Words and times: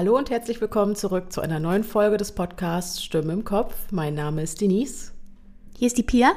Hallo 0.00 0.16
und 0.16 0.30
herzlich 0.30 0.62
willkommen 0.62 0.96
zurück 0.96 1.30
zu 1.30 1.42
einer 1.42 1.60
neuen 1.60 1.84
Folge 1.84 2.16
des 2.16 2.32
Podcasts 2.32 3.04
Stimmen 3.04 3.28
im 3.28 3.44
Kopf. 3.44 3.74
Mein 3.90 4.14
Name 4.14 4.42
ist 4.42 4.62
Denise. 4.62 5.12
Hier 5.76 5.88
ist 5.88 5.98
die 5.98 6.02
Pia. 6.02 6.32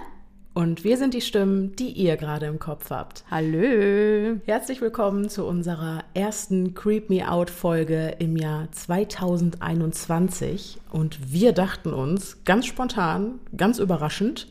Und 0.54 0.84
wir 0.84 0.98
sind 0.98 1.14
die 1.14 1.22
Stimmen, 1.22 1.74
die 1.78 1.88
ihr 1.88 2.18
gerade 2.18 2.48
im 2.48 2.60
Kopf 2.60 2.90
habt. 2.90 3.24
Hallo. 3.32 4.42
Herzlich 4.46 4.82
willkommen 4.82 5.30
zu 5.30 5.46
unserer 5.46 6.04
ersten 6.14 6.74
Creep 6.74 7.10
Me 7.10 7.32
Out 7.32 7.50
Folge 7.50 8.18
im 8.20 8.36
Jahr 8.36 8.70
2021. 8.70 10.80
Und 10.92 11.32
wir 11.32 11.54
dachten 11.54 11.94
uns 11.94 12.44
ganz 12.44 12.66
spontan, 12.66 13.40
ganz 13.56 13.80
überraschend, 13.80 14.50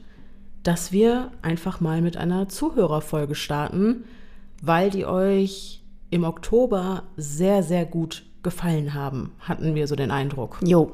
dass 0.62 0.90
wir 0.90 1.32
einfach 1.42 1.80
mal 1.80 2.00
mit 2.00 2.16
einer 2.16 2.48
Zuhörerfolge 2.48 3.34
starten, 3.34 4.04
weil 4.62 4.88
die 4.88 5.04
euch 5.04 5.82
im 6.08 6.24
Oktober 6.24 7.02
sehr, 7.18 7.62
sehr 7.62 7.84
gut 7.84 8.24
gefallen 8.42 8.94
haben, 8.94 9.32
hatten 9.40 9.74
wir 9.74 9.86
so 9.86 9.96
den 9.96 10.10
Eindruck. 10.10 10.58
Jo. 10.64 10.92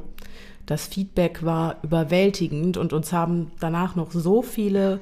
Das 0.67 0.87
Feedback 0.87 1.43
war 1.45 1.77
überwältigend 1.83 2.77
und 2.77 2.93
uns 2.93 3.13
haben 3.13 3.53
danach 3.59 3.97
noch 3.97 4.13
so 4.13 4.43
viele 4.43 5.01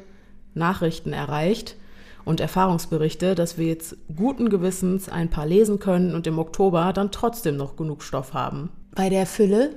Nachrichten 0.55 1.13
erreicht 1.13 1.77
und 2.25 2.41
Erfahrungsberichte, 2.41 3.35
dass 3.35 3.59
wir 3.59 3.67
jetzt 3.67 3.97
guten 4.15 4.49
Gewissens 4.49 5.09
ein 5.09 5.29
paar 5.29 5.47
lesen 5.47 5.79
können 5.79 6.15
und 6.15 6.27
im 6.27 6.39
Oktober 6.39 6.93
dann 6.93 7.11
trotzdem 7.11 7.57
noch 7.57 7.77
genug 7.77 8.03
Stoff 8.03 8.33
haben. 8.33 8.71
Bei 8.95 9.09
der 9.09 9.27
Fülle? 9.27 9.77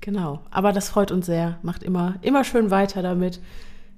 Genau. 0.00 0.40
Aber 0.50 0.72
das 0.72 0.88
freut 0.88 1.10
uns 1.10 1.26
sehr. 1.26 1.58
Macht 1.62 1.82
immer, 1.82 2.16
immer 2.22 2.44
schön 2.44 2.70
weiter 2.70 3.02
damit. 3.02 3.40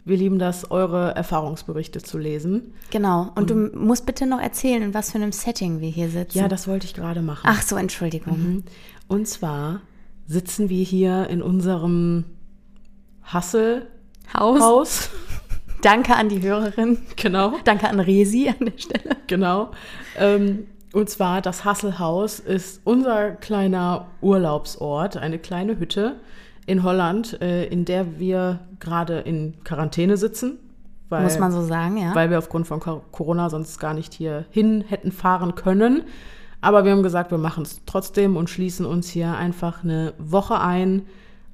Wir 0.04 0.16
lieben 0.16 0.38
das, 0.38 0.70
eure 0.70 1.14
Erfahrungsberichte 1.14 2.02
zu 2.02 2.18
lesen. 2.18 2.74
Genau. 2.90 3.32
Und 3.34 3.50
du 3.50 3.54
musst 3.54 4.06
bitte 4.06 4.26
noch 4.26 4.40
erzählen, 4.40 4.82
in 4.82 4.94
was 4.94 5.12
für 5.12 5.18
einem 5.18 5.32
Setting 5.32 5.80
wir 5.80 5.90
hier 5.90 6.08
sitzen. 6.08 6.38
Ja, 6.38 6.48
das 6.48 6.66
wollte 6.66 6.86
ich 6.86 6.94
gerade 6.94 7.22
machen. 7.22 7.44
Ach 7.44 7.62
so, 7.62 7.76
Entschuldigung. 7.76 8.38
Mhm. 8.38 8.64
Und 9.08 9.28
zwar 9.28 9.82
sitzen 10.26 10.68
wir 10.68 10.84
hier 10.84 11.28
in 11.28 11.42
unserem 11.42 12.24
Hassel 13.22 13.88
Haus. 14.32 14.60
Haus. 14.60 15.10
Danke 15.82 16.14
an 16.14 16.28
die 16.28 16.42
Hörerin. 16.42 16.98
Genau. 17.16 17.54
Danke 17.64 17.88
an 17.88 18.00
Resi 18.00 18.48
an 18.48 18.66
der 18.66 18.78
Stelle. 18.78 19.16
Genau. 19.26 19.70
Ähm, 20.18 20.66
und 20.92 21.08
zwar 21.08 21.40
das 21.40 21.64
Hasselhaus 21.64 22.40
ist 22.40 22.80
unser 22.84 23.32
kleiner 23.32 24.08
Urlaubsort, 24.20 25.16
eine 25.16 25.38
kleine 25.38 25.78
Hütte 25.78 26.16
in 26.70 26.84
Holland, 26.84 27.40
äh, 27.42 27.64
in 27.66 27.84
der 27.84 28.20
wir 28.20 28.60
gerade 28.78 29.18
in 29.18 29.54
Quarantäne 29.64 30.16
sitzen. 30.16 30.58
Weil, 31.08 31.24
Muss 31.24 31.38
man 31.40 31.50
so 31.50 31.62
sagen, 31.64 31.96
ja. 31.96 32.14
Weil 32.14 32.30
wir 32.30 32.38
aufgrund 32.38 32.68
von 32.68 32.78
Cor- 32.78 33.02
Corona 33.10 33.50
sonst 33.50 33.80
gar 33.80 33.92
nicht 33.92 34.14
hier 34.14 34.44
hin 34.50 34.84
hätten 34.86 35.10
fahren 35.10 35.56
können. 35.56 36.04
Aber 36.60 36.84
wir 36.84 36.92
haben 36.92 37.02
gesagt, 37.02 37.32
wir 37.32 37.38
machen 37.38 37.64
es 37.64 37.80
trotzdem 37.86 38.36
und 38.36 38.48
schließen 38.48 38.86
uns 38.86 39.08
hier 39.10 39.34
einfach 39.34 39.82
eine 39.82 40.12
Woche 40.18 40.60
ein 40.60 41.02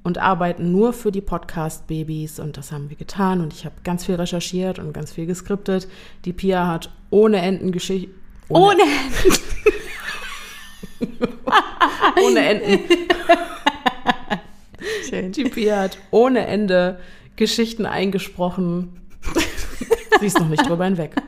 und 0.03 0.19
arbeiten 0.19 0.71
nur 0.71 0.93
für 0.93 1.11
die 1.11 1.21
Podcast-Babys. 1.21 2.39
Und 2.39 2.57
das 2.57 2.71
haben 2.71 2.91
wir 2.91 2.97
getan. 2.97 3.41
Und 3.41 3.53
ich 3.53 3.65
habe 3.65 3.75
ganz 3.83 4.05
viel 4.05 4.15
recherchiert 4.15 4.77
und 4.77 4.93
ganz 4.93 5.11
viel 5.13 5.25
geskriptet. 5.25 5.87
Die 6.25 6.33
Pia 6.33 6.67
hat 6.67 6.91
ohne 7.09 7.37
Enden 7.41 7.71
Geschichte. 7.71 8.11
Ohne. 8.49 8.83
ohne 12.23 12.39
Enden. 12.39 12.79
Schön. 15.09 15.31
Die 15.31 15.45
Pia 15.45 15.81
hat 15.81 15.97
ohne 16.11 16.47
Ende 16.47 16.99
Geschichten 17.35 17.85
eingesprochen. 17.85 19.01
Sie 20.19 20.25
ist 20.25 20.39
noch 20.39 20.49
nicht 20.49 20.67
drüber 20.67 20.85
hinweg. 20.85 21.15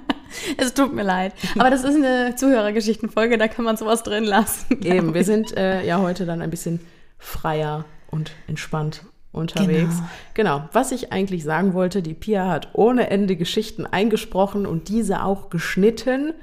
Es 0.58 0.76
tut 0.76 0.94
mir 0.94 1.04
leid. 1.04 1.34
Aber 1.58 1.70
das 1.72 1.84
ist 1.84 1.96
eine 1.96 2.36
Zuhörergeschichtenfolge, 2.36 3.38
da 3.40 3.48
kann 3.48 3.66
man 3.66 3.78
sowas 3.78 4.04
drin 4.04 4.24
lassen. 4.24 4.80
Eben, 4.84 5.14
wir 5.14 5.24
sind 5.24 5.58
äh, 5.58 5.84
ja 5.84 6.00
heute 6.00 6.26
dann 6.26 6.42
ein 6.42 6.52
bisschen 6.52 6.80
freier 7.18 7.86
und 8.12 8.32
entspannt 8.48 9.04
unterwegs. 9.32 9.96
Genau. 10.34 10.58
Genau. 10.60 10.70
Was 10.72 10.92
ich 10.92 11.12
eigentlich 11.12 11.44
sagen 11.44 11.74
wollte, 11.74 12.02
die 12.02 12.14
Pia 12.14 12.48
hat 12.48 12.70
ohne 12.74 13.10
Ende 13.10 13.36
Geschichten 13.36 13.86
eingesprochen 13.86 14.66
und 14.66 14.88
diese 14.88 15.24
auch 15.24 15.50
geschnitten 15.50 16.34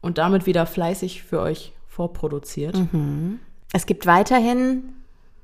und 0.00 0.18
damit 0.18 0.46
wieder 0.46 0.66
fleißig 0.66 1.22
für 1.22 1.40
euch 1.40 1.72
vorproduziert. 1.88 2.78
Es 3.72 3.86
gibt 3.86 4.06
weiterhin 4.06 4.94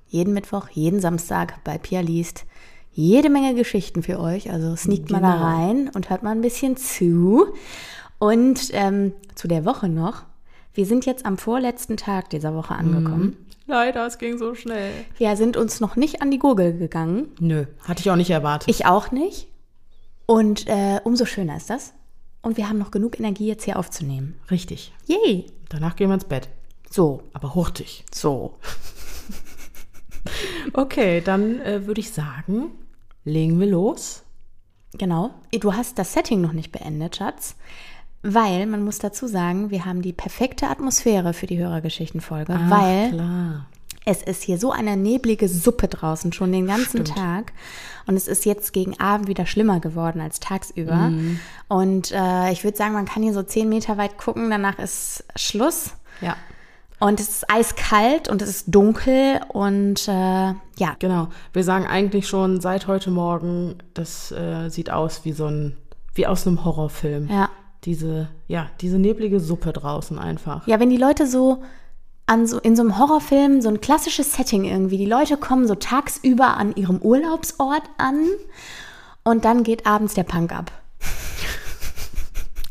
jeden 0.09 0.35
Mittwoch, 0.35 0.69
jeden 0.71 1.01
Samstag 1.01 1.63
bei 1.65 1.79
Pia 1.79 2.01
liest 2.01 2.45
jede 2.93 3.29
Menge 3.29 3.55
Geschichten 3.55 4.03
für 4.03 4.19
euch. 4.19 4.51
Also 4.51 4.75
sneakt 4.75 5.11
mal 5.11 5.21
da 5.21 5.33
Genau. 5.33 5.45
rein 5.45 5.91
und 5.95 6.09
hört 6.11 6.23
mal 6.23 6.31
ein 6.31 6.41
bisschen 6.41 6.77
zu. 6.79 7.49
Und 8.19 8.71
ähm, 8.73 9.13
zu 9.35 9.49
der 9.49 9.65
Woche 9.67 9.89
noch. 9.89 10.23
Wir 10.73 10.87
sind 10.87 11.05
jetzt 11.07 11.27
am 11.27 11.37
vorletzten 11.39 11.97
Tag 11.99 12.31
dieser 12.31 12.55
Woche 12.55 12.75
angekommen. 12.75 13.37
Leider, 13.67 14.07
es 14.07 14.17
ging 14.19 14.39
so 14.39 14.55
schnell. 14.55 14.93
Wir 15.19 15.37
sind 15.37 15.57
uns 15.57 15.81
noch 15.81 15.97
nicht 15.97 16.23
an 16.23 16.31
die 16.31 16.39
Gurgel 16.39 16.79
gegangen. 16.79 17.29
Nö, 17.41 17.65
hatte 17.83 18.01
ich 18.01 18.11
auch 18.11 18.17
nicht 18.17 18.31
erwartet. 18.31 18.69
Ich 18.71 18.87
auch 18.87 19.11
nicht. 19.11 19.49
Und 20.27 20.67
äh, 20.69 21.01
umso 21.05 21.25
schöner 21.27 21.57
ist 21.57 21.69
das. 21.71 21.93
Und 22.43 22.57
wir 22.57 22.69
haben 22.69 22.79
noch 22.79 22.91
genug 22.93 23.19
Energie, 23.19 23.47
jetzt 23.49 23.65
hier 23.65 23.79
aufzunehmen. 23.79 24.39
Richtig. 24.51 24.93
Yay! 25.07 25.47
Danach 25.69 25.97
gehen 25.97 26.09
wir 26.09 26.15
ins 26.15 26.25
Bett. 26.25 26.49
So, 26.91 27.23
Aber 27.33 27.55
hurtig. 27.55 28.05
so. 28.13 28.55
Okay, 30.73 31.21
dann 31.21 31.61
äh, 31.61 31.87
würde 31.87 32.01
ich 32.01 32.13
sagen, 32.13 32.71
legen 33.25 33.59
wir 33.61 33.67
los. 33.67 34.23
Genau. 34.99 35.31
Du 35.53 35.75
hast 35.75 35.99
das 35.99 36.13
Setting 36.13 36.41
noch 36.41 36.53
nicht 36.53 36.73
beendet, 36.73 37.17
Schatz. 37.17 37.57
Weil, 38.23 38.67
man 38.67 38.85
muss 38.85 38.99
dazu 38.99 39.27
sagen, 39.27 39.71
wir 39.71 39.85
haben 39.85 40.03
die 40.03 40.13
perfekte 40.13 40.69
Atmosphäre 40.69 41.33
für 41.33 41.47
die 41.47 41.59
Hörergeschichtenfolge, 41.59 42.59
weil 42.69 43.11
klar. 43.11 43.67
es 44.05 44.23
ist 44.23 44.43
hier 44.43 44.59
so 44.59 44.73
eine 44.73 44.97
neblige 44.97 45.49
Suppe 45.49 45.87
draußen 45.87 46.33
schon 46.33 46.51
den 46.51 46.67
ganzen 46.67 47.07
Stimmt. 47.07 47.15
Tag. 47.17 47.53
Und 48.07 48.17
es 48.17 48.27
ist 48.27 48.45
jetzt 48.45 48.73
gegen 48.73 48.99
Abend 48.99 49.29
wieder 49.29 49.47
schlimmer 49.47 49.81
geworden 49.81 50.21
als 50.21 50.41
tagsüber. 50.41 51.11
Mhm. 51.11 51.39
Und 51.69 52.11
äh, 52.13 52.51
ich 52.51 52.65
würde 52.65 52.77
sagen, 52.77 52.95
man 52.95 53.07
kann 53.07 53.23
hier 53.23 53.35
so 53.35 53.43
zehn 53.43 53.69
Meter 53.69 53.97
weit 53.97 54.19
gucken, 54.19 54.51
danach 54.51 54.79
ist 54.79 55.25
Schluss. 55.37 55.93
Ja. 56.21 56.37
Und 56.99 57.21
es 57.21 57.29
ist 57.29 57.51
eiskalt 57.51 58.29
und 58.29 58.41
es 58.41 58.49
ist 58.49 58.75
dunkel 58.75 59.41
und 59.49 60.09
äh, 60.09 60.13
ja, 60.79 60.97
Genau. 60.99 61.29
Wir 61.53 61.63
sagen 61.63 61.87
eigentlich 61.87 62.27
schon 62.27 62.61
seit 62.61 62.87
heute 62.87 63.11
Morgen, 63.11 63.77
das 63.93 64.33
äh, 64.33 64.71
sieht 64.71 64.91
aus 64.91 65.25
wie 65.25 65.33
so 65.33 65.47
ein, 65.47 65.77
wie 66.15 66.27
aus 66.27 66.47
einem 66.47 66.65
Horrorfilm. 66.65 67.29
ja. 67.31 67.49
Diese, 67.85 68.29
ja, 68.49 68.69
diese 68.81 68.99
neblige 68.99 69.39
Suppe 69.39 69.73
draußen 69.73 70.19
einfach. 70.19 70.67
Ja, 70.67 70.81
wenn 70.81 70.91
die 70.91 70.97
Leute 70.97 71.29
so 71.29 71.63
an 72.27 72.45
so 72.49 72.59
in 72.59 72.75
so 72.75 72.83
einem 72.83 72.99
Horrorfilm 72.99 73.61
so 73.61 73.69
ein 73.69 73.81
klassisches 73.81 74.33
Setting 74.35 74.65
irgendwie, 74.65 74.99
die 74.99 75.07
Leute 75.07 75.37
kommen 75.37 75.69
so 75.69 75.77
tagsüber 75.77 76.57
an 76.57 76.75
ihrem 76.75 76.99
Urlaubsort 76.99 77.83
an 77.99 78.27
und 79.23 79.45
dann 79.45 79.63
geht 79.63 79.87
abends 79.87 80.15
der 80.15 80.25
Punk 80.25 80.53
ab. 80.53 80.73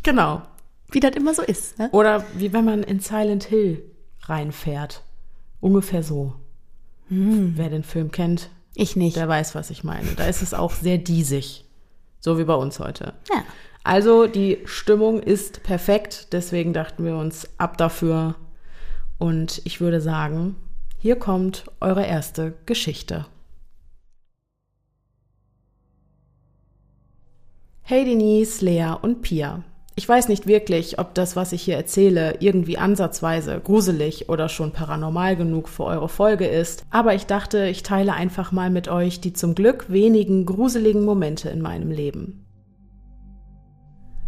Genau. 0.04 0.42
Wie 0.92 1.00
das 1.00 1.16
immer 1.16 1.34
so 1.34 1.42
ist, 1.42 1.80
ne? 1.80 1.90
Oder 1.92 2.26
wie 2.36 2.52
wenn 2.52 2.66
man 2.66 2.84
in 2.84 3.00
Silent 3.00 3.46
Hill 3.46 3.82
reinfährt. 4.30 5.04
Ungefähr 5.60 6.04
so. 6.04 6.34
Wer 7.10 7.70
den 7.70 7.84
Film 7.84 8.12
kennt, 8.12 8.50
Ich 8.74 8.96
nicht. 8.96 9.16
der 9.16 9.28
weiß, 9.28 9.54
was 9.56 9.70
ich 9.70 9.84
meine. 9.84 10.14
Da 10.16 10.26
ist 10.26 10.42
es 10.42 10.54
auch 10.54 10.72
sehr 10.72 10.98
diesig. 10.98 11.66
So 12.20 12.38
wie 12.40 12.44
bei 12.46 12.56
uns 12.56 12.80
heute. 12.80 13.14
Ja. 13.32 13.44
Also 13.84 14.26
die 14.26 14.58
Stimmung 14.66 15.22
ist 15.22 15.62
perfekt, 15.62 16.30
deswegen 16.34 16.74
dachten 16.74 17.06
wir 17.06 17.16
uns 17.18 17.48
ab 17.60 17.78
dafür. 17.78 18.36
Und 19.20 19.62
ich 19.66 19.80
würde 19.80 20.02
sagen, 20.02 20.56
hier 20.98 21.18
kommt 21.18 21.66
eure 21.80 22.04
erste 22.06 22.54
Geschichte. 22.66 23.28
Hey 27.84 28.04
Denise, 28.06 28.66
Lea 28.66 28.96
und 29.00 29.22
Pia. 29.22 29.64
Ich 29.98 30.10
weiß 30.10 30.28
nicht 30.28 30.46
wirklich, 30.46 31.00
ob 31.00 31.14
das, 31.14 31.38
was 31.38 31.54
ich 31.54 31.62
hier 31.62 31.78
erzähle, 31.78 32.36
irgendwie 32.42 32.78
ansatzweise 32.78 33.62
gruselig 33.64 34.28
oder 34.28 34.50
schon 34.50 34.74
paranormal 34.74 35.38
genug 35.38 35.70
für 35.70 35.86
eure 35.86 36.10
Folge 36.10 36.48
ist, 36.48 36.84
aber 36.90 37.16
ich 37.16 37.28
dachte, 37.28 37.68
ich 37.68 37.82
teile 37.82 38.12
einfach 38.14 38.52
mal 38.52 38.70
mit 38.70 38.90
euch 38.90 39.22
die 39.22 39.32
zum 39.32 39.56
Glück 39.56 39.90
wenigen 39.90 40.46
gruseligen 40.46 41.06
Momente 41.06 41.50
in 41.50 41.62
meinem 41.62 41.92
Leben. 41.92 42.46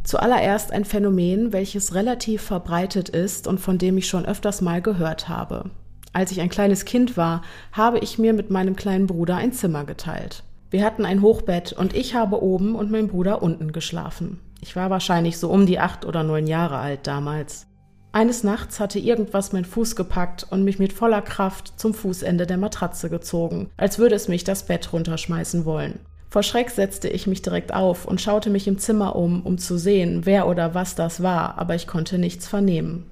Zuallererst 0.06 0.72
ein 0.72 0.86
Phänomen, 0.86 1.52
welches 1.52 1.94
relativ 1.94 2.44
verbreitet 2.44 3.10
ist 3.10 3.46
und 3.46 3.60
von 3.60 3.78
dem 3.78 3.98
ich 3.98 4.08
schon 4.08 4.25
öfters 4.25 4.62
mal 4.62 4.81
gehört 4.81 5.28
habe. 5.28 5.69
Als 6.14 6.31
ich 6.31 6.40
ein 6.40 6.48
kleines 6.48 6.86
Kind 6.86 7.18
war, 7.18 7.42
habe 7.74 8.00
ich 8.00 8.18
mir 8.18 8.31
mit 8.31 8.50
meinem 8.50 8.78
kleinen 8.78 9.06
Bruder 9.06 9.36
ein 9.36 9.52
Zimmer 9.52 9.84
geteilt. 9.84 10.44
Wir 10.69 10.86
hatten 10.86 11.04
ein 11.04 11.22
Hochbett 11.22 11.74
und 11.74 11.94
ich 11.94 12.16
habe 12.16 12.42
oben 12.42 12.74
und 12.74 12.90
mein 12.90 13.10
Bruder 13.10 13.44
unten 13.44 13.74
geschlafen. 13.74 14.40
Ich 14.62 14.75
war 14.75 14.89
wahrscheinlich 14.89 15.38
so 15.38 15.50
um 15.50 15.65
die 15.65 15.80
acht 15.80 16.06
oder 16.06 16.24
neun 16.24 16.48
Jahre 16.48 16.77
alt 16.77 17.07
damals. 17.07 17.68
Eines 18.12 18.44
Nachts 18.44 18.80
hatte 18.80 19.00
irgendwas 19.00 19.54
mein 19.54 19.65
Fuß 19.65 19.95
gepackt 19.95 20.48
und 20.50 20.63
mich 20.63 20.80
mit 20.80 20.94
voller 20.94 21.21
Kraft 21.21 21.80
zum 21.80 21.94
Fußende 21.94 22.48
der 22.48 22.57
Matratze 22.57 23.09
gezogen, 23.09 23.69
als 23.77 24.00
würde 24.00 24.15
es 24.15 24.27
mich 24.27 24.44
das 24.44 24.65
Bett 24.65 24.92
runterschmeißen 24.92 25.65
wollen. 25.65 26.00
Vor 26.30 26.44
Schreck 26.44 26.71
setzte 26.71 27.07
ich 27.07 27.27
mich 27.27 27.42
direkt 27.42 27.74
auf 27.74 28.06
und 28.06 28.19
schaute 28.19 28.50
mich 28.50 28.68
im 28.68 28.80
Zimmer 28.80 29.15
um, 29.15 29.45
um 29.45 29.57
zu 29.57 29.77
sehen, 29.77 30.25
wer 30.25 30.48
oder 30.48 30.74
was 30.74 30.95
das 30.95 31.21
war, 31.21 31.57
aber 31.57 31.75
ich 31.75 31.88
konnte 31.88 32.18
nichts 32.18 32.48
vernehmen. 32.48 33.06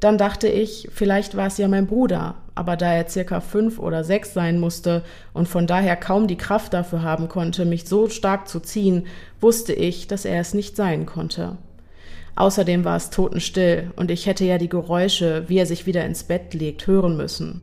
Dann 0.00 0.18
dachte 0.18 0.48
ich, 0.48 0.88
vielleicht 0.92 1.36
war 1.36 1.46
es 1.46 1.56
ja 1.58 1.68
mein 1.68 1.86
Bruder, 1.86 2.34
aber 2.54 2.76
da 2.76 2.92
er 2.92 3.08
circa 3.08 3.40
fünf 3.40 3.78
oder 3.78 4.04
sechs 4.04 4.34
sein 4.34 4.60
musste 4.60 5.02
und 5.32 5.48
von 5.48 5.66
daher 5.66 5.96
kaum 5.96 6.26
die 6.26 6.36
Kraft 6.36 6.74
dafür 6.74 7.02
haben 7.02 7.28
konnte, 7.28 7.64
mich 7.64 7.86
so 7.86 8.08
stark 8.08 8.48
zu 8.48 8.60
ziehen, 8.60 9.06
wusste 9.40 9.72
ich, 9.72 10.06
dass 10.06 10.24
er 10.24 10.40
es 10.40 10.52
nicht 10.52 10.76
sein 10.76 11.06
konnte. 11.06 11.56
Außerdem 12.34 12.84
war 12.84 12.96
es 12.96 13.08
totenstill 13.08 13.90
und 13.96 14.10
ich 14.10 14.26
hätte 14.26 14.44
ja 14.44 14.58
die 14.58 14.68
Geräusche, 14.68 15.44
wie 15.48 15.58
er 15.58 15.66
sich 15.66 15.86
wieder 15.86 16.04
ins 16.04 16.24
Bett 16.24 16.52
legt, 16.52 16.86
hören 16.86 17.16
müssen. 17.16 17.62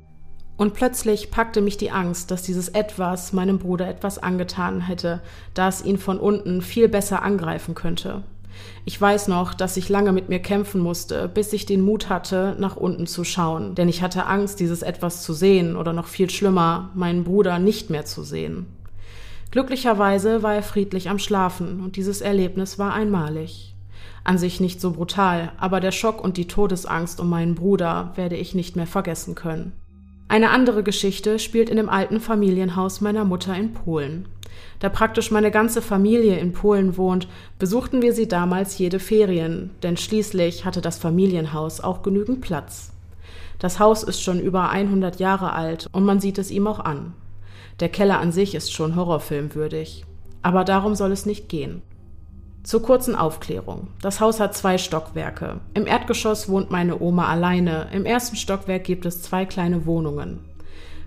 Und 0.58 0.74
plötzlich 0.74 1.30
packte 1.32 1.62
mich 1.62 1.78
die 1.78 1.92
Angst, 1.92 2.32
dass 2.32 2.44
dieses 2.44 2.70
Etwas 2.70 3.34
meinem 3.34 3.60
Bruder 3.60 3.88
etwas 3.88 4.18
angetan 4.18 4.82
hätte, 4.82 5.22
da 5.54 5.68
es 5.68 5.84
ihn 5.84 5.98
von 5.98 6.20
unten 6.20 6.62
viel 6.62 6.90
besser 6.90 7.22
angreifen 7.24 7.76
könnte. 7.76 8.24
Ich 8.86 9.00
weiß 9.00 9.28
noch, 9.28 9.54
dass 9.54 9.78
ich 9.78 9.90
lange 9.90 10.12
mit 10.12 10.30
mir 10.30 10.40
kämpfen 10.40 10.82
musste, 10.82 11.28
bis 11.28 11.54
ich 11.54 11.66
den 11.66 11.82
Mut 11.82 12.10
hatte, 12.10 12.56
nach 12.60 12.76
unten 12.76 13.08
zu 13.08 13.24
schauen, 13.24 13.76
denn 13.76 13.90
ich 13.90 14.02
hatte 14.02 14.26
Angst, 14.26 14.60
dieses 14.60 14.82
etwas 14.82 15.24
zu 15.24 15.34
sehen 15.34 15.76
oder 15.76 15.94
noch 15.94 16.08
viel 16.08 16.30
schlimmer, 16.30 16.90
meinen 16.94 17.24
Bruder 17.24 17.60
nicht 17.60 17.90
mehr 17.90 18.06
zu 18.06 18.24
sehen. 18.24 18.66
Glücklicherweise 19.52 20.42
war 20.42 20.56
er 20.56 20.64
friedlich 20.64 21.10
am 21.10 21.20
Schlafen 21.20 21.82
und 21.82 21.96
dieses 21.96 22.22
Erlebnis 22.22 22.80
war 22.80 22.94
einmalig. 22.94 23.76
An 24.24 24.38
sich 24.38 24.60
nicht 24.60 24.82
so 24.82 24.92
brutal, 24.92 25.52
aber 25.58 25.80
der 25.80 25.92
Schock 25.92 26.24
und 26.24 26.38
die 26.38 26.48
Todesangst 26.48 27.20
um 27.20 27.30
meinen 27.30 27.56
Bruder 27.56 28.14
werde 28.16 28.36
ich 28.36 28.56
nicht 28.56 28.76
mehr 28.76 28.88
vergessen 28.88 29.36
können. 29.36 29.74
Eine 30.28 30.50
andere 30.50 30.82
Geschichte 30.82 31.38
spielt 31.38 31.70
in 31.70 31.78
dem 31.78 31.90
alten 31.90 32.20
Familienhaus 32.20 33.02
meiner 33.02 33.26
Mutter 33.26 33.56
in 33.56 33.74
Polen. 33.74 34.28
Da 34.80 34.90
praktisch 34.90 35.32
meine 35.32 35.52
ganze 35.52 35.82
Familie 35.82 36.38
in 36.38 36.52
Polen 36.54 36.98
wohnt, 36.98 37.28
besuchten 37.60 38.02
wir 38.02 38.14
sie 38.14 38.28
damals 38.28 38.78
jede 38.78 39.00
Ferien, 39.00 39.72
denn 39.82 39.98
schließlich 39.98 40.66
hatte 40.66 40.82
das 40.82 40.98
Familienhaus 40.98 41.80
auch 41.80 42.02
genügend 42.02 42.42
Platz. 42.42 42.92
Das 43.60 43.80
Haus 43.80 44.04
ist 44.04 44.22
schon 44.22 44.40
über 44.40 44.70
100 44.70 45.20
Jahre 45.20 45.54
alt 45.54 45.90
und 45.94 46.04
man 46.04 46.20
sieht 46.20 46.38
es 46.38 46.52
ihm 46.52 46.68
auch 46.68 46.80
an. 46.80 47.14
Der 47.80 47.90
Keller 47.90 48.20
an 48.20 48.32
sich 48.32 48.56
ist 48.56 48.74
schon 48.74 48.96
horrorfilmwürdig. 48.96 50.06
Aber 50.42 50.66
darum 50.66 50.96
soll 50.96 51.12
es 51.12 51.26
nicht 51.26 51.48
gehen. 51.48 51.82
Zur 52.64 52.82
kurzen 52.82 53.16
Aufklärung. 53.16 53.88
Das 54.02 54.20
Haus 54.20 54.40
hat 54.40 54.56
zwei 54.56 54.78
Stockwerke. 54.78 55.60
Im 55.74 55.88
Erdgeschoss 55.88 56.48
wohnt 56.50 56.72
meine 56.72 57.00
Oma 57.00 57.28
alleine. 57.28 57.88
Im 57.94 58.06
ersten 58.06 58.36
Stockwerk 58.36 58.84
gibt 58.84 59.06
es 59.06 59.22
zwei 59.22 59.46
kleine 59.46 59.86
Wohnungen. 59.86 60.40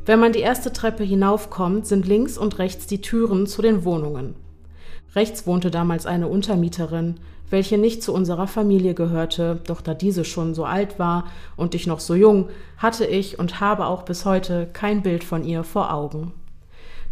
Wenn 0.06 0.20
man 0.20 0.32
die 0.32 0.38
erste 0.38 0.72
Treppe 0.72 1.02
hinaufkommt, 1.02 1.84
sind 1.84 2.06
links 2.06 2.38
und 2.38 2.58
rechts 2.58 2.86
die 2.86 3.00
Türen 3.00 3.48
zu 3.48 3.60
den 3.60 3.84
Wohnungen. 3.84 4.36
Rechts 5.16 5.48
wohnte 5.48 5.72
damals 5.72 6.06
eine 6.06 6.28
Untermieterin, 6.28 7.16
welche 7.50 7.76
nicht 7.76 8.04
zu 8.04 8.14
unserer 8.14 8.46
Familie 8.46 8.94
gehörte, 8.94 9.60
doch 9.66 9.80
da 9.80 9.94
diese 9.94 10.24
schon 10.24 10.54
so 10.54 10.64
alt 10.64 11.00
war 11.00 11.24
und 11.56 11.74
ich 11.74 11.88
noch 11.88 11.98
so 11.98 12.14
jung, 12.14 12.50
hatte 12.78 13.04
ich 13.04 13.40
und 13.40 13.60
habe 13.60 13.86
auch 13.86 14.04
bis 14.04 14.24
heute 14.24 14.68
kein 14.72 15.02
Bild 15.02 15.24
von 15.24 15.42
ihr 15.42 15.64
vor 15.64 15.92
Augen. 15.92 16.32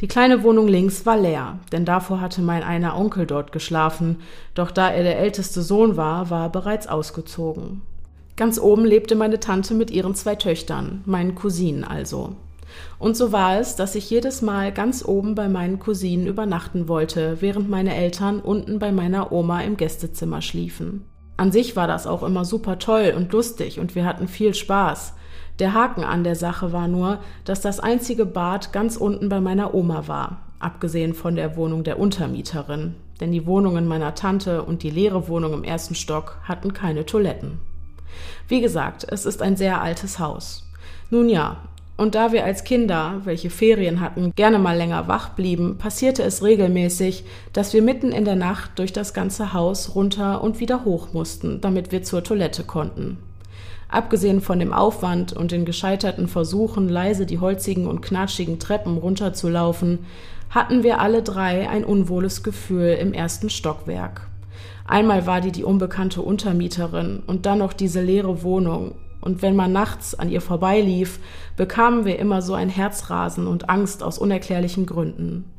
Die 0.00 0.08
kleine 0.08 0.44
Wohnung 0.44 0.69
links 0.69 1.05
war 1.05 1.17
leer, 1.17 1.58
denn 1.73 1.85
davor 1.85 2.20
hatte 2.20 2.43
mein 2.43 2.62
einer 2.62 2.96
Onkel 2.96 3.26
dort 3.26 3.50
geschlafen, 3.50 4.19
doch 4.55 4.70
da 4.70 4.91
er 4.91 5.02
der 5.02 5.19
älteste 5.19 5.62
Sohn 5.62 5.96
war, 5.96 6.31
war 6.31 6.44
er 6.44 6.50
bereits 6.50 6.87
ausgezogen. 6.87 7.82
Ganz 8.37 8.61
oben 8.61 8.85
lebte 8.85 9.17
meine 9.17 9.41
Tante 9.41 9.75
mit 9.75 9.91
ihren 9.91 10.14
zwei 10.14 10.37
Töchtern, 10.37 11.02
meinen 11.06 11.35
Cousinen 11.35 11.85
also. 11.85 12.37
Und 12.99 13.17
so 13.17 13.32
war 13.32 13.59
es, 13.59 13.76
dass 13.76 13.94
ich 13.94 14.11
jedes 14.11 14.43
Mal 14.43 14.73
ganz 14.73 15.05
oben 15.05 15.35
bei 15.35 15.49
meinen 15.49 15.79
Cousinen 15.79 16.26
übernachten 16.26 16.88
wollte, 16.88 17.41
während 17.41 17.69
meine 17.69 17.94
Eltern 17.94 18.41
unten 18.41 18.79
bei 18.79 18.93
meiner 18.93 19.32
Oma 19.32 19.61
im 19.61 19.76
Gästezimmer 19.76 20.43
schliefen. 20.43 21.05
An 21.37 21.50
sich 21.50 21.75
war 21.75 21.87
das 21.87 22.06
auch 22.06 22.23
immer 22.23 22.44
super 22.44 22.79
toll 22.79 23.12
und 23.17 23.32
lustig 23.32 23.81
und 23.81 23.94
wir 23.94 24.05
hatten 24.05 24.29
viel 24.29 24.55
Spaß. 24.55 25.15
Der 25.59 25.75
Haken 25.75 26.05
an 26.05 26.25
der 26.25 26.37
Sache 26.37 26.73
war 26.73 26.88
nur, 26.88 27.19
dass 27.44 27.61
das 27.61 27.81
einzige 27.81 28.26
Bad 28.26 28.73
ganz 28.73 28.97
unten 28.97 29.29
bei 29.29 29.41
meiner 29.41 29.75
Oma 29.75 30.06
war, 30.06 30.38
abgesehen 30.59 31.15
von 31.15 31.37
der 31.37 31.56
Wohnung 31.56 31.85
der 31.85 31.99
Untermieterin, 31.99 32.94
denn 33.20 33.32
die 33.32 33.47
Wohnungen 33.47 33.87
meiner 33.87 34.15
Tante 34.15 34.62
und 34.62 34.82
die 34.82 34.91
leere 34.91 35.29
Wohnung 35.29 35.53
im 35.53 35.65
ersten 35.65 35.94
Stock 35.94 36.38
hatten 36.44 36.73
keine 36.73 37.06
Toiletten. 37.06 37.59
Wie 38.49 38.61
gesagt, 38.61 39.06
es 39.09 39.27
ist 39.27 39.43
ein 39.43 39.56
sehr 39.56 39.81
altes 39.81 40.19
Haus. 40.19 40.69
Nun 41.11 41.29
ja, 41.29 41.56
und 41.96 42.17
da 42.17 42.32
wir 42.32 42.44
als 42.44 42.64
Kinder, 42.64 43.20
welche 43.25 43.50
Ferien 43.50 44.00
hatten, 44.00 44.32
gerne 44.35 44.58
mal 44.58 44.76
länger 44.76 45.06
wach 45.06 45.31
blieben, 45.31 45.79
passierte 45.79 46.25
es 46.25 46.43
regelmäßig, 46.43 47.25
dass 47.52 47.73
wir 47.73 47.82
mitten 47.82 48.11
in 48.11 48.25
der 48.25 48.35
Nacht 48.35 48.73
durch 48.81 48.93
das 48.93 49.14
ganze 49.14 49.52
Haus 49.52 49.94
runter 49.94 50.43
und 50.43 50.58
wieder 50.58 50.85
hoch 50.85 51.12
mussten, 51.12 51.61
damit 51.61 51.93
wir 51.93 52.02
zur 52.02 52.25
Toilette 52.25 52.64
konnten. 52.64 53.19
Abgesehen 53.88 54.41
von 54.41 54.58
dem 54.58 54.73
Aufwand 54.73 55.35
und 55.35 55.52
den 55.52 55.64
gescheiterten 55.64 56.26
Versuchen, 56.26 56.88
leise 56.88 57.26
die 57.26 57.38
holzigen 57.38 57.87
und 57.87 58.02
knatschigen 58.02 58.58
Treppen 58.58 58.99
runterzulaufen, 58.99 60.00
hatten 60.50 60.82
wir 60.82 61.00
alle 61.00 61.23
drei 61.23 61.69
ein 61.69 61.85
unwohles 61.85 62.43
Gefühl 62.43 62.96
im 63.00 63.12
ersten 63.12 63.50
Stockwerk. 63.50 64.26
Einmal 64.85 65.26
war 65.26 65.41
die 65.41 65.52
die 65.52 65.64
unbekannte 65.64 66.23
Untermieterin 66.23 67.23
und 67.26 67.46
dann 67.46 67.58
noch 67.58 67.73
diese 67.73 68.02
leere 68.02 68.43
Wohnung, 68.43 68.96
und 69.25 69.41
wenn 69.41 69.56
man 69.56 69.73
nachts 69.73 70.15
an 70.15 70.31
ihr 70.31 70.43
vorbeilief, 70.43 71.19
bekamen 71.56 72.05
wir 72.05 72.19
immer 72.19 72.43
so 72.43 72.55
ein 72.55 72.69
Herzrasen 72.69 73.47
und 73.47 73.71
Angst 73.71 74.03
aus 74.03 74.19
unerklärlichen 74.19 74.85
Gründen. 74.87 75.50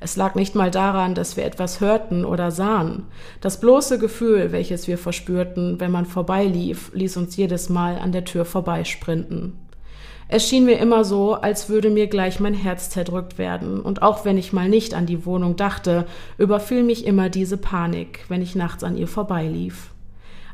Es 0.00 0.16
lag 0.16 0.34
nicht 0.34 0.54
mal 0.54 0.70
daran, 0.70 1.14
dass 1.14 1.36
wir 1.36 1.44
etwas 1.44 1.80
hörten 1.80 2.24
oder 2.24 2.50
sahen. 2.50 3.04
Das 3.40 3.58
bloße 3.60 3.98
Gefühl, 3.98 4.52
welches 4.52 4.86
wir 4.86 4.98
verspürten, 4.98 5.80
wenn 5.80 5.90
man 5.90 6.04
vorbeilief, 6.04 6.90
ließ 6.92 7.16
uns 7.16 7.36
jedes 7.36 7.70
Mal 7.70 7.98
an 7.98 8.12
der 8.12 8.26
Tür 8.26 8.44
vorbeisprinten. 8.44 9.54
Es 10.28 10.46
schien 10.46 10.64
mir 10.64 10.78
immer 10.78 11.04
so, 11.04 11.34
als 11.34 11.68
würde 11.68 11.88
mir 11.88 12.08
gleich 12.08 12.40
mein 12.40 12.54
Herz 12.54 12.90
zerdrückt 12.90 13.38
werden, 13.38 13.80
und 13.80 14.02
auch 14.02 14.24
wenn 14.24 14.36
ich 14.36 14.52
mal 14.52 14.68
nicht 14.68 14.92
an 14.92 15.06
die 15.06 15.24
Wohnung 15.24 15.56
dachte, 15.56 16.06
überfiel 16.36 16.82
mich 16.82 17.06
immer 17.06 17.30
diese 17.30 17.56
Panik, 17.56 18.24
wenn 18.28 18.42
ich 18.42 18.56
nachts 18.56 18.82
an 18.84 18.96
ihr 18.96 19.08
vorbeilief. 19.08 19.90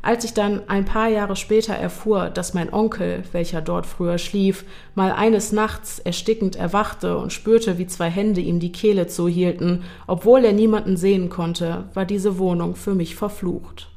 Als 0.05 0.25
ich 0.25 0.35
dann 0.35 0.69
ein 0.69 0.85
paar 0.85 1.09
Jahre 1.09 1.37
später 1.37 1.75
erfuhr, 1.75 2.29
dass 2.29 2.55
mein 2.55 2.73
Onkel, 2.73 3.23
welcher 3.31 3.61
dort 3.61 3.87
früher 3.87 4.19
schlief, 4.19 4.65
mal 4.97 5.13
eines 5.13 5.53
Nachts 5.53 6.01
erstickend 6.01 6.57
erwachte 6.57 7.17
und 7.17 7.33
spürte, 7.33 7.79
wie 7.79 7.87
zwei 7.87 8.11
Hände 8.11 8.41
ihm 8.41 8.59
die 8.59 8.73
Kehle 8.73 9.07
zuhielten, 9.07 9.85
obwohl 10.09 10.45
er 10.45 10.53
niemanden 10.53 10.97
sehen 10.97 11.31
konnte, 11.31 11.85
war 11.95 12.05
diese 12.05 12.39
Wohnung 12.39 12.75
für 12.75 12.97
mich 12.97 13.15
verflucht. 13.15 13.91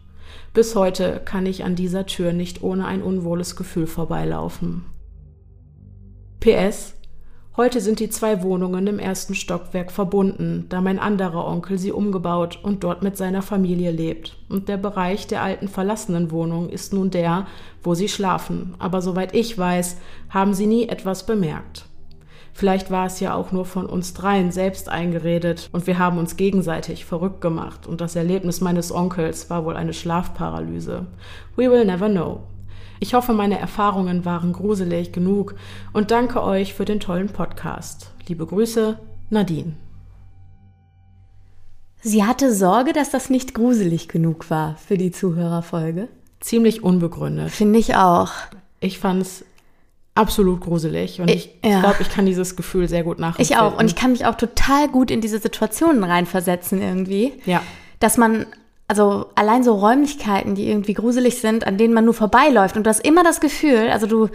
Bis 0.54 0.76
heute 0.76 1.22
kann 1.26 1.48
ich 1.48 1.64
an 1.64 1.76
dieser 1.76 2.06
Tür 2.06 2.34
nicht 2.34 2.62
ohne 2.62 2.86
ein 2.86 3.02
unwohles 3.02 3.56
Gefühl 3.56 3.88
vorbeilaufen. 3.88 4.86
PS 6.40 6.94
Heute 7.58 7.80
sind 7.80 8.02
die 8.02 8.10
zwei 8.10 8.44
Wohnungen 8.44 8.86
im 8.86 9.00
ersten 9.00 9.34
Stockwerk 9.34 9.90
verbunden, 9.90 10.66
da 10.68 10.82
mein 10.82 11.00
anderer 11.00 11.48
Onkel 11.48 11.78
sie 11.78 11.94
umgebaut 11.94 12.60
und 12.62 12.84
dort 12.84 13.02
mit 13.02 13.16
seiner 13.16 13.42
Familie 13.42 13.92
lebt. 13.92 14.36
Und 14.50 14.68
der 14.68 14.76
Bereich 14.76 15.26
der 15.28 15.42
alten 15.42 15.70
verlassenen 15.70 16.32
Wohnung 16.32 16.68
ist 16.68 16.92
nun 16.92 17.12
der, 17.12 17.48
wo 17.82 17.94
sie 17.94 18.10
schlafen. 18.10 18.76
Aber 18.78 19.02
soweit 19.02 19.34
ich 19.34 19.58
weiß, 19.58 19.96
haben 20.30 20.54
sie 20.54 20.68
nie 20.68 20.90
etwas 20.90 21.26
bemerkt. 21.26 21.86
Vielleicht 22.52 22.92
war 22.92 23.06
es 23.06 23.22
ja 23.22 23.34
auch 23.34 23.54
nur 23.54 23.64
von 23.64 23.86
uns 23.86 24.14
dreien 24.14 24.52
selbst 24.52 24.90
eingeredet 24.90 25.70
und 25.72 25.88
wir 25.88 25.98
haben 25.98 26.18
uns 26.18 26.36
gegenseitig 26.36 27.06
verrückt 27.06 27.40
gemacht 27.40 27.88
und 27.88 28.02
das 28.02 28.18
Erlebnis 28.18 28.60
meines 28.60 28.94
Onkels 28.94 29.50
war 29.50 29.64
wohl 29.64 29.78
eine 29.78 29.94
Schlafparalyse. 29.94 31.06
We 31.56 31.72
will 31.72 31.86
never 31.86 32.10
know. 32.10 32.44
Ich 33.00 33.14
hoffe, 33.14 33.34
meine 33.34 33.60
Erfahrungen 33.60 34.24
waren 34.24 34.54
gruselig 34.54 35.12
genug 35.12 35.56
und 35.92 36.12
danke 36.12 36.42
euch 36.42 36.74
für 36.74 36.86
den 36.86 37.00
tollen 37.00 37.30
Podcast. 37.30 38.12
Liebe 38.28 38.46
Grüße, 38.46 38.98
Nadine. 39.30 39.74
Sie 42.02 42.24
hatte 42.24 42.54
Sorge, 42.54 42.94
dass 42.94 43.10
das 43.10 43.30
nicht 43.30 43.54
gruselig 43.54 44.08
genug 44.08 44.50
war 44.50 44.78
für 44.78 44.98
die 44.98 45.12
Zuhörerfolge. 45.12 46.08
Ziemlich 46.40 46.84
unbegründet. 46.84 47.52
Finde 47.52 47.80
ich 47.80 47.96
auch. 47.96 48.32
Ich 48.80 49.00
fand 49.00 49.24
es 49.24 49.44
absolut 50.14 50.62
gruselig 50.62 51.20
und 51.20 51.30
ich, 51.30 51.50
ja. 51.64 51.82
glaube, 51.82 51.98
ich 52.00 52.10
kann 52.10 52.26
dieses 52.26 52.56
Gefühl 52.56 52.88
sehr 52.88 53.04
gut 53.04 53.20
nachvollziehen. 53.20 53.58
Ich 53.58 53.62
auch 53.62 53.78
und 53.78 53.88
ich 53.88 53.96
kann 53.96 54.12
mich 54.12 54.26
auch 54.26 54.36
total 54.36 54.88
gut 54.88 55.12
in 55.12 55.20
diese 55.20 55.40
Situationen 55.40 56.04
reinversetzen 56.04 56.82
irgendwie. 56.82 57.34
Ja. 57.46 57.62
Dass 58.00 58.18
man 58.18 58.46
also 58.88 59.28
allein 59.36 59.64
so 59.64 59.74
Räumlichkeiten, 59.74 60.56
die 60.56 60.68
irgendwie 60.68 60.94
gruselig 60.94 61.42
sind, 61.42 61.66
an 61.66 61.78
denen 61.78 61.94
man 61.94 62.06
nur 62.06 62.14
vorbeiläuft. 62.14 62.78
Und 62.78 62.86
du 62.86 62.90
hast 62.90 63.06
immer 63.06 63.24
das 63.24 63.40
Gefühl, 63.40 63.90
also 63.92 64.06
du, 64.06 64.30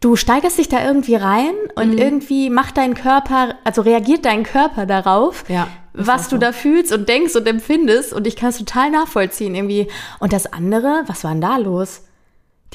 du 0.00 0.16
steigerst 0.16 0.58
dich 0.58 0.68
da 0.68 0.84
irgendwie 0.84 1.16
rein 1.16 1.54
und 1.74 1.92
mhm. 1.92 1.98
irgendwie 1.98 2.50
macht 2.50 2.76
dein 2.76 2.94
Körper, 2.94 3.56
also 3.64 3.82
reagiert 3.82 4.24
dein 4.24 4.44
Körper 4.44 4.86
darauf, 4.86 5.44
ja, 5.48 5.66
was 5.92 6.28
du 6.28 6.36
so. 6.36 6.40
da 6.40 6.52
fühlst 6.52 6.92
und 6.92 7.08
denkst 7.08 7.34
und 7.34 7.48
empfindest. 7.48 8.12
Und 8.12 8.26
ich 8.26 8.36
kann 8.36 8.50
es 8.50 8.58
total 8.58 8.90
nachvollziehen 8.90 9.54
irgendwie. 9.54 9.88
Und 10.20 10.32
das 10.32 10.52
andere, 10.52 11.02
was 11.06 11.24
war 11.24 11.32
denn 11.32 11.40
da 11.40 11.56
los? 11.56 12.02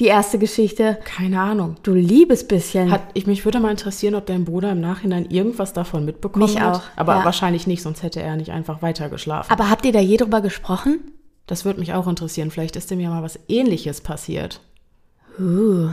Die 0.00 0.06
erste 0.06 0.38
Geschichte. 0.38 0.98
Keine 1.04 1.40
Ahnung. 1.40 1.76
Du 1.84 1.94
liebes 1.94 2.46
bisschen. 2.48 2.90
Hat, 2.90 3.02
ich, 3.14 3.26
mich 3.26 3.44
würde 3.44 3.60
mal 3.60 3.70
interessieren, 3.70 4.16
ob 4.16 4.26
dein 4.26 4.44
Bruder 4.44 4.72
im 4.72 4.80
Nachhinein 4.80 5.26
irgendwas 5.30 5.72
davon 5.72 6.04
mitbekommen 6.04 6.44
mich 6.46 6.60
hat. 6.60 6.76
Auch, 6.76 6.82
Aber 6.96 7.16
ja. 7.16 7.24
wahrscheinlich 7.24 7.66
nicht, 7.66 7.82
sonst 7.82 8.02
hätte 8.02 8.20
er 8.20 8.36
nicht 8.36 8.50
einfach 8.50 8.82
weitergeschlafen. 8.82 9.52
Aber 9.52 9.70
habt 9.70 9.84
ihr 9.84 9.92
da 9.92 10.00
je 10.00 10.16
drüber 10.16 10.40
gesprochen? 10.40 11.00
Das 11.46 11.64
würde 11.64 11.78
mich 11.78 11.92
auch 11.92 12.08
interessieren. 12.08 12.50
Vielleicht 12.50 12.74
ist 12.74 12.90
dem 12.90 12.98
ja 13.00 13.10
mal 13.10 13.22
was 13.22 13.38
Ähnliches 13.48 14.00
passiert. 14.00 14.60
Uh. 15.38 15.90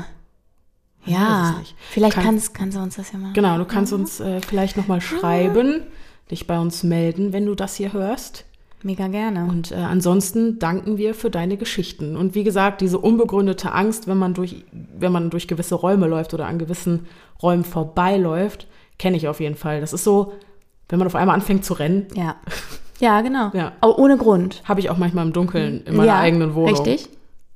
Ja, 1.05 1.55
vielleicht 1.89 2.13
Kann- 2.15 2.24
kannst, 2.24 2.53
kannst 2.53 2.77
du 2.77 2.81
uns 2.81 2.96
das 2.96 3.12
ja 3.12 3.17
mal. 3.20 3.34
Genau, 3.34 3.58
du 3.58 3.65
kannst 3.65 3.91
uns 3.91 4.20
äh, 4.20 4.39
vielleicht 4.41 4.77
nochmal 4.77 5.01
schreiben, 5.01 5.81
dich 6.29 6.46
bei 6.46 6.60
uns 6.60 6.84
melden, 6.84 7.34
wenn 7.34 7.46
du 7.48 7.55
das 7.55 7.75
hier 7.75 7.91
hörst. 7.93 8.46
Mega 8.83 9.07
gerne. 9.07 9.45
Und 9.45 9.71
äh, 9.71 9.75
ansonsten 9.75 10.57
danken 10.59 10.97
wir 10.97 11.13
für 11.13 11.29
deine 11.29 11.57
Geschichten. 11.57 12.15
Und 12.17 12.33
wie 12.35 12.43
gesagt, 12.43 12.81
diese 12.81 12.97
unbegründete 12.97 13.71
Angst, 13.71 14.07
wenn 14.07 14.17
man 14.17 14.33
durch, 14.33 14.65
wenn 14.71 15.11
man 15.11 15.29
durch 15.29 15.47
gewisse 15.47 15.75
Räume 15.75 16.07
läuft 16.07 16.33
oder 16.33 16.47
an 16.47 16.57
gewissen 16.59 17.05
Räumen 17.41 17.63
vorbeiläuft, 17.63 18.67
kenne 18.97 19.17
ich 19.17 19.27
auf 19.27 19.39
jeden 19.39 19.55
Fall. 19.55 19.81
Das 19.81 19.93
ist 19.93 20.03
so, 20.03 20.33
wenn 20.89 21.00
man 21.00 21.07
auf 21.07 21.15
einmal 21.15 21.35
anfängt 21.35 21.63
zu 21.65 21.73
rennen, 21.73 22.07
Ja. 22.15 22.35
Ja, 23.00 23.21
genau. 23.21 23.50
Ja. 23.53 23.71
Aber 23.81 23.97
ohne 23.97 24.15
Grund. 24.15 24.61
habe 24.65 24.79
ich 24.79 24.91
auch 24.91 24.97
manchmal 24.97 25.25
im 25.25 25.33
Dunkeln 25.33 25.81
in 25.85 25.95
meiner 25.95 26.11
ja, 26.11 26.19
eigenen 26.19 26.53
Wohnung. 26.53 26.69
Richtig, 26.69 27.09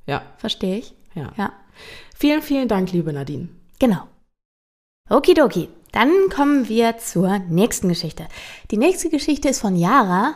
Ja, 0.04 0.22
verstehe 0.38 0.78
ich. 0.78 0.92
ja, 1.14 1.30
Ja. 1.36 1.52
Vielen, 2.16 2.42
vielen 2.42 2.66
Dank, 2.66 2.90
liebe 2.90 3.12
Nadine. 3.12 3.48
Genau. 3.78 4.00
Okidoki. 5.08 5.68
Dann 5.92 6.10
kommen 6.34 6.68
wir 6.68 6.98
zur 6.98 7.38
nächsten 7.48 7.88
Geschichte. 7.88 8.26
Die 8.72 8.76
nächste 8.76 9.08
Geschichte 9.08 9.48
ist 9.48 9.60
von 9.60 9.76
Yara. 9.76 10.34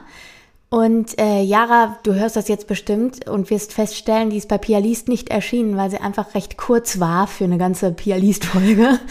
Und 0.73 1.19
äh, 1.21 1.43
Yara, 1.43 1.99
du 2.05 2.15
hörst 2.15 2.37
das 2.37 2.47
jetzt 2.47 2.69
bestimmt 2.69 3.29
und 3.29 3.51
wirst 3.51 3.73
feststellen, 3.73 4.31
die 4.31 4.37
ist 4.37 4.49
bei 4.49 4.57
Pialist 4.57 5.09
nicht 5.09 5.29
erschienen, 5.29 5.77
weil 5.77 5.91
sie 5.91 5.99
einfach 6.01 6.35
recht 6.35 6.57
kurz 6.57 7.01
war 7.01 7.27
für 7.27 7.43
eine 7.45 7.59
ganze 7.59 7.93
Pialist-Folge. 7.93 8.99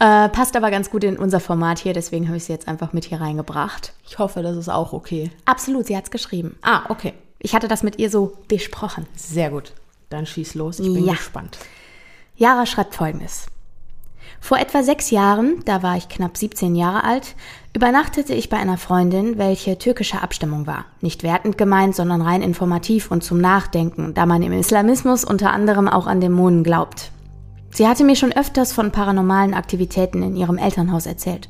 Äh, 0.00 0.28
passt 0.30 0.56
aber 0.56 0.72
ganz 0.72 0.90
gut 0.90 1.04
in 1.04 1.16
unser 1.16 1.38
Format 1.38 1.78
hier, 1.78 1.92
deswegen 1.92 2.26
habe 2.26 2.36
ich 2.36 2.44
sie 2.44 2.52
jetzt 2.52 2.66
einfach 2.66 2.92
mit 2.92 3.04
hier 3.04 3.20
reingebracht. 3.20 3.92
Ich 4.04 4.18
hoffe, 4.18 4.42
das 4.42 4.56
ist 4.56 4.68
auch 4.68 4.92
okay. 4.92 5.30
Absolut, 5.44 5.86
sie 5.86 5.96
hat's 5.96 6.10
geschrieben. 6.10 6.56
Ah, 6.62 6.82
okay. 6.88 7.12
Ich 7.38 7.54
hatte 7.54 7.68
das 7.68 7.84
mit 7.84 8.00
ihr 8.00 8.10
so 8.10 8.36
besprochen. 8.48 9.06
Sehr 9.14 9.50
gut. 9.50 9.72
Dann 10.10 10.26
schieß 10.26 10.56
los. 10.56 10.80
Ich 10.80 10.92
bin 10.92 11.04
Ja. 11.06 11.12
gespannt. 11.12 11.58
Yara 12.34 12.66
schreibt 12.66 12.96
folgendes. 12.96 13.46
Vor 14.44 14.58
etwa 14.58 14.82
sechs 14.82 15.10
Jahren, 15.10 15.62
da 15.64 15.82
war 15.82 15.96
ich 15.96 16.10
knapp 16.10 16.36
17 16.36 16.76
Jahre 16.76 17.02
alt, 17.02 17.34
übernachtete 17.74 18.34
ich 18.34 18.50
bei 18.50 18.58
einer 18.58 18.76
Freundin, 18.76 19.38
welche 19.38 19.78
türkischer 19.78 20.22
Abstammung 20.22 20.66
war. 20.66 20.84
Nicht 21.00 21.22
wertend 21.22 21.56
gemeint, 21.56 21.96
sondern 21.96 22.20
rein 22.20 22.42
informativ 22.42 23.10
und 23.10 23.24
zum 23.24 23.40
Nachdenken, 23.40 24.12
da 24.12 24.26
man 24.26 24.42
im 24.42 24.52
Islamismus 24.52 25.24
unter 25.24 25.50
anderem 25.50 25.88
auch 25.88 26.06
an 26.06 26.20
Dämonen 26.20 26.62
glaubt. 26.62 27.10
Sie 27.70 27.88
hatte 27.88 28.04
mir 28.04 28.16
schon 28.16 28.32
öfters 28.32 28.74
von 28.74 28.92
paranormalen 28.92 29.54
Aktivitäten 29.54 30.22
in 30.22 30.36
ihrem 30.36 30.58
Elternhaus 30.58 31.06
erzählt. 31.06 31.48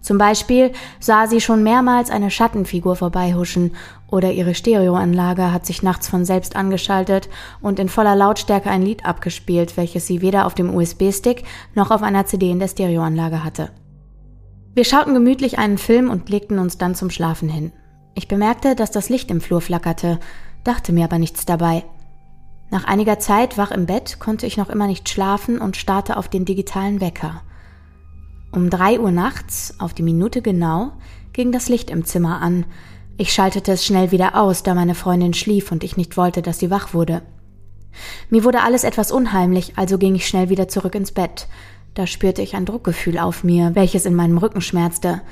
Zum 0.00 0.16
Beispiel 0.18 0.72
sah 0.98 1.26
sie 1.26 1.40
schon 1.40 1.62
mehrmals 1.62 2.10
eine 2.10 2.30
Schattenfigur 2.30 2.96
vorbeihuschen 2.96 3.72
oder 4.08 4.32
ihre 4.32 4.54
Stereoanlage 4.54 5.52
hat 5.52 5.66
sich 5.66 5.82
nachts 5.82 6.08
von 6.08 6.24
selbst 6.24 6.56
angeschaltet 6.56 7.28
und 7.60 7.78
in 7.78 7.88
voller 7.88 8.16
Lautstärke 8.16 8.70
ein 8.70 8.82
Lied 8.82 9.04
abgespielt, 9.04 9.76
welches 9.76 10.06
sie 10.06 10.22
weder 10.22 10.46
auf 10.46 10.54
dem 10.54 10.74
USB-Stick 10.74 11.44
noch 11.74 11.90
auf 11.90 12.02
einer 12.02 12.26
CD 12.26 12.50
in 12.50 12.58
der 12.58 12.68
Stereoanlage 12.68 13.44
hatte. 13.44 13.70
Wir 14.74 14.84
schauten 14.84 15.14
gemütlich 15.14 15.58
einen 15.58 15.78
Film 15.78 16.08
und 16.08 16.28
legten 16.28 16.58
uns 16.58 16.78
dann 16.78 16.94
zum 16.94 17.10
Schlafen 17.10 17.48
hin. 17.48 17.72
Ich 18.14 18.28
bemerkte, 18.28 18.74
dass 18.74 18.90
das 18.90 19.08
Licht 19.08 19.30
im 19.30 19.40
Flur 19.40 19.60
flackerte, 19.60 20.18
dachte 20.64 20.92
mir 20.92 21.04
aber 21.04 21.18
nichts 21.18 21.44
dabei. 21.44 21.84
Nach 22.70 22.84
einiger 22.84 23.18
Zeit 23.18 23.58
wach 23.58 23.72
im 23.72 23.86
Bett 23.86 24.18
konnte 24.20 24.46
ich 24.46 24.56
noch 24.56 24.70
immer 24.70 24.86
nicht 24.86 25.08
schlafen 25.08 25.58
und 25.58 25.76
starrte 25.76 26.16
auf 26.16 26.28
den 26.28 26.44
digitalen 26.44 27.00
Wecker. 27.00 27.42
Um 28.52 28.68
drei 28.68 28.98
Uhr 28.98 29.12
nachts, 29.12 29.74
auf 29.78 29.94
die 29.94 30.02
Minute 30.02 30.42
genau, 30.42 30.92
ging 31.32 31.52
das 31.52 31.68
Licht 31.68 31.90
im 31.90 32.04
Zimmer 32.04 32.40
an. 32.42 32.66
Ich 33.16 33.32
schaltete 33.32 33.72
es 33.72 33.84
schnell 33.84 34.10
wieder 34.10 34.34
aus, 34.34 34.62
da 34.62 34.74
meine 34.74 34.94
Freundin 34.94 35.34
schlief 35.34 35.70
und 35.70 35.84
ich 35.84 35.96
nicht 35.96 36.16
wollte, 36.16 36.42
dass 36.42 36.58
sie 36.58 36.70
wach 36.70 36.92
wurde. 36.92 37.22
Mir 38.28 38.44
wurde 38.44 38.62
alles 38.62 38.84
etwas 38.84 39.12
unheimlich, 39.12 39.74
also 39.76 39.98
ging 39.98 40.14
ich 40.14 40.26
schnell 40.26 40.48
wieder 40.48 40.68
zurück 40.68 40.94
ins 40.94 41.12
Bett. 41.12 41.48
Da 41.94 42.06
spürte 42.06 42.42
ich 42.42 42.54
ein 42.54 42.66
Druckgefühl 42.66 43.18
auf 43.18 43.44
mir, 43.44 43.74
welches 43.74 44.06
in 44.06 44.14
meinem 44.14 44.38
Rücken 44.38 44.60
schmerzte. 44.60 45.22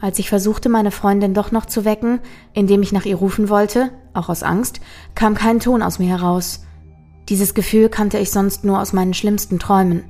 Als 0.00 0.18
ich 0.18 0.28
versuchte, 0.28 0.68
meine 0.68 0.90
Freundin 0.90 1.34
doch 1.34 1.52
noch 1.52 1.66
zu 1.66 1.84
wecken, 1.84 2.20
indem 2.54 2.82
ich 2.82 2.92
nach 2.92 3.04
ihr 3.04 3.16
rufen 3.16 3.48
wollte, 3.48 3.90
auch 4.14 4.28
aus 4.28 4.42
Angst, 4.42 4.80
kam 5.14 5.34
kein 5.34 5.60
Ton 5.60 5.82
aus 5.82 5.98
mir 5.98 6.08
heraus. 6.08 6.64
Dieses 7.28 7.54
Gefühl 7.54 7.90
kannte 7.90 8.18
ich 8.18 8.30
sonst 8.30 8.64
nur 8.64 8.80
aus 8.80 8.92
meinen 8.92 9.14
schlimmsten 9.14 9.58
Träumen. 9.58 10.04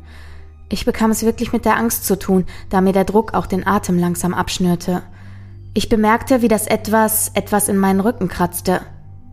Ich 0.73 0.85
bekam 0.85 1.11
es 1.11 1.25
wirklich 1.25 1.53
mit 1.53 1.65
der 1.65 1.77
Angst 1.77 2.07
zu 2.07 2.17
tun, 2.17 2.47
da 2.71 2.81
mir 2.81 2.93
der 2.93 3.05
Druck 3.05 3.35
auch 3.35 3.47
den 3.47 3.67
Atem 3.67 3.99
langsam 3.99 4.33
abschnürte. 4.33 5.03
Ich 5.75 5.89
bemerkte, 5.89 6.43
wie 6.43 6.49
das 6.49 6.69
etwas, 6.69 7.33
etwas 7.35 7.69
in 7.69 7.77
meinen 7.77 8.01
Rücken 8.01 8.29
kratzte. 8.29 8.81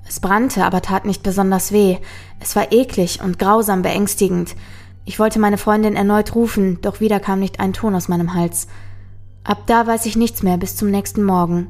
Es 0.08 0.20
brannte, 0.20 0.66
aber 0.66 0.82
tat 0.82 1.06
nicht 1.06 1.22
besonders 1.22 1.72
weh. 1.72 1.98
Es 2.40 2.56
war 2.56 2.72
eklig 2.72 3.22
und 3.24 3.38
grausam 3.38 3.84
beängstigend. 3.84 4.56
Ich 5.06 5.20
wollte 5.20 5.40
meine 5.40 5.60
Freundin 5.60 5.96
erneut 5.96 6.34
rufen, 6.34 6.80
doch 6.82 7.00
wieder 7.02 7.20
kam 7.20 7.40
nicht 7.40 7.60
ein 7.60 7.72
Ton 7.72 7.94
aus 7.94 8.08
meinem 8.08 8.34
Hals. 8.34 8.68
Ab 9.44 9.60
da 9.68 9.86
weiß 9.86 10.08
ich 10.08 10.16
nichts 10.16 10.44
mehr 10.44 10.58
bis 10.58 10.76
zum 10.76 10.90
nächsten 10.90 11.24
Morgen. 11.24 11.68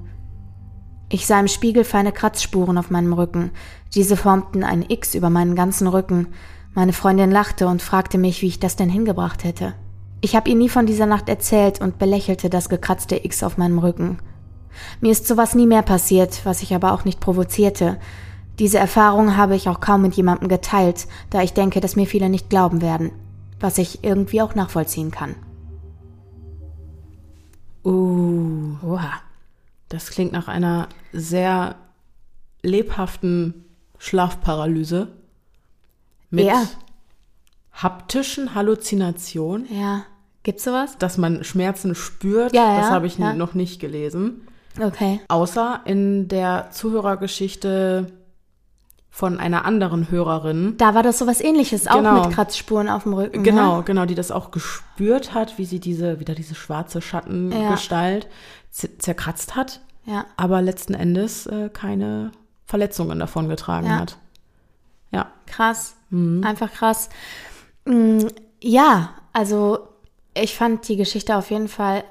Ich 1.10 1.28
sah 1.28 1.40
im 1.40 1.48
Spiegel 1.48 1.84
feine 1.84 2.12
Kratzspuren 2.12 2.78
auf 2.78 2.90
meinem 2.90 3.14
Rücken. 3.14 3.52
Diese 3.94 4.18
formten 4.18 4.64
ein 4.64 4.86
X 4.88 5.14
über 5.14 5.30
meinen 5.30 5.56
ganzen 5.56 5.88
Rücken. 5.88 6.28
Meine 6.78 6.94
Freundin 6.94 7.32
lachte 7.32 7.66
und 7.66 7.82
fragte 7.82 8.20
mich, 8.20 8.44
wie 8.44 8.48
ich 8.50 8.60
das 8.60 8.76
denn 8.76 8.88
hingebracht 8.88 9.44
hätte. 9.44 9.74
Ich 10.22 10.36
habe 10.36 10.48
ihr 10.48 10.56
nie 10.56 10.70
von 10.70 10.86
dieser 10.86 11.08
Nacht 11.08 11.28
erzählt 11.28 11.82
und 11.82 11.98
belächelte 11.98 12.52
das 12.52 12.70
gekratzte 12.70 13.26
X 13.26 13.42
auf 13.42 13.58
meinem 13.58 13.80
Rücken. 13.80 14.20
Mir 15.02 15.12
ist 15.12 15.26
sowas 15.26 15.56
nie 15.56 15.66
mehr 15.66 15.82
passiert, 15.82 16.46
was 16.46 16.62
ich 16.62 16.76
aber 16.76 16.92
auch 16.94 17.04
nicht 17.04 17.20
provozierte. 17.20 17.98
Diese 18.60 18.78
Erfahrung 18.78 19.36
habe 19.38 19.56
ich 19.56 19.70
auch 19.70 19.80
kaum 19.80 20.04
mit 20.04 20.14
jemandem 20.14 20.50
geteilt, 20.50 21.08
da 21.32 21.42
ich 21.42 21.54
denke, 21.54 21.80
dass 21.80 21.96
mir 21.96 22.06
viele 22.06 22.30
nicht 22.30 22.48
glauben 22.48 22.80
werden, 22.80 23.10
was 23.60 23.80
ich 23.80 24.04
irgendwie 24.04 24.44
auch 24.44 24.54
nachvollziehen 24.54 25.10
kann. 25.10 25.34
Uh, 27.84 28.76
Oha. 28.84 29.14
das 29.90 30.12
klingt 30.12 30.32
nach 30.32 30.48
einer 30.48 30.90
sehr 31.12 31.74
lebhaften 32.62 33.66
Schlafparalyse. 33.98 35.17
Mit 36.30 36.46
Ja. 36.46 36.64
haptischen 37.74 38.56
Halluzinationen, 38.56 39.68
Ja. 39.70 40.04
Gibt's 40.44 40.64
sowas? 40.64 40.98
dass 40.98 41.18
man 41.18 41.44
Schmerzen 41.44 41.94
spürt. 41.94 42.54
Ja, 42.54 42.74
ja, 42.74 42.82
das 42.82 42.90
habe 42.90 43.08
ich 43.08 43.18
ja. 43.18 43.34
noch 43.34 43.54
nicht 43.54 43.80
gelesen. 43.82 44.48
Okay. 44.82 45.20
Außer 45.28 45.82
in 45.86 46.28
der 46.28 46.70
Zuhörergeschichte 46.72 48.08
von 49.10 49.40
einer 49.40 49.66
anderen 49.66 50.12
Hörerin. 50.12 50.76
Da 50.78 50.94
war 50.94 51.02
das 51.04 51.18
sowas 51.18 51.42
ähnliches, 51.42 51.88
auch 51.88 51.98
Genau. 51.98 52.24
mit 52.26 52.34
Kratzspuren 52.36 52.88
auf 52.88 53.04
dem 53.04 53.14
Rücken. 53.14 53.44
Genau, 53.44 53.78
Ne? 53.78 53.84
genau, 53.84 54.06
die 54.06 54.14
das 54.16 54.32
auch 54.32 54.52
gespürt 54.52 55.34
hat, 55.34 55.58
wie 55.58 55.66
sie 55.66 55.80
diese, 55.80 56.20
wieder 56.20 56.36
diese 56.36 56.54
schwarze 56.56 57.02
Schattengestalt 57.02 58.28
zerkratzt 58.72 59.56
hat, 59.56 59.82
Ja. 60.06 60.26
aber 60.38 60.62
letzten 60.62 60.94
Endes 60.94 61.48
äh, 61.48 61.70
keine 61.70 62.32
Verletzungen 62.66 63.18
davon 63.20 63.50
getragen 63.50 63.88
Ja. 63.88 64.00
hat. 64.00 64.18
Ja. 65.12 65.28
Krass. 65.46 65.96
Mhm. 66.10 66.44
Einfach 66.44 66.72
krass. 66.72 67.10
Mm, 67.86 68.28
Ja, 68.62 69.10
also 69.34 69.88
ich 70.34 70.56
fand 70.58 70.88
die 70.88 70.98
Geschichte 70.98 71.36
auf 71.36 71.50
jeden 71.52 71.68
Fall 71.68 72.04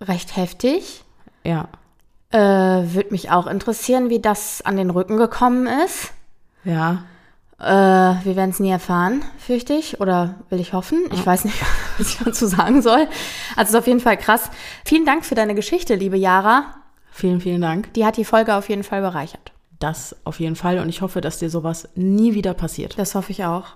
recht 0.00 0.36
heftig. 0.36 1.04
Ja. 1.44 1.68
Äh, 2.30 2.38
Würde 2.94 3.10
mich 3.10 3.30
auch 3.30 3.46
interessieren, 3.46 4.08
wie 4.10 4.20
das 4.20 4.62
an 4.62 4.76
den 4.76 4.90
Rücken 4.90 5.16
gekommen 5.16 5.66
ist. 5.84 6.12
Ja. 6.64 7.04
Äh, 7.58 7.64
wir 8.24 8.36
werden 8.36 8.50
es 8.50 8.58
nie 8.60 8.70
erfahren, 8.70 9.22
fürchte 9.38 9.74
ich. 9.74 10.00
Oder 10.00 10.36
will 10.48 10.60
ich 10.60 10.72
hoffen. 10.72 11.00
Ich 11.12 11.24
weiß 11.26 11.44
nicht, 11.44 11.60
was 11.98 12.08
ich 12.08 12.18
dazu 12.24 12.46
sagen 12.46 12.80
soll. 12.82 13.06
Also 13.56 13.62
es 13.64 13.68
ist 13.70 13.76
auf 13.76 13.86
jeden 13.86 14.00
Fall 14.00 14.16
krass. 14.16 14.50
Vielen 14.84 15.04
Dank 15.04 15.24
für 15.24 15.34
deine 15.34 15.54
Geschichte, 15.54 15.94
liebe 15.94 16.16
Yara. 16.16 16.74
Vielen, 17.10 17.40
vielen 17.40 17.60
Dank. 17.60 17.92
Die 17.94 18.06
hat 18.06 18.16
die 18.16 18.24
Folge 18.24 18.54
auf 18.54 18.68
jeden 18.68 18.82
Fall 18.84 19.02
bereichert. 19.02 19.51
Das 19.82 20.16
auf 20.24 20.40
jeden 20.40 20.56
Fall. 20.56 20.78
Und 20.78 20.88
ich 20.88 21.00
hoffe, 21.02 21.20
dass 21.20 21.38
dir 21.38 21.50
sowas 21.50 21.88
nie 21.94 22.34
wieder 22.34 22.54
passiert. 22.54 22.98
Das 22.98 23.14
hoffe 23.14 23.32
ich 23.32 23.44
auch. 23.44 23.74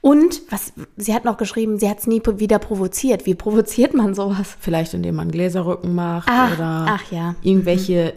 Und 0.00 0.42
was 0.50 0.72
sie 0.96 1.14
hat 1.14 1.24
noch 1.24 1.38
geschrieben, 1.38 1.78
sie 1.78 1.88
hat 1.88 1.98
es 2.00 2.06
nie 2.06 2.20
wieder 2.36 2.58
provoziert. 2.58 3.24
Wie 3.26 3.34
provoziert 3.34 3.94
man 3.94 4.14
sowas? 4.14 4.56
Vielleicht, 4.60 4.92
indem 4.94 5.14
man 5.16 5.30
Gläserrücken 5.30 5.94
macht 5.94 6.28
Ah, 6.28 6.52
oder 6.52 6.86
ach 6.88 7.10
ja. 7.10 7.34
irgendwelche 7.42 8.12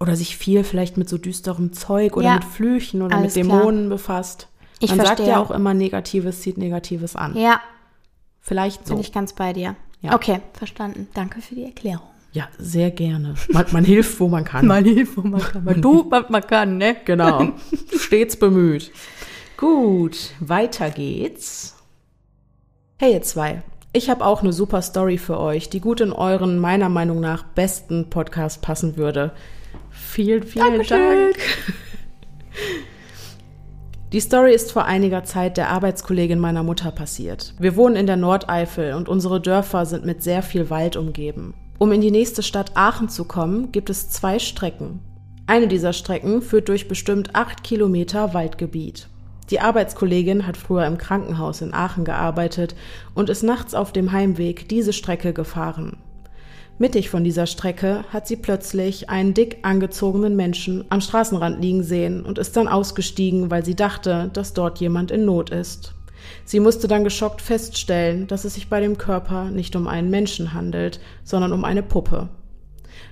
oder 0.00 0.16
sich 0.16 0.36
viel 0.36 0.64
vielleicht 0.64 0.96
mit 0.96 1.08
so 1.08 1.16
düsterem 1.16 1.72
Zeug 1.72 2.16
oder 2.16 2.26
Ja. 2.26 2.34
mit 2.34 2.44
Flüchen 2.44 3.02
oder 3.02 3.16
Alles 3.16 3.34
mit 3.36 3.44
klar. 3.46 3.58
Dämonen 3.60 3.88
befasst. 3.88 4.48
Ich 4.80 4.90
man 4.90 4.98
sagt 4.98 5.08
verstehe. 5.18 5.28
ja 5.28 5.38
auch 5.40 5.50
immer, 5.52 5.74
Negatives 5.74 6.40
zieht 6.42 6.58
Negatives 6.58 7.16
an. 7.16 7.36
Ja, 7.36 7.60
Vielleicht 8.40 8.86
so. 8.86 8.94
bin 8.94 9.00
ich 9.00 9.12
ganz 9.12 9.32
bei 9.32 9.52
dir. 9.52 9.74
Ja. 10.02 10.14
Okay, 10.14 10.40
verstanden. 10.52 11.08
Danke 11.14 11.40
für 11.40 11.54
die 11.54 11.64
Erklärung. 11.64 12.06
Ja, 12.36 12.48
sehr 12.58 12.90
gerne. 12.90 13.34
Man, 13.48 13.64
man 13.70 13.84
hilft, 13.86 14.20
wo 14.20 14.28
man 14.28 14.44
kann. 14.44 14.70
hilft, 14.84 15.16
wo 15.16 15.22
man 15.22 15.40
kann. 15.40 15.64
Man 15.64 15.80
tut, 15.80 16.10
was 16.10 16.28
man 16.28 16.46
kann, 16.46 16.76
ne? 16.76 16.94
Genau. 17.06 17.52
Stets 17.98 18.36
bemüht. 18.36 18.92
Gut, 19.56 20.34
weiter 20.40 20.90
geht's. 20.90 21.76
Hey 22.98 23.14
ihr 23.14 23.22
zwei, 23.22 23.62
ich 23.94 24.10
habe 24.10 24.22
auch 24.22 24.42
eine 24.42 24.52
super 24.52 24.82
Story 24.82 25.16
für 25.16 25.40
euch, 25.40 25.70
die 25.70 25.80
gut 25.80 26.02
in 26.02 26.12
euren, 26.12 26.58
meiner 26.58 26.90
Meinung 26.90 27.20
nach, 27.20 27.42
besten 27.42 28.10
Podcast 28.10 28.60
passen 28.60 28.98
würde. 28.98 29.32
Vielen, 29.88 30.42
vielen 30.42 30.72
Dankeschön. 30.72 30.98
Dank. 30.98 31.36
Die 34.12 34.20
Story 34.20 34.54
ist 34.54 34.72
vor 34.72 34.84
einiger 34.84 35.24
Zeit 35.24 35.56
der 35.56 35.70
Arbeitskollegin 35.70 36.38
meiner 36.38 36.62
Mutter 36.62 36.90
passiert. 36.90 37.54
Wir 37.58 37.76
wohnen 37.76 37.96
in 37.96 38.06
der 38.06 38.16
Nordeifel 38.16 38.92
und 38.92 39.08
unsere 39.08 39.40
Dörfer 39.40 39.84
sind 39.84 40.04
mit 40.04 40.22
sehr 40.22 40.42
viel 40.42 40.70
Wald 40.70 40.96
umgeben. 40.96 41.54
Um 41.78 41.92
in 41.92 42.00
die 42.00 42.10
nächste 42.10 42.42
Stadt 42.42 42.72
Aachen 42.74 43.08
zu 43.08 43.24
kommen, 43.24 43.70
gibt 43.70 43.90
es 43.90 44.08
zwei 44.08 44.38
Strecken. 44.38 45.00
Eine 45.46 45.68
dieser 45.68 45.92
Strecken 45.92 46.40
führt 46.40 46.68
durch 46.68 46.88
bestimmt 46.88 47.34
acht 47.34 47.62
Kilometer 47.62 48.32
Waldgebiet. 48.32 49.08
Die 49.50 49.60
Arbeitskollegin 49.60 50.46
hat 50.46 50.56
früher 50.56 50.86
im 50.86 50.98
Krankenhaus 50.98 51.60
in 51.60 51.72
Aachen 51.72 52.04
gearbeitet 52.04 52.74
und 53.14 53.30
ist 53.30 53.42
nachts 53.42 53.74
auf 53.74 53.92
dem 53.92 54.10
Heimweg 54.10 54.68
diese 54.68 54.92
Strecke 54.92 55.32
gefahren. 55.32 55.98
Mittig 56.78 57.08
von 57.10 57.24
dieser 57.24 57.46
Strecke 57.46 58.04
hat 58.10 58.26
sie 58.26 58.36
plötzlich 58.36 59.08
einen 59.08 59.34
dick 59.34 59.58
angezogenen 59.62 60.36
Menschen 60.36 60.84
am 60.90 61.00
Straßenrand 61.00 61.62
liegen 61.62 61.82
sehen 61.82 62.24
und 62.24 62.38
ist 62.38 62.56
dann 62.56 62.68
ausgestiegen, 62.68 63.50
weil 63.50 63.64
sie 63.64 63.76
dachte, 63.76 64.30
dass 64.32 64.52
dort 64.52 64.78
jemand 64.78 65.10
in 65.10 65.24
Not 65.24 65.50
ist. 65.50 65.95
Sie 66.44 66.60
musste 66.60 66.88
dann 66.88 67.04
geschockt 67.04 67.42
feststellen, 67.42 68.26
dass 68.26 68.44
es 68.44 68.54
sich 68.54 68.68
bei 68.68 68.80
dem 68.80 68.98
Körper 68.98 69.44
nicht 69.46 69.76
um 69.76 69.88
einen 69.88 70.10
Menschen 70.10 70.52
handelt, 70.52 71.00
sondern 71.24 71.52
um 71.52 71.64
eine 71.64 71.82
Puppe. 71.82 72.28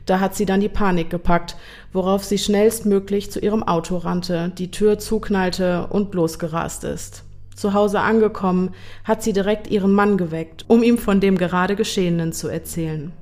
Da 0.07 0.21
hat 0.21 0.35
sie 0.35 0.47
dann 0.47 0.61
die 0.61 0.69
Panik 0.69 1.11
gepackt, 1.11 1.57
worauf 1.93 2.25
sie 2.25 2.39
schnellstmöglich 2.39 3.31
zu 3.31 3.41
ihrem 3.41 3.63
Auto 3.63 3.97
rannte, 3.97 4.53
die 4.57 4.71
Tür 4.71 4.99
zuknallte 4.99 5.87
und 5.87 6.15
losgerast 6.15 6.85
ist. 6.85 7.25
Zu 7.55 7.73
Hause 7.73 8.01
angekommen, 8.01 8.71
hat 9.05 9.23
sie 9.23 9.33
direkt 9.33 9.69
ihren 9.69 9.93
Mann 9.93 10.17
geweckt, 10.17 10.65
um 10.69 10.83
ihm 10.83 10.99
von 10.99 11.21
dem 11.21 11.39
gerade 11.39 11.77
Geschehenen 11.77 12.33
zu 12.33 12.49
erzählen. 12.49 13.13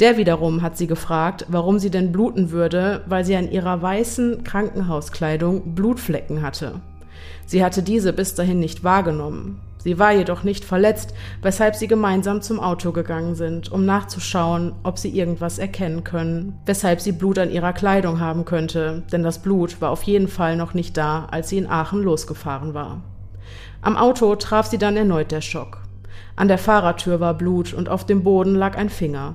Der 0.00 0.16
wiederum 0.16 0.62
hat 0.62 0.76
sie 0.76 0.86
gefragt, 0.86 1.46
warum 1.48 1.78
sie 1.78 1.90
denn 1.90 2.10
bluten 2.10 2.50
würde, 2.50 3.02
weil 3.06 3.24
sie 3.24 3.36
an 3.36 3.50
ihrer 3.50 3.80
weißen 3.80 4.42
Krankenhauskleidung 4.42 5.74
Blutflecken 5.74 6.42
hatte. 6.42 6.80
Sie 7.46 7.64
hatte 7.64 7.82
diese 7.82 8.12
bis 8.12 8.34
dahin 8.34 8.60
nicht 8.60 8.84
wahrgenommen. 8.84 9.60
Sie 9.84 9.98
war 9.98 10.12
jedoch 10.12 10.44
nicht 10.44 10.64
verletzt, 10.64 11.12
weshalb 11.42 11.76
sie 11.76 11.88
gemeinsam 11.88 12.40
zum 12.40 12.58
Auto 12.58 12.90
gegangen 12.90 13.34
sind, 13.34 13.70
um 13.70 13.84
nachzuschauen, 13.84 14.72
ob 14.82 14.98
sie 14.98 15.10
irgendwas 15.10 15.58
erkennen 15.58 16.04
können, 16.04 16.58
weshalb 16.64 17.02
sie 17.02 17.12
Blut 17.12 17.38
an 17.38 17.50
ihrer 17.50 17.74
Kleidung 17.74 18.18
haben 18.18 18.46
könnte, 18.46 19.02
denn 19.12 19.22
das 19.22 19.42
Blut 19.42 19.82
war 19.82 19.90
auf 19.90 20.02
jeden 20.04 20.28
Fall 20.28 20.56
noch 20.56 20.72
nicht 20.72 20.96
da, 20.96 21.26
als 21.30 21.50
sie 21.50 21.58
in 21.58 21.68
Aachen 21.68 22.02
losgefahren 22.02 22.72
war. 22.72 23.02
Am 23.82 23.98
Auto 23.98 24.34
traf 24.36 24.66
sie 24.66 24.78
dann 24.78 24.96
erneut 24.96 25.30
der 25.30 25.42
Schock. 25.42 25.82
An 26.34 26.48
der 26.48 26.56
Fahrertür 26.56 27.20
war 27.20 27.34
Blut 27.34 27.74
und 27.74 27.90
auf 27.90 28.06
dem 28.06 28.24
Boden 28.24 28.54
lag 28.54 28.78
ein 28.78 28.88
Finger. 28.88 29.34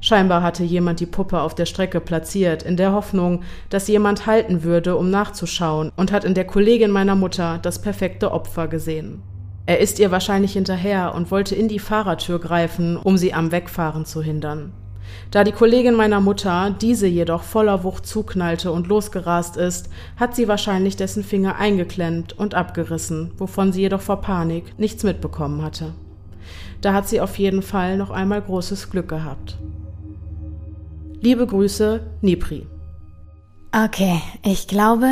Scheinbar 0.00 0.42
hatte 0.42 0.62
jemand 0.62 1.00
die 1.00 1.06
Puppe 1.06 1.40
auf 1.40 1.54
der 1.54 1.66
Strecke 1.66 2.00
platziert, 2.00 2.62
in 2.62 2.76
der 2.76 2.92
Hoffnung, 2.92 3.42
dass 3.68 3.88
jemand 3.88 4.26
halten 4.26 4.62
würde, 4.62 4.96
um 4.96 5.10
nachzuschauen, 5.10 5.90
und 5.96 6.12
hat 6.12 6.24
in 6.24 6.34
der 6.34 6.46
Kollegin 6.46 6.90
meiner 6.90 7.16
Mutter 7.16 7.58
das 7.60 7.80
perfekte 7.80 8.30
Opfer 8.30 8.68
gesehen. 8.68 9.22
Er 9.66 9.80
ist 9.80 9.98
ihr 9.98 10.10
wahrscheinlich 10.10 10.52
hinterher 10.54 11.14
und 11.14 11.30
wollte 11.30 11.54
in 11.54 11.68
die 11.68 11.78
Fahrertür 11.78 12.38
greifen, 12.38 12.96
um 12.96 13.18
sie 13.18 13.34
am 13.34 13.52
Wegfahren 13.52 14.06
zu 14.06 14.22
hindern. 14.22 14.72
Da 15.30 15.44
die 15.44 15.52
Kollegin 15.52 15.94
meiner 15.94 16.20
Mutter 16.20 16.74
diese 16.80 17.06
jedoch 17.06 17.42
voller 17.42 17.84
Wucht 17.84 18.06
zuknallte 18.06 18.72
und 18.72 18.86
losgerast 18.86 19.56
ist, 19.56 19.90
hat 20.16 20.34
sie 20.34 20.48
wahrscheinlich 20.48 20.96
dessen 20.96 21.22
Finger 21.22 21.56
eingeklemmt 21.56 22.38
und 22.38 22.54
abgerissen, 22.54 23.32
wovon 23.36 23.72
sie 23.72 23.82
jedoch 23.82 24.00
vor 24.00 24.20
Panik 24.20 24.78
nichts 24.78 25.02
mitbekommen 25.02 25.62
hatte. 25.62 25.92
Da 26.80 26.94
hat 26.94 27.08
sie 27.08 27.20
auf 27.20 27.38
jeden 27.38 27.62
Fall 27.62 27.96
noch 27.96 28.10
einmal 28.10 28.40
großes 28.40 28.90
Glück 28.90 29.08
gehabt. 29.08 29.58
Liebe 31.20 31.48
Grüße, 31.48 32.00
Nipri. 32.20 32.64
Okay, 33.72 34.22
ich 34.44 34.68
glaube, 34.68 35.10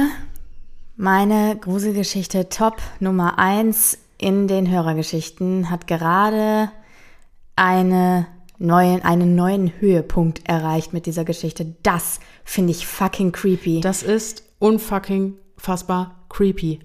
meine 0.96 1.56
Gruselgeschichte 1.60 2.48
Top 2.48 2.76
Nummer 3.00 3.40
1 3.40 3.98
in 4.16 4.46
den 4.46 4.70
Hörergeschichten 4.70 5.68
hat 5.68 5.88
gerade 5.88 6.70
eine 7.56 8.28
neuen, 8.58 9.02
einen 9.02 9.34
neuen 9.34 9.72
Höhepunkt 9.80 10.48
erreicht 10.48 10.92
mit 10.92 11.06
dieser 11.06 11.24
Geschichte. 11.24 11.74
Das 11.82 12.20
finde 12.44 12.70
ich 12.70 12.86
fucking 12.86 13.32
creepy. 13.32 13.80
Das 13.80 14.04
ist 14.04 14.44
unfucking 14.60 15.34
fassbar 15.56 16.24
creepy. 16.28 16.78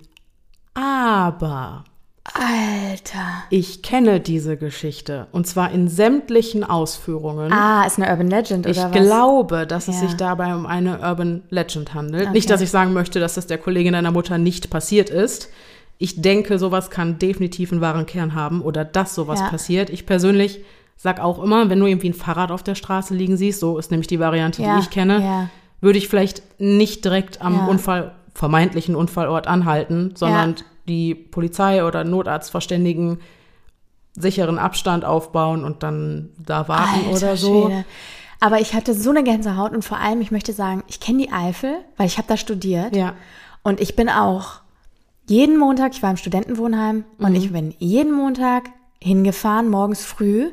Aber 0.73 1.83
Alter. 2.23 3.43
Ich 3.49 3.81
kenne 3.81 4.19
diese 4.19 4.55
Geschichte 4.55 5.27
und 5.31 5.47
zwar 5.47 5.71
in 5.71 5.87
sämtlichen 5.87 6.63
Ausführungen. 6.63 7.51
Ah, 7.51 7.83
ist 7.85 7.97
eine 7.99 8.11
Urban 8.11 8.29
Legend 8.29 8.59
oder 8.65 8.69
ich 8.69 8.77
was? 8.77 8.85
Ich 8.95 9.01
glaube, 9.01 9.65
dass 9.65 9.87
es 9.87 9.95
Ja. 10.01 10.07
sich 10.07 10.17
dabei 10.17 10.53
um 10.55 10.65
eine 10.67 10.99
Urban 10.99 11.41
Legend 11.49 11.93
handelt. 11.95 12.23
Okay. 12.27 12.31
Nicht, 12.33 12.49
dass 12.49 12.61
ich 12.61 12.69
sagen 12.69 12.93
möchte, 12.93 13.19
dass 13.19 13.33
das 13.35 13.47
der 13.47 13.57
Kollegin 13.57 13.93
deiner 13.93 14.11
Mutter 14.11 14.37
nicht 14.37 14.69
passiert 14.69 15.09
ist. 15.09 15.49
Ich 15.97 16.21
denke, 16.21 16.59
sowas 16.59 16.89
kann 16.91 17.17
definitiv 17.17 17.71
einen 17.71 17.81
wahren 17.81 18.05
Kern 18.05 18.35
haben 18.35 18.61
oder 18.61 18.85
dass 18.85 19.15
sowas 19.15 19.39
Ja. 19.39 19.49
passiert. 19.49 19.89
Ich 19.89 20.05
persönlich 20.05 20.59
sag 20.97 21.19
auch 21.19 21.41
immer, 21.43 21.69
wenn 21.71 21.79
du 21.79 21.87
irgendwie 21.87 22.09
ein 22.09 22.13
Fahrrad 22.13 22.51
auf 22.51 22.61
der 22.61 22.75
Straße 22.75 23.15
liegen 23.15 23.35
siehst, 23.35 23.59
so 23.59 23.79
ist 23.79 23.89
nämlich 23.89 24.07
die 24.07 24.19
Variante, 24.19 24.61
Ja, 24.61 24.75
die 24.75 24.81
ich 24.81 24.89
kenne, 24.91 25.49
würde 25.79 25.97
ich 25.97 26.07
vielleicht 26.07 26.43
nicht 26.59 27.03
direkt 27.03 27.41
am. 27.41 27.67
Unfall, 27.67 28.11
vermeintlichen 28.35 28.95
Unfallort 28.95 29.47
anhalten, 29.47 30.13
sondern. 30.15 30.55
Die 30.87 31.13
Polizei 31.15 31.83
oder 31.85 32.03
Notarzt 32.03 32.51
verständigen, 32.51 33.19
sicheren 34.13 34.57
Abstand 34.59 35.05
aufbauen 35.05 35.63
und 35.63 35.83
dann 35.83 36.29
da 36.37 36.67
warten 36.67 37.05
Alter 37.07 37.17
oder 37.17 37.37
so. 37.37 37.67
Schwede. 37.67 37.85
Aber 38.39 38.59
ich 38.59 38.73
hatte 38.73 38.93
so 38.93 39.11
eine 39.11 39.23
Gänsehaut 39.23 39.71
und 39.71 39.85
vor 39.85 39.99
allem, 39.99 40.19
ich 40.21 40.31
möchte 40.31 40.51
sagen, 40.53 40.83
ich 40.87 40.99
kenne 40.99 41.19
die 41.19 41.31
Eifel, 41.31 41.75
weil 41.97 42.07
ich 42.07 42.17
habe 42.17 42.27
da 42.27 42.37
studiert. 42.37 42.95
Ja. 42.95 43.13
Und 43.63 43.79
ich 43.79 43.95
bin 43.95 44.09
auch 44.09 44.61
jeden 45.27 45.57
Montag, 45.57 45.93
ich 45.93 46.01
war 46.03 46.09
im 46.09 46.17
Studentenwohnheim 46.17 47.05
Mhm. 47.17 47.25
und 47.25 47.35
ich 47.35 47.51
bin 47.51 47.75
jeden 47.77 48.11
Montag 48.11 48.63
hingefahren, 49.01 49.69
morgens 49.69 50.03
früh 50.03 50.49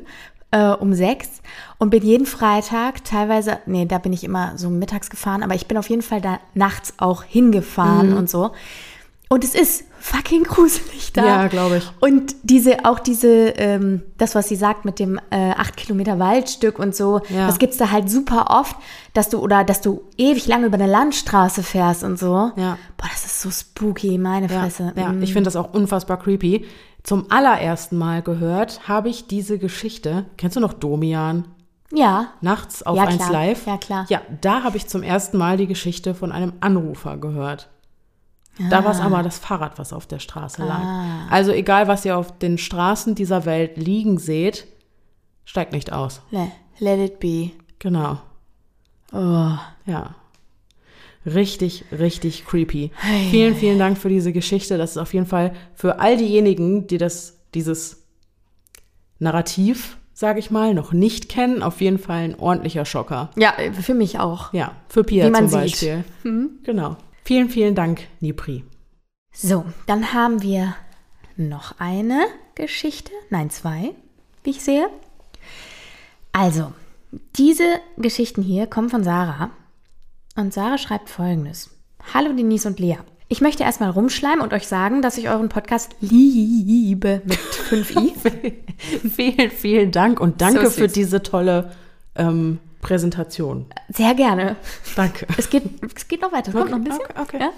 äh, 0.51 0.69
um 0.69 0.93
sechs 0.93 1.41
und 1.79 1.89
bin 1.89 2.03
jeden 2.03 2.25
Freitag 2.25 3.03
teilweise, 3.03 3.59
nee, 3.65 3.85
da 3.85 3.97
bin 3.97 4.13
ich 4.13 4.23
immer 4.23 4.57
so 4.57 4.69
mittags 4.69 5.09
gefahren, 5.09 5.43
aber 5.43 5.53
ich 5.55 5.67
bin 5.67 5.77
auf 5.77 5.89
jeden 5.89 6.01
Fall 6.01 6.21
da 6.21 6.39
nachts 6.53 6.93
auch 6.97 7.23
Mhm. 7.23 7.27
hingefahren 7.29 8.13
und 8.13 8.29
so. 8.29 8.51
Und 9.29 9.43
es 9.43 9.53
ist 9.53 9.85
fucking 9.99 10.43
gruselig 10.43 11.13
da. 11.13 11.25
Ja, 11.25 11.47
glaube 11.47 11.77
ich. 11.77 11.91
Und 11.99 12.35
diese, 12.43 12.85
auch 12.85 12.99
diese, 12.99 13.27
ähm, 13.57 14.01
das, 14.17 14.35
was 14.35 14.47
sie 14.49 14.55
sagt 14.55 14.85
mit 14.85 14.99
dem 14.99 15.19
äh, 15.29 15.51
acht 15.51 15.77
Kilometer 15.77 16.19
Waldstück 16.19 16.79
und 16.79 16.95
so, 16.95 17.21
Ja. 17.29 17.47
das 17.47 17.59
gibt's 17.59 17.77
da 17.77 17.91
halt 17.91 18.09
super 18.09 18.47
oft, 18.49 18.75
dass 19.13 19.29
du, 19.29 19.39
oder 19.39 19.63
dass 19.63 19.81
du 19.81 20.01
ewig 20.17 20.47
lange 20.47 20.67
über 20.67 20.75
eine 20.75 20.87
Landstraße 20.87 21.63
fährst 21.63 22.03
und 22.03 22.17
so. 22.19 22.51
Ja. 22.55 22.77
Boah, 22.97 23.07
das 23.11 23.25
ist 23.25 23.41
so 23.41 23.51
spooky, 23.51 24.17
meine 24.17 24.47
Ja, 24.47 24.61
Fresse. 24.61 24.93
ja. 24.95 25.09
Mm. 25.11 25.21
ich 25.23 25.33
finde 25.33 25.47
das 25.47 25.55
auch 25.55 25.73
unfassbar 25.73 26.17
creepy. 26.17 26.65
Zum 27.03 27.31
allerersten 27.31 27.97
Mal 27.97 28.21
gehört 28.21 28.87
habe 28.87 29.09
ich 29.09 29.27
diese 29.27 29.57
Geschichte. 29.57 30.25
Kennst 30.37 30.55
du 30.57 30.59
noch 30.59 30.73
Domian? 30.73 31.45
ja. 31.91 32.27
Nachts 32.41 32.83
auf 32.83 32.95
Ja, 32.97 33.05
1 33.05 33.17
klar. 33.17 33.31
Live? 33.31 33.65
Ja, 33.65 33.77
klar. 33.77 34.05
Ja, 34.09 34.21
da 34.41 34.61
habe 34.63 34.77
ich 34.77 34.87
zum 34.87 35.01
ersten 35.01 35.37
Mal 35.37 35.57
die 35.57 35.65
Geschichte 35.65 36.13
von 36.13 36.31
einem 36.31 36.53
Anrufer 36.59 37.17
gehört. 37.17 37.69
Da 38.69 38.83
war 38.83 38.91
es 38.91 38.99
aber 38.99 39.23
das 39.23 39.39
Fahrrad, 39.39 39.79
was 39.79 39.93
auf 39.93 40.05
der 40.07 40.19
Straße 40.19 40.63
lag. 40.63 40.79
Ah. 40.83 41.27
Also 41.29 41.51
egal, 41.51 41.87
was 41.87 42.03
ihr 42.05 42.17
auf 42.17 42.37
den 42.39 42.57
Straßen 42.57 43.15
dieser 43.15 43.45
Welt 43.45 43.77
liegen 43.77 44.17
seht, 44.17 44.67
steigt 45.45 45.71
nicht 45.73 45.93
aus. 45.93 46.21
Le- 46.31 46.51
Let 46.79 46.99
it 46.99 47.19
be. 47.19 47.51
Genau. 47.79 48.19
Oh. 49.13 49.51
Ja. 49.85 50.15
Richtig, 51.25 51.85
richtig 51.91 52.45
creepy. 52.45 52.91
Vielen, 53.29 53.55
vielen 53.55 53.77
Dank 53.79 53.97
für 53.97 54.09
diese 54.09 54.31
Geschichte. 54.33 54.77
Das 54.77 54.91
ist 54.91 54.97
auf 54.97 55.13
jeden 55.13 55.25
Fall 55.25 55.53
für 55.73 55.99
all 55.99 56.17
diejenigen, 56.17 56.87
die 56.87 56.97
das, 56.97 57.37
dieses 57.53 58.03
Narrativ, 59.19 59.97
sage 60.13 60.39
ich 60.39 60.49
mal, 60.51 60.73
noch 60.73 60.93
nicht 60.93 61.27
kennen, 61.29 61.61
auf 61.61 61.81
jeden 61.81 61.97
Fall 61.99 62.19
ein 62.23 62.39
ordentlicher 62.39 62.85
Schocker. 62.85 63.29
Ja, 63.37 63.53
für 63.81 63.93
mich 63.93 64.19
auch. 64.19 64.53
Ja, 64.53 64.71
für 64.87 65.03
Pia 65.03 65.27
Wie 65.27 65.31
man 65.31 65.49
zum 65.49 65.61
sieht. 65.67 65.81
Mhm. 66.23 66.49
Beispiel. 66.49 66.49
Genau. 66.63 66.97
Vielen, 67.23 67.49
vielen 67.49 67.75
Dank, 67.75 68.07
Nipri. 68.19 68.63
So, 69.31 69.65
dann 69.85 70.13
haben 70.13 70.41
wir 70.41 70.75
noch 71.37 71.75
eine 71.79 72.25
Geschichte. 72.55 73.11
Nein, 73.29 73.49
zwei, 73.49 73.91
wie 74.43 74.49
ich 74.51 74.63
sehe. 74.63 74.89
Also, 76.31 76.73
diese 77.37 77.79
Geschichten 77.97 78.41
hier 78.41 78.67
kommen 78.67 78.89
von 78.89 79.03
Sarah. 79.03 79.51
Und 80.35 80.53
Sarah 80.53 80.77
schreibt 80.77 81.09
folgendes. 81.09 81.69
Hallo 82.13 82.33
Denise 82.33 82.67
und 82.67 82.79
Lea. 82.79 82.97
Ich 83.27 83.41
möchte 83.41 83.63
erstmal 83.63 83.91
rumschleimen 83.91 84.41
und 84.41 84.53
euch 84.53 84.67
sagen, 84.67 85.01
dass 85.01 85.17
ich 85.17 85.29
euren 85.29 85.49
Podcast 85.49 85.95
liebe 85.99 87.21
mit 87.25 87.37
5i. 87.37 88.53
vielen, 89.09 89.51
vielen 89.51 89.91
Dank 89.91 90.19
und 90.19 90.41
danke 90.41 90.65
So 90.65 90.71
für 90.71 90.87
diese 90.87 91.21
tolle 91.21 91.71
ähm, 92.15 92.59
Präsentation. 92.81 93.65
Sehr 93.89 94.13
gerne. 94.15 94.55
Danke. 94.95 95.27
Es 95.37 95.49
geht, 95.49 95.63
es 95.95 96.07
geht 96.07 96.21
noch 96.21 96.31
weiter. 96.31 96.49
Es 96.49 96.55
kommt 96.55 96.71
noch 96.71 96.77
ein 96.77 96.83
bisschen. 96.83 97.01
okay, 97.01 97.21
okay. 97.21 97.37
Ja? 97.39 97.49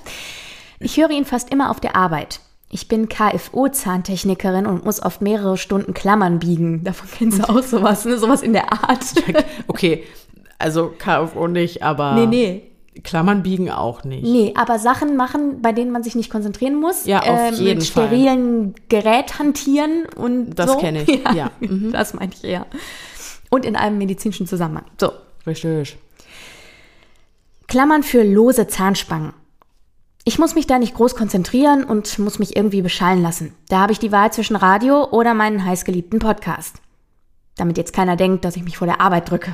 Ich 0.79 0.97
höre 0.97 1.11
ihn 1.11 1.25
fast 1.25 1.51
immer 1.51 1.69
auf 1.69 1.79
der 1.79 1.95
Arbeit. 1.95 2.39
Ich 2.69 2.87
bin 2.87 3.09
KFO-Zahntechnikerin 3.09 4.65
und 4.65 4.85
muss 4.85 5.01
oft 5.01 5.21
mehrere 5.21 5.57
Stunden 5.57 5.93
Klammern 5.93 6.39
biegen. 6.39 6.83
Davon 6.83 7.07
kennst 7.17 7.39
du 7.39 7.49
auch 7.49 7.61
sowas, 7.63 8.05
ne? 8.05 8.17
Sowas 8.17 8.41
in 8.41 8.53
der 8.53 8.71
Art. 8.71 9.03
Okay, 9.67 10.03
also 10.57 10.93
KFO 10.97 11.47
nicht, 11.47 11.83
aber. 11.83 12.13
Nee, 12.15 12.25
nee. 12.25 12.63
Klammern 13.03 13.41
biegen 13.41 13.69
auch 13.71 14.03
nicht. 14.03 14.23
Nee, 14.23 14.53
aber 14.57 14.77
Sachen 14.77 15.15
machen, 15.15 15.61
bei 15.61 15.71
denen 15.71 15.91
man 15.91 16.03
sich 16.03 16.15
nicht 16.15 16.29
konzentrieren 16.29 16.75
muss. 16.79 17.05
Ja, 17.05 17.19
auf 17.21 17.27
äh, 17.27 17.49
jeden 17.51 17.79
mit 17.79 17.87
Fall. 17.87 18.07
sterilen 18.07 18.75
Gerät 18.89 19.39
hantieren 19.39 20.05
und 20.17 20.55
Das 20.55 20.71
so. 20.71 20.77
kenne 20.77 21.03
ich, 21.03 21.23
ja. 21.35 21.51
Mhm. 21.61 21.91
Das 21.93 22.13
meinte 22.13 22.35
ich 22.37 22.43
eher. 22.43 22.65
Und 23.51 23.65
in 23.65 23.75
einem 23.75 23.99
medizinischen 23.99 24.47
Zusammenhang. 24.47 24.85
So. 24.99 25.11
Richtig. 25.45 25.97
Klammern 27.67 28.03
für 28.03 28.23
lose 28.23 28.67
Zahnspangen. 28.67 29.33
Ich 30.23 30.37
muss 30.37 30.55
mich 30.55 30.67
da 30.67 30.77
nicht 30.77 30.93
groß 30.93 31.15
konzentrieren 31.15 31.83
und 31.83 32.19
muss 32.19 32.37
mich 32.37 32.55
irgendwie 32.55 32.81
beschallen 32.81 33.21
lassen. 33.21 33.55
Da 33.69 33.79
habe 33.79 33.91
ich 33.91 33.99
die 33.99 34.11
Wahl 34.11 34.31
zwischen 34.31 34.55
Radio 34.55 35.09
oder 35.09 35.33
meinen 35.33 35.65
heißgeliebten 35.65 36.19
Podcast. 36.19 36.77
Damit 37.55 37.77
jetzt 37.77 37.93
keiner 37.93 38.15
denkt, 38.15 38.45
dass 38.45 38.55
ich 38.55 38.63
mich 38.63 38.77
vor 38.77 38.87
der 38.87 39.01
Arbeit 39.01 39.29
drücke. 39.31 39.53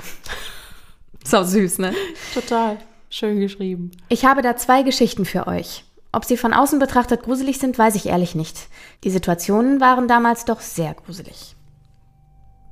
so 1.23 1.43
süß, 1.43 1.79
ne? 1.79 1.93
Total. 2.33 2.77
Schön 3.10 3.39
geschrieben. 3.39 3.91
Ich 4.10 4.25
habe 4.25 4.41
da 4.41 4.57
zwei 4.57 4.83
Geschichten 4.83 5.23
für 5.23 5.47
euch. 5.47 5.86
Ob 6.12 6.25
sie 6.25 6.38
von 6.38 6.53
außen 6.53 6.79
betrachtet 6.79 7.23
gruselig 7.23 7.60
sind, 7.60 7.77
weiß 7.77 7.95
ich 7.95 8.07
ehrlich 8.07 8.36
nicht. 8.36 8.67
Die 9.03 9.10
Situationen 9.10 9.79
waren 9.79 10.07
damals 10.07 10.45
doch 10.45 10.60
sehr 10.60 10.93
gruselig. 10.93 11.55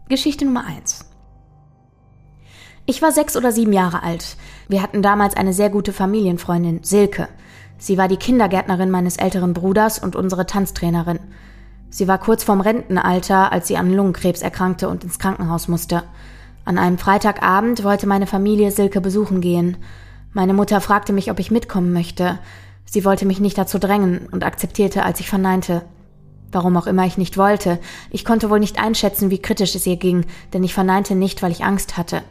Geschichte 0.09 0.45
Nummer 0.45 0.65
eins. 0.65 1.05
Ich 2.88 3.02
war 3.02 3.12
sechs 3.12 3.36
oder 3.36 3.52
sieben 3.52 3.74
Jahre 3.74 4.04
alt. 4.04 4.38
Wir 4.67 4.84
hatten 4.84 5.02
damals 5.02 5.36
eine 5.36 5.54
sehr 5.54 5.71
gute 5.71 5.91
Familienfreundin, 5.91 6.84
Silke. 6.84 7.28
Sie 7.80 7.98
war 7.98 8.08
die 8.08 8.17
Kindergärtnerin 8.17 8.91
meines 8.91 9.17
älteren 9.17 9.54
Bruders 9.54 9.98
und 9.98 10.15
unsere 10.15 10.45
Tanztrainerin. 10.45 11.19
Sie 11.89 12.08
war 12.08 12.19
kurz 12.19 12.43
vorm 12.43 12.62
Rentenalter, 12.62 13.52
als 13.52 13.67
sie 13.67 13.78
an 13.78 13.91
Lungenkrebs 13.91 14.43
erkrankte 14.43 14.88
und 14.88 15.04
ins 15.04 15.17
Krankenhaus 15.17 15.67
musste. 15.67 16.04
An 16.63 16.78
einem 16.78 17.00
Freitagabend 17.00 17.84
wollte 17.84 18.06
meine 18.06 18.28
Familie 18.28 18.69
Silke 18.69 19.02
besuchen 19.02 19.41
gehen. 19.41 19.78
Meine 20.34 20.54
Mutter 20.54 20.80
fragte 20.80 21.12
mich, 21.12 21.32
ob 21.32 21.39
ich 21.39 21.50
mitkommen 21.50 21.91
möchte. 21.91 22.38
Sie 22.86 23.04
wollte 23.04 23.26
mich 23.26 23.39
nicht 23.39 23.58
dazu 23.58 23.80
drängen 23.80 24.28
und 24.32 24.43
akzeptierte, 24.43 25.04
als 25.04 25.19
ich 25.19 25.30
verneinte. 25.30 25.82
Warum 26.52 26.78
auch 26.78 26.86
immer 26.86 27.06
ich 27.06 27.17
nicht 27.17 27.36
wollte. 27.38 27.80
Ich 28.12 28.26
konnte 28.26 28.52
wohl 28.52 28.60
nicht 28.60 28.80
einschätzen, 28.80 29.32
wie 29.32 29.41
kritisch 29.41 29.74
es 29.74 29.88
ihr 29.88 29.98
ging, 29.98 30.26
denn 30.54 30.63
ich 30.63 30.74
verneinte 30.74 31.15
nicht, 31.15 31.41
weil 31.41 31.52
ich 31.52 31.63
Angst 31.63 31.98
hatte. 31.98 32.21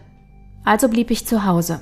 Also 0.65 0.89
blieb 0.89 1.11
ich 1.11 1.27
zu 1.27 1.45
Hause. 1.45 1.81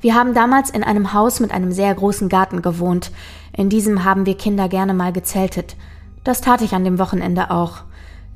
Wir 0.00 0.14
haben 0.14 0.34
damals 0.34 0.68
in 0.68 0.84
einem 0.84 1.14
Haus 1.14 1.40
mit 1.40 1.50
einem 1.50 1.72
sehr 1.72 1.94
großen 1.94 2.28
Garten 2.28 2.60
gewohnt. 2.60 3.10
In 3.56 3.70
diesem 3.70 4.04
haben 4.04 4.26
wir 4.26 4.36
Kinder 4.36 4.68
gerne 4.68 4.92
mal 4.92 5.12
gezeltet. 5.12 5.76
Das 6.24 6.40
tat 6.40 6.60
ich 6.60 6.74
an 6.74 6.84
dem 6.84 6.98
Wochenende 6.98 7.50
auch. 7.50 7.84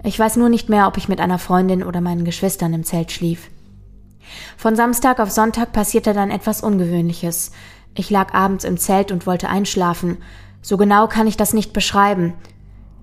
Ich 0.05 0.19
weiß 0.19 0.37
nur 0.37 0.49
nicht 0.49 0.69
mehr, 0.69 0.87
ob 0.87 0.97
ich 0.97 1.09
mit 1.09 1.21
einer 1.21 1.39
Freundin 1.39 1.83
oder 1.83 2.01
meinen 2.01 2.25
Geschwistern 2.25 2.73
im 2.73 2.85
Zelt 2.85 3.13
schlief. 3.13 3.51
Von 4.57 4.77
Samstag 4.77 5.21
auf 5.21 5.31
Sonntag 5.31 5.73
passierte 5.73 6.13
dann 6.13 6.31
etwas 6.31 6.63
Ungewöhnliches. 6.63 7.51
Ich 7.95 8.11
lag 8.11 8.33
abends 8.33 8.65
im 8.65 8.79
Zelt 8.79 9.11
und 9.11 9.27
wollte 9.27 9.49
einschlafen. 9.49 10.19
So 10.63 10.77
genau 10.77 11.09
kann 11.09 11.27
ich 11.27 11.37
das 11.37 11.53
nicht 11.53 11.73
beschreiben. 11.73 12.35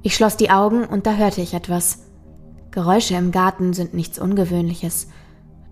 Ich 0.03 0.15
schloss 0.15 0.38
die 0.38 0.51
Augen 0.51 0.85
und 0.85 1.05
da 1.05 1.15
hörte 1.15 1.41
ich 1.41 1.53
etwas. 1.53 1.99
Geräusche 2.71 3.15
im 3.15 3.31
Garten 3.31 3.73
sind 3.73 3.93
nichts 3.93 4.19
Ungewöhnliches. 4.19 5.07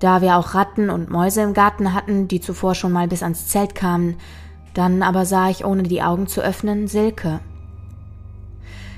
Da 0.04 0.22
wir 0.22 0.36
auch 0.36 0.54
Ratten 0.54 0.90
und 0.90 1.10
Mäuse 1.10 1.44
im 1.44 1.54
Garten 1.54 1.94
hatten, 1.94 2.28
die 2.28 2.42
zuvor 2.42 2.76
schon 2.76 2.92
mal 2.92 3.08
bis 3.08 3.24
ans 3.24 3.48
Zelt 3.48 3.74
kamen, 3.74 4.18
dann 4.74 5.02
aber 5.02 5.26
sah 5.26 5.50
ich, 5.50 5.64
ohne 5.64 5.84
die 5.84 6.02
Augen 6.02 6.28
zu 6.28 6.42
öffnen, 6.42 6.90
Silke. 6.90 7.40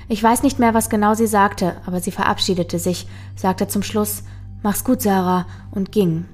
Ich 0.08 0.20
weiß 0.20 0.42
nicht 0.42 0.58
mehr, 0.58 0.74
was 0.74 0.90
genau 0.90 1.14
sie 1.14 1.28
sagte, 1.28 1.76
aber 1.86 2.00
sie 2.00 2.10
verabschiedete 2.10 2.80
sich, 2.80 3.06
sagte 3.36 3.68
zum 3.68 3.84
Schluss 3.84 4.24
Mach's 4.64 4.82
gut, 4.82 5.00
Sarah, 5.00 5.46
und 5.70 5.92
ging. 5.92 6.24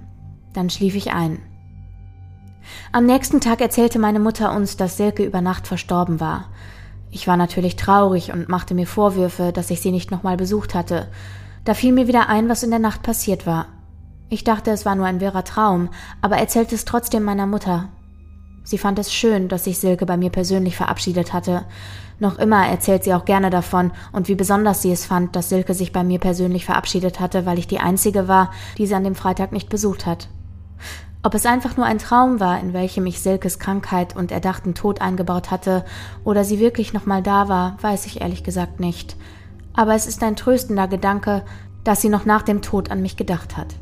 Dann 0.55 0.71
schlief 0.71 0.95
ich 0.95 1.13
ein. 1.13 1.43
Am 2.93 3.05
nächsten 3.05 3.43
Tag 3.43 3.61
erzählte 3.61 3.99
meine 3.99 4.21
Mutter 4.21 4.57
uns, 4.57 4.79
dass 4.79 4.97
Silke 4.97 5.23
über 5.23 5.43
Nacht 5.43 5.67
verstorben 5.67 6.19
war. 6.19 6.47
Ich 7.11 7.27
war 7.27 7.37
natürlich 7.37 7.77
traurig 7.77 8.33
und 8.33 8.49
machte 8.49 8.73
mir 8.73 8.87
Vorwürfe, 8.87 9.53
dass 9.53 9.69
ich 9.69 9.83
sie 9.83 9.93
nicht 9.93 10.11
nochmal 10.11 10.39
besucht 10.39 10.75
hatte. 10.75 11.09
Da 11.67 11.75
fiel 11.75 11.93
mir 11.93 12.09
wieder 12.09 12.31
ein, 12.31 12.49
was 12.49 12.63
in 12.63 12.71
der 12.71 12.79
Nacht 12.79 13.03
passiert 13.03 13.47
war. 13.47 13.67
Ich 14.33 14.45
dachte, 14.45 14.71
es 14.71 14.87
war 14.87 14.95
nur 14.95 15.05
ein 15.05 15.21
wirrer 15.21 15.45
Traum, 15.45 15.91
aber 16.23 16.39
erzählte 16.39 16.75
es 16.75 16.87
trotzdem 16.87 17.23
meiner 17.23 17.47
Mutter. 17.47 17.91
Sie 18.65 18.79
fand 18.79 18.99
es 18.99 19.13
schön, 19.13 19.49
dass 19.49 19.65
sich 19.65 19.79
Silke 19.79 20.07
bei 20.07 20.17
mir 20.17 20.31
persönlich 20.31 20.75
verabschiedet 20.75 21.35
hatte. 21.35 21.67
Noch 22.19 22.39
immer 22.39 22.67
erzählt 22.67 23.05
sie 23.05 23.13
auch 23.13 23.27
gerne 23.27 23.51
davon 23.51 23.91
und 24.11 24.29
wie 24.29 24.35
besonders 24.35 24.81
sie 24.81 24.91
es 24.91 25.05
fand, 25.05 25.37
dass 25.37 25.51
Silke 25.51 25.75
sich 25.75 25.93
bei 25.93 26.03
mir 26.03 26.19
persönlich 26.19 26.65
verabschiedet 26.65 27.21
hatte, 27.21 27.45
weil 27.45 27.59
ich 27.59 27.67
die 27.67 27.81
einzige 27.81 28.27
war, 28.27 28.53
die 28.79 28.87
sie 28.87 28.95
an 28.95 29.05
dem 29.05 29.17
Freitag 29.17 29.53
nicht 29.53 29.69
besucht 29.69 30.07
hat. 30.07 30.31
Ob 31.23 31.35
es 31.35 31.45
einfach 31.45 31.77
nur 31.77 31.85
ein 31.85 31.99
Traum 31.99 32.41
war, 32.41 32.59
in 32.59 32.73
welchem 32.73 33.05
ich 33.05 33.21
Silkes 33.21 33.59
Krankheit 33.59 34.17
und 34.17 34.33
erdachten 34.33 34.73
Tod 34.73 35.03
eingebaut 35.03 35.51
hatte, 35.51 35.85
oder 36.25 36.43
sie 36.45 36.59
wirklich 36.59 36.95
nochmal 36.95 37.23
da 37.23 37.51
war, 37.51 37.77
weiß 37.83 38.07
ich 38.07 38.23
ehrlich 38.23 38.45
gesagt 38.45 38.81
nicht. 38.81 39.15
Aber 39.75 39.95
es 39.95 40.07
ist 40.07 40.23
ein 40.23 40.37
tröstender 40.37 40.89
Gedanke, 40.89 41.43
dass 41.85 42.01
sie 42.01 42.09
noch 42.09 42.25
nach 42.25 42.41
dem 42.41 42.63
Tod 42.63 42.91
an 42.91 43.03
mich 43.03 43.19
gedacht 43.19 43.59
hat. 43.59 43.77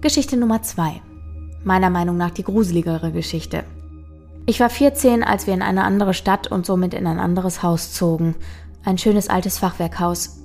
Geschichte 0.00 0.36
Nummer 0.36 0.62
zwei. 0.62 1.02
Meiner 1.64 1.90
Meinung 1.90 2.16
nach 2.16 2.30
die 2.30 2.44
gruseligere 2.44 3.10
Geschichte. 3.10 3.64
Ich 4.46 4.60
war 4.60 4.70
14, 4.70 5.24
als 5.24 5.48
wir 5.48 5.54
in 5.54 5.60
eine 5.60 5.82
andere 5.82 6.14
Stadt 6.14 6.46
und 6.46 6.64
somit 6.64 6.94
in 6.94 7.04
ein 7.04 7.18
anderes 7.18 7.64
Haus 7.64 7.92
zogen. 7.92 8.36
Ein 8.84 8.96
schönes 8.96 9.28
altes 9.28 9.58
Fachwerkhaus. 9.58 10.38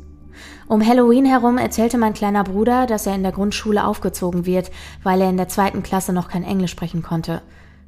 Um 0.67 0.83
Halloween 0.83 1.25
herum 1.25 1.59
erzählte 1.59 1.99
mein 1.99 2.15
kleiner 2.15 2.43
Bruder, 2.43 2.87
dass 2.87 3.05
er 3.05 3.13
in 3.13 3.21
der 3.21 3.31
Grundschule 3.31 3.85
aufgezogen 3.85 4.47
wird, 4.47 4.71
weil 5.03 5.21
er 5.21 5.29
in 5.29 5.37
der 5.37 5.49
zweiten 5.49 5.83
Klasse 5.83 6.13
noch 6.13 6.29
kein 6.29 6.43
Englisch 6.43 6.71
sprechen 6.71 7.03
konnte. 7.03 7.43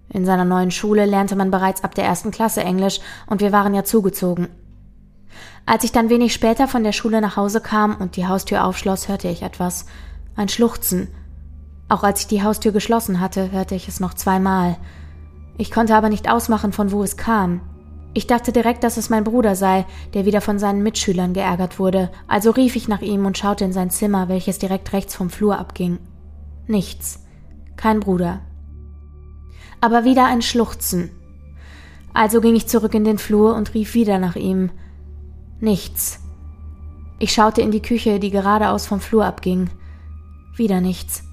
In 0.09 0.23
seiner 0.23 0.45
neuen 0.45 0.69
Schule 0.69 1.07
lernte 1.07 1.35
man 1.35 1.49
bereits 1.49 1.83
ab 1.83 1.95
der 1.95 2.05
ersten 2.05 2.29
Klasse 2.29 2.61
Englisch 2.61 2.99
und 3.25 3.41
wir 3.41 3.51
waren 3.51 3.73
ja 3.73 3.83
zugezogen. 3.83 4.49
Als 5.65 5.83
ich 5.83 5.91
dann 5.91 6.11
wenig 6.11 6.31
später 6.31 6.67
von 6.67 6.83
der 6.83 6.91
Schule 6.91 7.21
nach 7.21 7.37
Hause 7.37 7.59
kam 7.59 7.95
und 7.95 8.17
die 8.17 8.27
Haustür 8.27 8.65
aufschloss, 8.65 9.07
hörte 9.07 9.29
ich 9.29 9.41
etwas. 9.41 9.87
Ein 10.35 10.47
Schluchzen. 10.47 11.07
Auch 11.87 12.03
als 12.03 12.21
ich 12.21 12.27
die 12.27 12.43
Haustür 12.43 12.71
geschlossen 12.71 13.19
hatte, 13.19 13.51
hörte 13.51 13.75
ich 13.75 13.87
es 13.87 13.99
noch 13.99 14.13
zweimal. 14.13 14.77
Ich 15.57 15.71
konnte 15.71 15.95
aber 15.95 16.09
nicht 16.09 16.29
ausmachen, 16.29 16.73
von 16.73 16.91
wo 16.91 17.03
es 17.03 17.17
kam. 17.17 17.61
Ich 18.13 18.27
dachte 18.27 18.53
direkt, 18.53 18.83
dass 18.85 18.95
es 18.95 19.09
mein 19.09 19.25
Bruder 19.25 19.55
sei, 19.55 19.85
der 20.13 20.25
wieder 20.25 20.39
von 20.39 20.57
seinen 20.57 20.83
Mitschülern 20.83 21.33
geärgert 21.33 21.79
wurde, 21.79 22.09
also 22.27 22.51
rief 22.51 22.77
ich 22.77 22.87
nach 22.87 23.01
ihm 23.01 23.25
und 23.25 23.37
schaute 23.37 23.65
in 23.65 23.73
sein 23.73 23.89
Zimmer, 23.89 24.29
welches 24.29 24.57
direkt 24.57 24.93
rechts 24.93 25.15
vom 25.15 25.29
Flur 25.29 25.59
abging. 25.59 25.99
Nichts. 26.65 27.25
Kein 27.75 27.99
Bruder. 27.99 28.39
Aber 29.81 30.05
wieder 30.05 30.25
ein 30.25 30.41
Schluchzen. 30.41 31.11
Also 32.13 32.39
ging 32.39 32.55
ich 32.55 32.67
zurück 32.67 32.93
in 32.93 33.03
den 33.03 33.17
Flur 33.17 33.53
und 33.53 33.73
rief 33.73 33.93
wieder 33.93 34.17
nach 34.17 34.37
ihm. 34.37 34.71
Nichts. 35.59 36.21
Ich 37.19 37.33
schaute 37.33 37.61
in 37.61 37.71
die 37.71 37.81
Küche, 37.81 38.21
die 38.21 38.31
geradeaus 38.31 38.87
vom 38.87 39.01
Flur 39.01 39.25
abging. 39.25 39.69
Wieder 40.55 40.79
nichts. 40.79 41.24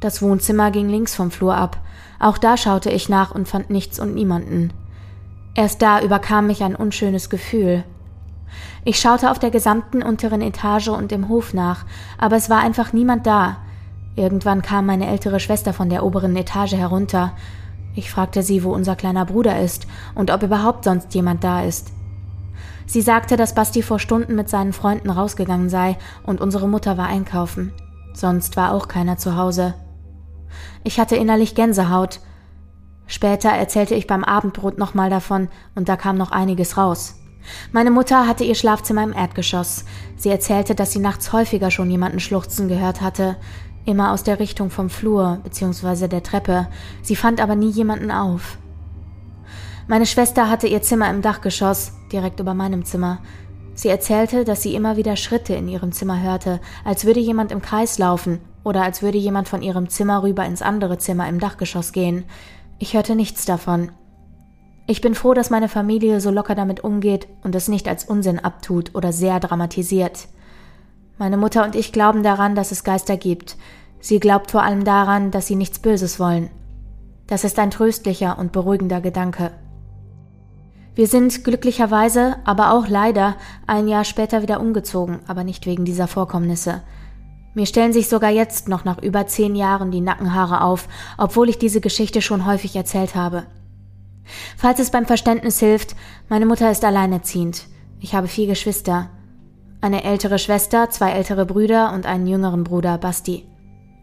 Das 0.00 0.22
Wohnzimmer 0.22 0.70
ging 0.70 0.88
links 0.88 1.14
vom 1.14 1.30
Flur 1.30 1.54
ab. 1.54 1.78
Auch 2.18 2.38
da 2.38 2.56
schaute 2.56 2.90
ich 2.90 3.08
nach 3.10 3.34
und 3.34 3.48
fand 3.48 3.68
nichts 3.68 4.00
und 4.00 4.14
niemanden. 4.14 4.72
Erst 5.54 5.82
da 5.82 6.00
überkam 6.00 6.46
mich 6.46 6.62
ein 6.62 6.74
unschönes 6.74 7.28
Gefühl. 7.28 7.84
Ich 8.84 8.98
schaute 8.98 9.30
auf 9.30 9.38
der 9.38 9.50
gesamten 9.50 10.02
unteren 10.02 10.40
Etage 10.40 10.88
und 10.88 11.12
im 11.12 11.28
Hof 11.28 11.52
nach, 11.52 11.84
aber 12.18 12.36
es 12.36 12.48
war 12.48 12.60
einfach 12.60 12.92
niemand 12.92 13.26
da. 13.26 13.58
Irgendwann 14.16 14.62
kam 14.62 14.86
meine 14.86 15.06
ältere 15.06 15.38
Schwester 15.38 15.72
von 15.72 15.90
der 15.90 16.04
oberen 16.04 16.34
Etage 16.34 16.72
herunter. 16.72 17.32
Ich 17.94 18.10
fragte 18.10 18.42
sie, 18.42 18.64
wo 18.64 18.72
unser 18.72 18.96
kleiner 18.96 19.26
Bruder 19.26 19.60
ist 19.60 19.86
und 20.14 20.30
ob 20.30 20.42
überhaupt 20.42 20.84
sonst 20.84 21.14
jemand 21.14 21.44
da 21.44 21.62
ist. 21.62 21.92
Sie 22.86 23.02
sagte, 23.02 23.36
dass 23.36 23.54
Basti 23.54 23.82
vor 23.82 23.98
Stunden 23.98 24.34
mit 24.34 24.48
seinen 24.48 24.72
Freunden 24.72 25.10
rausgegangen 25.10 25.68
sei 25.68 25.96
und 26.24 26.40
unsere 26.40 26.68
Mutter 26.68 26.96
war 26.96 27.06
einkaufen. 27.06 27.72
Sonst 28.14 28.56
war 28.56 28.72
auch 28.72 28.88
keiner 28.88 29.16
zu 29.16 29.36
Hause. 29.36 29.74
Ich 30.84 30.98
hatte 30.98 31.16
innerlich 31.16 31.54
Gänsehaut. 31.54 32.20
Später 33.06 33.50
erzählte 33.50 33.94
ich 33.94 34.06
beim 34.06 34.24
Abendbrot 34.24 34.78
nochmal 34.78 35.10
davon 35.10 35.48
und 35.74 35.88
da 35.88 35.96
kam 35.96 36.16
noch 36.16 36.30
einiges 36.30 36.76
raus. 36.76 37.16
Meine 37.72 37.90
Mutter 37.90 38.26
hatte 38.26 38.44
ihr 38.44 38.54
Schlafzimmer 38.54 39.02
im 39.02 39.12
Erdgeschoss. 39.12 39.84
Sie 40.16 40.28
erzählte, 40.28 40.74
dass 40.74 40.92
sie 40.92 40.98
nachts 40.98 41.32
häufiger 41.32 41.70
schon 41.70 41.90
jemanden 41.90 42.20
schluchzen 42.20 42.68
gehört 42.68 43.00
hatte, 43.00 43.36
immer 43.84 44.12
aus 44.12 44.22
der 44.22 44.38
Richtung 44.38 44.70
vom 44.70 44.90
Flur 44.90 45.40
bzw. 45.42 46.06
der 46.06 46.22
Treppe. 46.22 46.68
Sie 47.02 47.16
fand 47.16 47.40
aber 47.40 47.56
nie 47.56 47.70
jemanden 47.70 48.10
auf. 48.10 48.58
Meine 49.88 50.06
Schwester 50.06 50.48
hatte 50.48 50.68
ihr 50.68 50.82
Zimmer 50.82 51.10
im 51.10 51.22
Dachgeschoss, 51.22 51.94
direkt 52.12 52.38
über 52.38 52.54
meinem 52.54 52.84
Zimmer. 52.84 53.18
Sie 53.74 53.88
erzählte, 53.88 54.44
dass 54.44 54.62
sie 54.62 54.74
immer 54.74 54.96
wieder 54.96 55.16
Schritte 55.16 55.54
in 55.54 55.66
ihrem 55.66 55.90
Zimmer 55.90 56.20
hörte, 56.22 56.60
als 56.84 57.06
würde 57.06 57.20
jemand 57.20 57.50
im 57.50 57.62
Kreis 57.62 57.98
laufen 57.98 58.40
oder 58.64 58.82
als 58.82 59.02
würde 59.02 59.18
jemand 59.18 59.48
von 59.48 59.62
ihrem 59.62 59.88
Zimmer 59.88 60.22
rüber 60.22 60.44
ins 60.44 60.62
andere 60.62 60.98
Zimmer 60.98 61.28
im 61.28 61.40
Dachgeschoss 61.40 61.92
gehen. 61.92 62.24
Ich 62.78 62.94
hörte 62.94 63.14
nichts 63.14 63.44
davon. 63.44 63.90
Ich 64.86 65.00
bin 65.00 65.14
froh, 65.14 65.34
dass 65.34 65.50
meine 65.50 65.68
Familie 65.68 66.20
so 66.20 66.30
locker 66.30 66.54
damit 66.54 66.82
umgeht 66.82 67.28
und 67.42 67.54
es 67.54 67.68
nicht 67.68 67.86
als 67.86 68.04
Unsinn 68.04 68.38
abtut 68.38 68.94
oder 68.94 69.12
sehr 69.12 69.38
dramatisiert. 69.38 70.28
Meine 71.18 71.36
Mutter 71.36 71.64
und 71.64 71.76
ich 71.76 71.92
glauben 71.92 72.22
daran, 72.22 72.54
dass 72.54 72.72
es 72.72 72.82
Geister 72.82 73.16
gibt. 73.16 73.56
Sie 74.00 74.18
glaubt 74.18 74.50
vor 74.50 74.62
allem 74.62 74.84
daran, 74.84 75.30
dass 75.30 75.46
sie 75.46 75.54
nichts 75.54 75.78
Böses 75.78 76.18
wollen. 76.18 76.50
Das 77.26 77.44
ist 77.44 77.58
ein 77.58 77.70
tröstlicher 77.70 78.38
und 78.38 78.52
beruhigender 78.52 79.00
Gedanke. 79.00 79.52
Wir 80.94 81.06
sind 81.06 81.44
glücklicherweise, 81.44 82.36
aber 82.44 82.72
auch 82.72 82.88
leider 82.88 83.36
ein 83.66 83.86
Jahr 83.86 84.04
später 84.04 84.42
wieder 84.42 84.60
umgezogen, 84.60 85.20
aber 85.28 85.44
nicht 85.44 85.66
wegen 85.66 85.84
dieser 85.84 86.08
Vorkommnisse. 86.08 86.82
Mir 87.54 87.66
stellen 87.66 87.92
sich 87.92 88.08
sogar 88.08 88.30
jetzt 88.30 88.68
noch 88.68 88.84
nach 88.84 89.02
über 89.02 89.26
zehn 89.26 89.56
Jahren 89.56 89.90
die 89.90 90.00
Nackenhaare 90.00 90.62
auf, 90.62 90.88
obwohl 91.18 91.48
ich 91.48 91.58
diese 91.58 91.80
Geschichte 91.80 92.22
schon 92.22 92.46
häufig 92.46 92.76
erzählt 92.76 93.14
habe. 93.14 93.44
Falls 94.56 94.78
es 94.78 94.90
beim 94.90 95.06
Verständnis 95.06 95.58
hilft, 95.58 95.96
meine 96.28 96.46
Mutter 96.46 96.70
ist 96.70 96.84
alleinerziehend. 96.84 97.66
Ich 97.98 98.14
habe 98.14 98.28
vier 98.28 98.46
Geschwister. 98.46 99.10
Eine 99.80 100.04
ältere 100.04 100.38
Schwester, 100.38 100.90
zwei 100.90 101.10
ältere 101.10 101.46
Brüder 101.46 101.92
und 101.92 102.06
einen 102.06 102.26
jüngeren 102.26 102.64
Bruder, 102.64 102.98
Basti. 102.98 103.46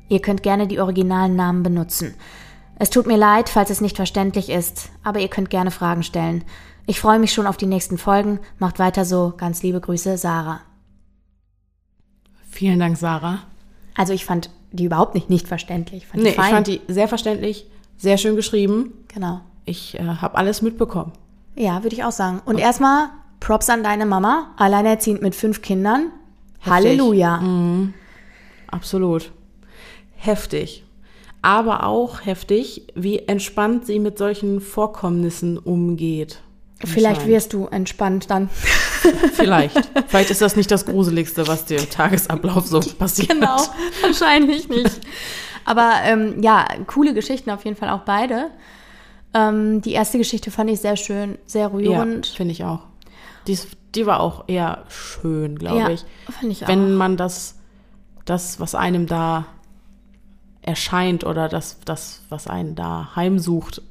Ihr 0.09 0.21
könnt 0.21 0.43
gerne 0.43 0.67
die 0.67 0.79
originalen 0.79 1.35
Namen 1.35 1.63
benutzen. 1.63 2.15
Es 2.79 2.89
tut 2.89 3.07
mir 3.07 3.17
leid, 3.17 3.49
falls 3.49 3.69
es 3.69 3.81
nicht 3.81 3.95
verständlich 3.95 4.49
ist, 4.49 4.89
aber 5.03 5.19
ihr 5.19 5.29
könnt 5.29 5.49
gerne 5.49 5.71
Fragen 5.71 6.03
stellen. 6.03 6.43
Ich 6.85 6.99
freue 6.99 7.19
mich 7.19 7.33
schon 7.33 7.47
auf 7.47 7.57
die 7.57 7.65
nächsten 7.65 7.97
Folgen. 7.97 8.39
Macht 8.59 8.79
weiter 8.79 9.03
so. 9.03 9.33
Ganz 9.35 9.63
liebe 9.63 9.81
Grüße, 9.81 10.17
Sarah. 10.17 10.61
Vielen 12.57 12.79
Dank, 12.79 12.97
Sarah. 12.97 13.43
Also 13.93 14.13
ich 14.13 14.25
fand 14.25 14.49
die 14.71 14.85
überhaupt 14.85 15.13
nicht 15.13 15.29
nicht 15.29 15.47
verständlich. 15.47 16.07
Fand 16.07 16.23
nee, 16.23 16.29
ich 16.29 16.35
fand 16.35 16.65
die 16.65 16.81
sehr 16.87 17.07
verständlich, 17.07 17.67
sehr 17.97 18.17
schön 18.17 18.35
geschrieben. 18.35 18.93
Genau. 19.13 19.41
Ich 19.65 19.93
äh, 19.93 20.01
habe 20.01 20.39
alles 20.39 20.63
mitbekommen. 20.63 21.11
Ja, 21.55 21.83
würde 21.83 21.95
ich 21.95 22.03
auch 22.03 22.11
sagen. 22.11 22.41
Und 22.45 22.57
erstmal 22.57 23.09
Props 23.39 23.69
an 23.69 23.83
deine 23.83 24.07
Mama, 24.07 24.55
alleinerziehend 24.57 25.21
mit 25.21 25.35
fünf 25.35 25.61
Kindern. 25.61 26.07
Heftig. 26.57 26.73
Halleluja. 26.73 27.37
Mhm. 27.41 27.93
Absolut. 28.71 29.31
Heftig. 30.15 30.83
Aber 31.43 31.85
auch 31.85 32.25
heftig, 32.25 32.87
wie 32.95 33.19
entspannt 33.19 33.85
sie 33.85 33.99
mit 33.99 34.17
solchen 34.17 34.61
Vorkommnissen 34.61 35.59
umgeht. 35.59 36.41
Vielleicht 36.83 37.27
wirst 37.27 37.53
du 37.53 37.67
entspannt 37.67 38.31
dann. 38.31 38.49
Vielleicht. 39.33 39.89
Vielleicht 40.07 40.29
ist 40.29 40.41
das 40.41 40.55
nicht 40.55 40.71
das 40.71 40.85
Gruseligste, 40.85 41.47
was 41.47 41.65
dir 41.65 41.79
im 41.79 41.89
Tagesablauf 41.89 42.67
so 42.67 42.79
passiert. 42.79 43.29
Genau, 43.29 43.57
wahrscheinlich 44.01 44.69
nicht. 44.69 44.99
Aber 45.65 45.93
ähm, 46.03 46.41
ja, 46.41 46.65
coole 46.87 47.13
Geschichten 47.13 47.49
auf 47.49 47.65
jeden 47.65 47.75
Fall 47.75 47.89
auch 47.89 48.01
beide. 48.01 48.51
Ähm, 49.33 49.81
die 49.81 49.91
erste 49.91 50.17
Geschichte 50.17 50.51
fand 50.51 50.69
ich 50.69 50.79
sehr 50.79 50.95
schön, 50.95 51.37
sehr 51.45 51.73
rührend. 51.73 52.27
Ja, 52.27 52.35
finde 52.35 52.51
ich 52.53 52.63
auch. 52.63 52.79
Die, 53.47 53.57
die 53.95 54.05
war 54.05 54.19
auch 54.19 54.45
eher 54.47 54.85
schön, 54.87 55.57
glaube 55.57 55.79
ja, 55.79 55.89
ich. 55.89 56.05
Finde 56.39 56.53
ich 56.53 56.63
auch. 56.63 56.69
Wenn 56.69 56.95
man 56.95 57.17
das, 57.17 57.55
das, 58.25 58.59
was 58.59 58.75
einem 58.75 59.07
da 59.07 59.45
erscheint 60.61 61.25
oder 61.25 61.49
das, 61.49 61.79
das, 61.85 62.23
was 62.29 62.47
einen 62.47 62.75
da 62.75 63.15
heimsucht, 63.15 63.81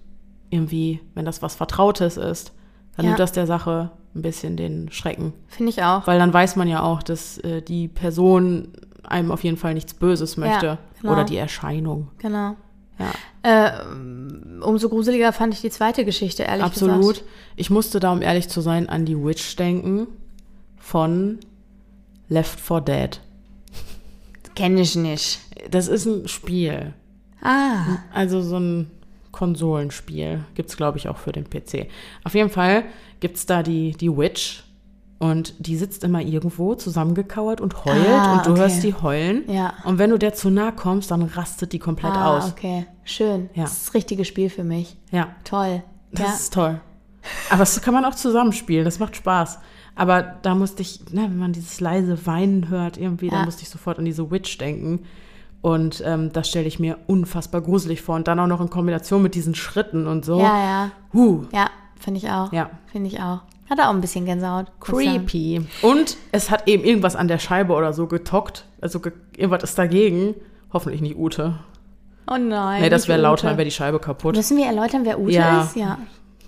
irgendwie, 0.51 1.01
wenn 1.15 1.25
das 1.25 1.43
was 1.43 1.57
Vertrautes 1.57 2.17
ist, 2.17 2.53
dann 2.97 3.05
ja. 3.05 3.11
nimmt 3.11 3.21
das 3.21 3.33
der 3.33 3.47
Sache 3.47 3.91
ein 4.17 4.23
bisschen 4.23 4.57
den 4.57 4.91
Schrecken. 4.91 5.33
Finde 5.49 5.71
ich 5.71 5.83
auch. 5.83 6.07
Weil 6.07 6.19
dann 6.19 6.33
weiß 6.33 6.57
man 6.57 6.69
ja 6.69 6.83
auch, 6.83 7.03
dass 7.03 7.39
äh, 7.39 7.63
die 7.63 7.89
Person 7.89 8.69
einem 9.05 9.31
auf 9.31 9.45
jeden 9.45 9.57
Fall 9.57 9.75
nichts 9.75 9.95
Böses 9.95 10.37
möchte. 10.37 10.67
Ja, 10.67 10.79
genau. 11.01 11.13
Oder 11.13 11.25
die 11.25 11.37
Erscheinung. 11.37 12.09
Genau. 12.19 12.57
Ja. 12.99 13.13
Äh, 13.43 13.73
umso 14.63 14.89
gruseliger 14.89 15.33
fand 15.33 15.55
ich 15.55 15.61
die 15.61 15.71
zweite 15.71 16.05
Geschichte, 16.05 16.45
ehrlich 16.45 16.65
Absolut. 16.65 16.97
gesagt. 16.97 17.19
Absolut. 17.19 17.33
Ich 17.57 17.71
musste 17.71 18.01
da, 18.01 18.13
um 18.13 18.23
ehrlich 18.23 18.49
zu 18.49 18.61
sein, 18.61 18.89
an 18.89 19.05
die 19.05 19.23
Witch 19.23 19.57
denken 19.57 20.09
von 20.79 21.39
Left 22.29 22.59
4 22.59 22.81
Dead. 22.81 23.21
Kenne 24.55 24.81
ich 24.81 24.97
nicht. 24.97 25.41
Das 25.71 25.89
ist 25.89 26.07
ein 26.07 26.27
Spiel. 26.29 26.95
Ah. 27.43 27.99
Also 28.13 28.41
so 28.41 28.59
ein 28.59 28.91
Konsolenspiel. 29.31 30.45
Gibt 30.55 30.71
es, 30.71 30.77
glaube 30.77 30.97
ich, 30.97 31.09
auch 31.09 31.19
für 31.19 31.33
den 31.33 31.45
PC. 31.45 31.89
Auf 32.25 32.35
jeden 32.35 32.51
Fall 32.51 32.85
gibt 33.27 33.39
es 33.39 33.47
da 33.47 33.65
die, 33.65 33.91
die 33.91 34.17
Witch 34.17 34.63
und 35.19 35.55
die 35.59 35.77
sitzt 35.77 36.05
immer 36.05 36.21
irgendwo 36.21 36.77
zusammengekauert 36.77 37.61
und 37.61 37.85
heult 37.85 38.09
ah, 38.09 38.35
und 38.35 38.47
du 38.47 38.53
okay. 38.53 38.61
hörst 38.61 38.85
die 38.85 38.95
heulen. 38.95 39.43
Ja. 39.51 39.75
Und 39.83 39.99
wenn 39.99 40.11
du 40.11 40.17
der 40.17 40.33
zu 40.35 40.49
nah 40.49 40.71
kommst, 40.71 41.11
dann 41.11 41.23
rastet 41.23 41.73
die 41.73 41.81
komplett 41.81 42.13
ah, 42.13 42.37
aus. 42.37 42.53
okay. 42.53 42.87
Schön. 43.03 43.51
Ja. 43.55 43.65
Das 43.65 43.73
ist 43.73 43.89
das 43.89 43.95
richtige 43.95 44.25
Spiel 44.25 44.49
für 44.49 44.63
mich. 44.63 44.97
Ja. 45.11 45.35
Toll. 45.43 45.83
Das 46.13 46.21
ja. 46.21 46.35
ist 46.35 46.55
toll. 46.55 46.81
Aber 47.51 47.59
das 47.59 47.83
kann 47.83 47.95
man 47.95 48.05
auch 48.05 48.15
zusammenspielen, 48.15 48.85
das 48.85 49.01
macht 49.01 49.17
Spaß. 49.17 49.59
Aber 49.97 50.23
da 50.23 50.55
musste 50.55 50.83
ich, 50.83 51.01
ne, 51.11 51.23
wenn 51.23 51.39
man 51.39 51.53
dieses 51.53 51.81
leise 51.81 52.25
Weinen 52.27 52.69
hört, 52.69 52.97
irgendwie, 52.97 53.27
ja. 53.27 53.41
da 53.41 53.45
musste 53.45 53.63
ich 53.63 53.71
sofort 53.71 53.99
an 53.99 54.05
diese 54.05 54.31
Witch 54.31 54.57
denken. 54.59 55.01
Und 55.63 56.01
ähm, 56.07 56.33
das 56.33 56.49
stelle 56.49 56.69
ich 56.69 56.79
mir 56.79 56.99
unfassbar 57.09 57.61
gruselig 57.61 58.03
vor. 58.03 58.15
Und 58.15 58.29
dann 58.29 58.39
auch 58.39 58.47
noch 58.47 58.61
in 58.61 58.71
Kombination 58.71 59.21
mit 59.21 59.35
diesen 59.35 59.57
Schritten 59.57 60.07
und 60.07 60.25
so. 60.25 60.39
Ja, 60.39 60.59
ja. 60.59 60.91
Huh. 61.13 61.47
Ja, 61.53 61.69
finde 61.99 62.19
ich 62.19 62.31
auch. 62.31 62.53
Ja. 62.53 62.71
Finde 62.87 63.09
ich 63.09 63.21
auch. 63.21 63.41
Hat 63.69 63.81
auch 63.81 63.91
ein 63.91 64.01
bisschen 64.01 64.27
Gänsehaut. 64.27 64.67
Creepy. 64.81 65.67
Und 65.83 66.17
es 66.31 66.51
hat 66.51 66.69
eben 66.69 66.85
irgendwas 66.85 67.17
an 67.17 67.27
der 67.27 67.39
Scheibe 67.39 67.73
oder 67.73 67.93
so 67.93 68.07
getockt. 68.07 68.65
Also 68.81 69.01
ge 69.01 69.13
irgendwas 69.37 69.65
ist 69.65 69.79
dagegen. 69.79 70.35
Hoffentlich 70.73 71.01
nicht 71.01 71.17
Ute. 71.17 71.59
Oh 72.29 72.37
nein. 72.37 72.83
Nee, 72.83 72.91
das 72.91 73.09
wäre 73.09 73.21
lauter, 73.21 73.49
dann 73.49 73.57
wäre 73.57 73.65
die 73.65 73.73
Scheibe 73.73 73.99
kaputt. 73.99 74.37
Müssen 74.37 74.57
wir 74.57 74.67
erläutern, 74.67 75.05
wer 75.05 75.19
Ute 75.19 75.33
ja. 75.33 75.63
ist? 75.63 75.77
Ja. 75.77 75.99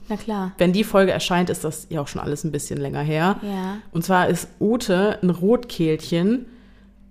Na 0.09 0.17
klar. 0.17 0.53
Wenn 0.59 0.73
die 0.73 0.85
Folge 0.85 1.13
erscheint, 1.13 1.51
ist 1.51 1.65
das 1.65 1.87
ja 1.91 2.01
auch 2.01 2.09
schon 2.09 2.21
alles 2.21 2.45
ein 2.45 2.53
bisschen 2.53 2.81
länger 2.81 3.01
her. 3.01 3.37
Ja. 3.43 3.79
Und 3.93 4.05
zwar 4.05 4.29
ist 4.29 4.49
Ute 4.61 5.19
ein 5.23 5.31
Rotkehlchen. 5.31 6.47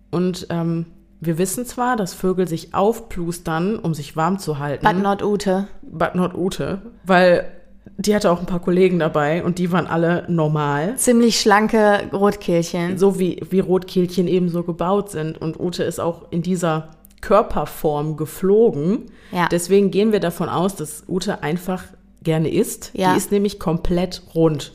Und 0.10 0.48
ähm, 0.50 0.86
wir 1.20 1.38
wissen 1.38 1.66
zwar, 1.66 1.96
dass 1.96 2.14
Vögel 2.14 2.48
sich 2.48 2.74
aufplustern, 2.74 3.78
um 3.78 3.94
sich 3.94 4.16
warm 4.16 4.40
zu 4.40 4.58
halten. 4.60 4.86
But 4.86 4.98
not 4.98 5.22
Ute. 5.22 5.68
But 5.82 6.16
not 6.16 6.34
Ute. 6.34 6.82
Weil 7.04 7.52
die 7.98 8.16
hatte 8.16 8.32
auch 8.32 8.40
ein 8.40 8.46
paar 8.46 8.60
Kollegen 8.60 9.00
dabei 9.00 9.44
und 9.44 9.60
die 9.60 9.72
waren 9.72 9.88
alle 9.88 10.26
normal. 10.28 10.96
Ziemlich 10.98 11.40
schlanke 11.40 12.10
Rotkehlchen. 12.12 12.98
So 12.98 13.20
wie, 13.20 13.42
wie 13.50 13.60
Rotkehlchen 13.60 14.28
eben 14.28 14.50
so 14.50 14.64
gebaut 14.64 15.12
sind. 15.12 15.40
Und 15.40 15.60
Ute 15.60 15.84
ist 15.84 16.00
auch 16.00 16.32
in 16.32 16.42
dieser 16.42 16.90
Körperform 17.22 18.18
geflogen. 18.18 19.06
Ja. 19.32 19.48
Deswegen 19.50 19.92
gehen 19.92 20.12
wir 20.12 20.20
davon 20.20 20.50
aus, 20.50 20.76
dass 20.76 21.04
Ute 21.08 21.44
einfach 21.44 21.84
gerne 22.24 22.50
isst. 22.50 22.92
Ja. 22.94 23.12
Die 23.12 23.18
ist 23.18 23.32
nämlich 23.32 23.60
komplett 23.60 24.22
rund. 24.36 24.74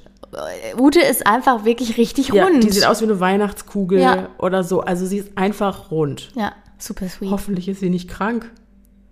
Ute 0.79 1.01
ist 1.01 1.27
einfach 1.27 1.65
wirklich 1.65 1.99
richtig 1.99 2.33
rund. 2.33 2.55
Ja, 2.55 2.61
die 2.61 2.71
sieht 2.71 2.87
aus 2.87 3.01
wie 3.01 3.05
eine 3.05 3.21
Weihnachtskugel 3.21 4.01
ja. 4.01 4.29
oder 4.39 4.65
so. 4.65 4.81
Also 4.81 5.05
sie 5.07 5.19
ist 5.19 5.37
einfach 5.37 5.91
rund. 5.91 6.31
Ja, 6.35 6.53
super 6.79 7.09
sweet. 7.09 7.31
Hoffentlich 7.31 7.69
ist 7.69 7.81
sie 7.81 7.91
nicht 7.91 8.09
krank. 8.09 8.51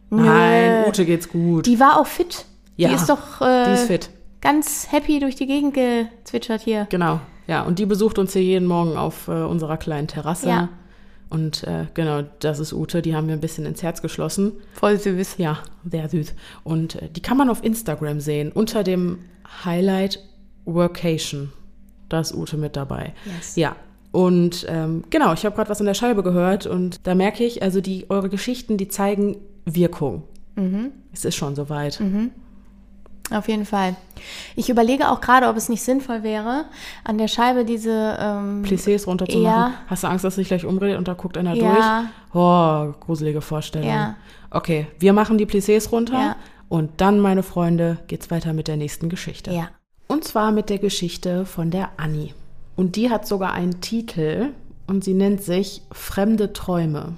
Nö. 0.08 0.22
Nein, 0.22 0.84
Ute 0.88 1.04
geht's 1.04 1.28
gut. 1.28 1.66
Die 1.66 1.78
war 1.78 2.00
auch 2.00 2.06
fit. 2.06 2.46
Ja, 2.80 2.88
die 2.88 2.94
ist 2.94 3.08
doch 3.08 3.40
äh, 3.40 3.66
die 3.66 3.72
ist 3.72 3.86
fit. 3.86 4.10
ganz 4.40 4.90
happy 4.90 5.20
durch 5.20 5.34
die 5.36 5.46
Gegend 5.46 5.74
gezwitschert 5.74 6.62
hier. 6.62 6.86
Genau, 6.90 7.20
ja. 7.46 7.62
Und 7.62 7.78
die 7.78 7.86
besucht 7.86 8.18
uns 8.18 8.32
hier 8.32 8.42
jeden 8.42 8.66
Morgen 8.66 8.96
auf 8.96 9.28
äh, 9.28 9.32
unserer 9.32 9.76
kleinen 9.76 10.08
Terrasse. 10.08 10.48
Ja. 10.48 10.68
Und 11.28 11.62
äh, 11.64 11.86
genau, 11.94 12.22
das 12.40 12.58
ist 12.58 12.72
Ute, 12.72 13.02
die 13.02 13.14
haben 13.14 13.28
wir 13.28 13.34
ein 13.34 13.40
bisschen 13.40 13.64
ins 13.64 13.82
Herz 13.82 14.02
geschlossen. 14.02 14.52
Voll 14.72 14.98
süß. 14.98 15.36
Ja, 15.38 15.58
sehr 15.88 16.08
süß. 16.08 16.34
Und 16.64 16.96
äh, 16.96 17.08
die 17.08 17.22
kann 17.22 17.36
man 17.36 17.48
auf 17.48 17.62
Instagram 17.62 18.20
sehen, 18.20 18.50
unter 18.50 18.82
dem 18.82 19.20
Highlight 19.64 20.18
Workation. 20.64 21.52
Da 22.08 22.20
ist 22.20 22.34
Ute 22.34 22.56
mit 22.56 22.74
dabei. 22.76 23.14
Yes. 23.24 23.54
Ja. 23.54 23.76
Und 24.12 24.66
ähm, 24.68 25.04
genau, 25.10 25.32
ich 25.32 25.44
habe 25.44 25.54
gerade 25.54 25.70
was 25.70 25.78
in 25.78 25.86
der 25.86 25.94
Scheibe 25.94 26.24
gehört 26.24 26.66
und 26.66 27.06
da 27.06 27.14
merke 27.14 27.44
ich, 27.44 27.62
also 27.62 27.80
die 27.80 28.10
eure 28.10 28.28
Geschichten, 28.28 28.76
die 28.76 28.88
zeigen 28.88 29.36
Wirkung. 29.64 30.24
Mhm. 30.56 30.90
Es 31.12 31.24
ist 31.24 31.36
schon 31.36 31.54
soweit. 31.54 32.00
Mhm. 32.00 32.32
Auf 33.30 33.48
jeden 33.48 33.64
Fall. 33.64 33.94
Ich 34.56 34.68
überlege 34.68 35.08
auch 35.10 35.20
gerade, 35.20 35.46
ob 35.48 35.56
es 35.56 35.68
nicht 35.68 35.82
sinnvoll 35.82 36.22
wäre, 36.22 36.64
an 37.04 37.16
der 37.18 37.28
Scheibe 37.28 37.64
diese 37.64 38.16
ähm, 38.20 38.62
Plissés 38.64 39.06
runterzumachen. 39.06 39.44
Ja. 39.44 39.72
Hast 39.86 40.02
du 40.02 40.08
Angst, 40.08 40.24
dass 40.24 40.34
sich 40.34 40.48
gleich 40.48 40.64
umdreht 40.66 40.98
und 40.98 41.06
da 41.08 41.14
guckt 41.14 41.36
einer 41.38 41.54
Ja. 41.54 42.04
durch? 42.32 42.34
Oh, 42.34 42.92
gruselige 43.00 43.40
Vorstellung. 43.40 43.88
Ja. 43.88 44.16
Okay, 44.50 44.88
wir 44.98 45.12
machen 45.12 45.38
die 45.38 45.46
Plissés 45.46 45.90
runter 45.90 46.14
Ja. 46.14 46.36
und 46.68 47.00
dann, 47.00 47.20
meine 47.20 47.42
Freunde, 47.42 47.98
geht's 48.08 48.30
weiter 48.30 48.52
mit 48.52 48.66
der 48.68 48.76
nächsten 48.76 49.08
Geschichte. 49.08 49.52
Ja. 49.52 49.68
Und 50.08 50.24
zwar 50.24 50.50
mit 50.50 50.70
der 50.70 50.78
Geschichte 50.78 51.46
von 51.46 51.70
der 51.70 51.90
Annie. 51.96 52.34
Und 52.74 52.96
die 52.96 53.10
hat 53.10 53.28
sogar 53.28 53.52
einen 53.52 53.80
Titel 53.80 54.48
und 54.88 55.04
sie 55.04 55.14
nennt 55.14 55.42
sich 55.42 55.82
Fremde 55.92 56.52
Träume. 56.52 57.12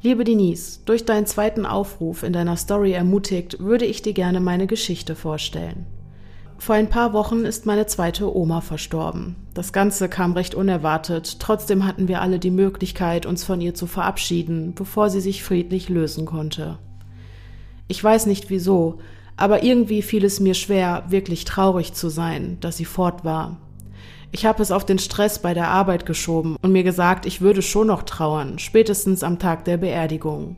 Liebe 0.00 0.22
Denise, 0.22 0.78
durch 0.84 1.04
deinen 1.04 1.26
zweiten 1.26 1.66
Aufruf 1.66 2.22
in 2.22 2.32
deiner 2.32 2.56
Story 2.56 2.92
ermutigt, 2.92 3.58
würde 3.58 3.84
ich 3.84 4.00
dir 4.00 4.12
gerne 4.12 4.38
meine 4.38 4.68
Geschichte 4.68 5.16
vorstellen. 5.16 5.86
Vor 6.56 6.76
ein 6.76 6.88
paar 6.88 7.12
Wochen 7.12 7.44
ist 7.44 7.66
meine 7.66 7.86
zweite 7.86 8.34
Oma 8.36 8.60
verstorben. 8.60 9.34
Das 9.54 9.72
Ganze 9.72 10.08
kam 10.08 10.34
recht 10.34 10.54
unerwartet, 10.54 11.40
trotzdem 11.40 11.84
hatten 11.84 12.06
wir 12.06 12.22
alle 12.22 12.38
die 12.38 12.52
Möglichkeit, 12.52 13.26
uns 13.26 13.42
von 13.42 13.60
ihr 13.60 13.74
zu 13.74 13.88
verabschieden, 13.88 14.72
bevor 14.76 15.10
sie 15.10 15.20
sich 15.20 15.42
friedlich 15.42 15.88
lösen 15.88 16.26
konnte. 16.26 16.78
Ich 17.88 18.02
weiß 18.02 18.26
nicht 18.26 18.50
wieso, 18.50 19.00
aber 19.36 19.64
irgendwie 19.64 20.02
fiel 20.02 20.24
es 20.24 20.38
mir 20.38 20.54
schwer, 20.54 21.06
wirklich 21.08 21.44
traurig 21.44 21.92
zu 21.94 22.08
sein, 22.08 22.58
dass 22.60 22.76
sie 22.76 22.84
fort 22.84 23.24
war. 23.24 23.56
Ich 24.30 24.44
habe 24.44 24.62
es 24.62 24.70
auf 24.70 24.84
den 24.84 24.98
Stress 24.98 25.40
bei 25.40 25.54
der 25.54 25.68
Arbeit 25.68 26.04
geschoben 26.04 26.56
und 26.60 26.72
mir 26.72 26.82
gesagt, 26.82 27.24
ich 27.24 27.40
würde 27.40 27.62
schon 27.62 27.86
noch 27.86 28.02
trauern, 28.02 28.58
spätestens 28.58 29.22
am 29.22 29.38
Tag 29.38 29.64
der 29.64 29.78
Beerdigung. 29.78 30.56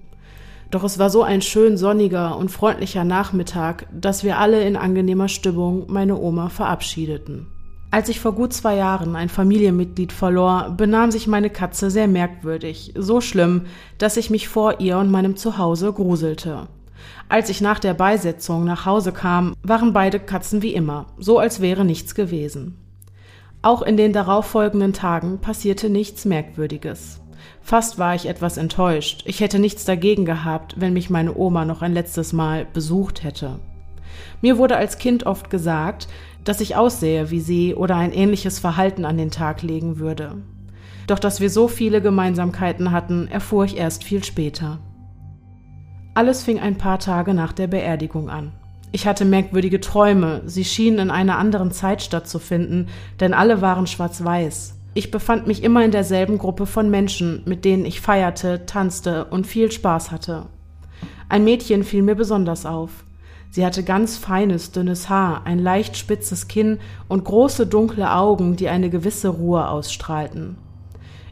Doch 0.71 0.85
es 0.85 0.99
war 0.99 1.11
so 1.11 1.23
ein 1.23 1.41
schön 1.43 1.77
sonniger 1.77 2.37
und 2.37 2.51
freundlicher 2.51 3.05
Nachmittag, 3.05 3.87
dass 3.93 4.25
wir 4.25 4.39
alle 4.39 4.63
in 4.65 4.77
angenehmer 4.77 5.29
Stimmung 5.29 5.85
meine 5.89 6.17
Oma 6.19 6.49
verabschiedeten. 6.49 7.47
Als 7.93 8.09
ich 8.09 8.21
vor 8.21 8.33
gut 8.33 8.53
zwei 8.53 8.77
Jahren 8.77 9.17
ein 9.17 9.29
Familienmitglied 9.29 10.13
verlor, 10.13 10.75
benahm 10.77 11.11
sich 11.11 11.27
meine 11.27 11.51
Katze 11.51 11.91
sehr 11.91 12.07
merkwürdig, 12.07 12.95
so 12.97 13.21
schlimm, 13.21 13.63
dass 13.99 14.17
ich 14.17 14.31
mich 14.31 14.49
vor 14.49 14.79
ihr 14.81 14.99
und 14.99 15.11
meinem 15.11 15.37
Zuhause 15.37 15.93
gruselte. 15.93 16.69
Als 17.29 17.49
ich 17.49 17.61
nach 17.61 17.81
der 17.81 17.95
Beisetzung 17.95 18.65
nach 18.65 18.87
Hause 18.87 19.11
kam, 19.13 19.55
waren 19.63 19.93
beide 19.93 20.21
Katzen 20.21 20.63
wie 20.63 20.75
immer, 20.75 21.07
so 21.19 21.39
als 21.39 21.61
wäre 21.61 21.85
nichts 21.85 22.15
gewesen. 22.15 22.77
Auch 23.63 23.83
in 23.83 23.99
den 23.99 24.13
darauffolgenden 24.15 24.95
Tagen 24.95 25.39
passierte 25.39 25.91
nichts 25.91 26.25
Merkwürdiges. 26.25 27.21
Fast 27.61 27.99
war 27.99 28.15
ich 28.15 28.27
etwas 28.27 28.57
enttäuscht. 28.57 29.23
Ich 29.27 29.41
hätte 29.41 29.59
nichts 29.59 29.85
dagegen 29.85 30.25
gehabt, 30.25 30.77
wenn 30.79 30.95
mich 30.95 31.11
meine 31.11 31.37
Oma 31.37 31.67
noch 31.67 31.83
ein 31.83 31.93
letztes 31.93 32.33
Mal 32.33 32.65
besucht 32.65 33.23
hätte. 33.23 33.61
Mir 34.41 34.57
wurde 34.57 34.77
als 34.77 34.99
Kind 34.99 35.27
oft 35.27 35.51
gesagt, 35.51 36.09
dass 36.45 36.63
ich 36.63 36.75
aussehe 36.75 37.31
wie 37.31 37.41
sie 37.41 37.75
oder 37.75 37.97
ein 37.97 38.13
ähnliches 38.13 38.59
Verhalten 38.59 39.05
an 39.05 39.19
den 39.19 39.31
Tag 39.31 39.61
legen 39.63 39.99
würde. 39.99 40.39
Doch 41.07 41.19
dass 41.19 41.41
wir 41.41 41.51
so 41.51 41.69
viele 41.69 42.01
Gemeinsamkeiten 42.01 42.93
hatten, 42.93 43.29
erfuhr 43.29 43.65
ich 43.65 43.77
erst 43.77 44.05
viel 44.05 44.25
später. 44.25 44.79
Alles 46.15 46.43
fing 46.43 46.59
ein 46.59 46.79
paar 46.79 46.99
Tage 46.99 47.35
nach 47.35 47.53
der 47.53 47.67
Beerdigung 47.67 48.31
an. 48.31 48.53
Ich 48.93 49.07
hatte 49.07 49.25
merkwürdige 49.25 49.81
Träume, 49.81 50.43
sie 50.47 50.65
schienen 50.65 50.99
in 50.99 51.11
einer 51.11 51.39
anderen 51.39 51.71
Zeit 51.71 52.03
stattzufinden, 52.03 52.89
denn 53.21 53.35
alle 53.35 53.61
waren 53.61 53.87
schwarz-weiß. 53.87 54.75
Ich 54.95 55.13
befand 55.13 55.47
mich 55.47 55.63
immer 55.63 55.85
in 55.85 55.93
derselben 55.93 56.39
Gruppe 56.39 56.67
von 56.67 56.91
Menschen, 56.91 57.43
mit 57.47 57.65
denen 57.65 57.85
ich 57.85 58.01
feierte, 58.01 58.67
tanzte 58.67 59.27
und 59.27 59.47
viel 59.47 59.71
Spaß 59.71 60.11
hatte. 60.11 60.47
Ein 61.29 61.45
Mädchen 61.45 61.85
fiel 61.85 62.03
mir 62.03 62.17
besonders 62.17 62.67
auf. 62.67 63.05
Sie 63.53 63.65
hatte 63.65 63.85
ganz 63.85 64.17
feines, 64.17 64.73
dünnes 64.73 65.09
Haar, 65.09 65.43
ein 65.45 65.61
leicht 65.61 65.97
spitzes 65.97 66.49
Kinn 66.49 66.79
und 67.09 67.25
große 67.25 67.69
dunkle 67.69 68.13
Augen, 68.13 68.57
die 68.57 68.69
eine 68.69 68.91
gewisse 68.91 69.29
Ruhe 69.29 69.69
ausstrahlten. 69.69 70.57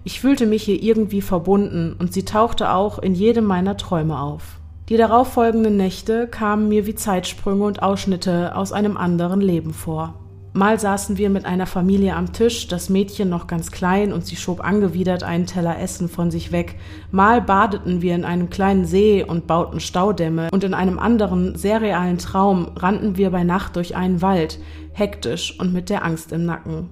Ich 0.05 0.21
fühlte 0.21 0.47
mich 0.47 0.63
hier 0.63 0.81
irgendwie 0.81 1.21
verbunden 1.21 1.97
und 1.99 2.13
sie 2.13 2.25
tauchte 2.25 2.71
auch 2.71 3.01
in 3.01 3.15
jedem 3.15 3.45
meiner 3.45 3.77
Träume 3.77 4.21
auf. 4.21 4.58
Die 4.89 4.97
darauffolgenden 4.97 5.77
Nächte 5.77 6.27
kamen 6.27 6.69
mir 6.69 6.87
wie 6.87 6.95
Zeitsprünge 6.95 7.63
und 7.63 7.83
Ausschnitte 7.83 8.57
aus 8.57 8.73
einem 8.73 8.97
anderen 8.97 9.43
Leben 9.43 9.75
vor. 9.75 10.15
Mal 10.55 10.81
saßen 10.81 11.19
wir 11.19 11.29
mit 11.29 11.45
einer 11.45 11.67
Familie 11.67 12.17
am 12.17 12.33
Tisch, 12.33 12.69
das 12.69 12.89
Mädchen 12.89 13.29
noch 13.29 13.47
ganz 13.47 13.71
klein 13.71 14.15
und 14.15 14.25
sie 14.25 14.37
schob 14.37 14.65
angewidert 14.65 15.25
einen 15.25 15.45
Teller 15.45 15.79
Essen 15.79 16.09
von 16.09 16.31
sich 16.31 16.53
weg. 16.53 16.77
Mal 17.11 17.43
badeten 17.43 18.01
wir 18.01 18.15
in 18.15 18.25
einem 18.25 18.49
kleinen 18.49 18.87
See 18.87 19.23
und 19.23 19.47
bauten 19.47 19.79
Staudämme 19.79 20.49
und 20.53 20.65
in 20.65 20.73
einem 20.73 20.99
anderen, 20.99 21.55
sehr 21.55 21.83
realen 21.83 22.17
Traum 22.17 22.71
rannten 22.75 23.19
wir 23.19 23.31
bei 23.31 23.45
Nacht 23.45 23.77
durch 23.77 23.95
einen 23.95 24.23
Wald, 24.23 24.59
hektisch 24.95 25.61
und 25.61 25.75
mit 25.75 25.91
der 25.91 26.03
Angst 26.03 26.33
im 26.33 26.47
Nacken. 26.47 26.89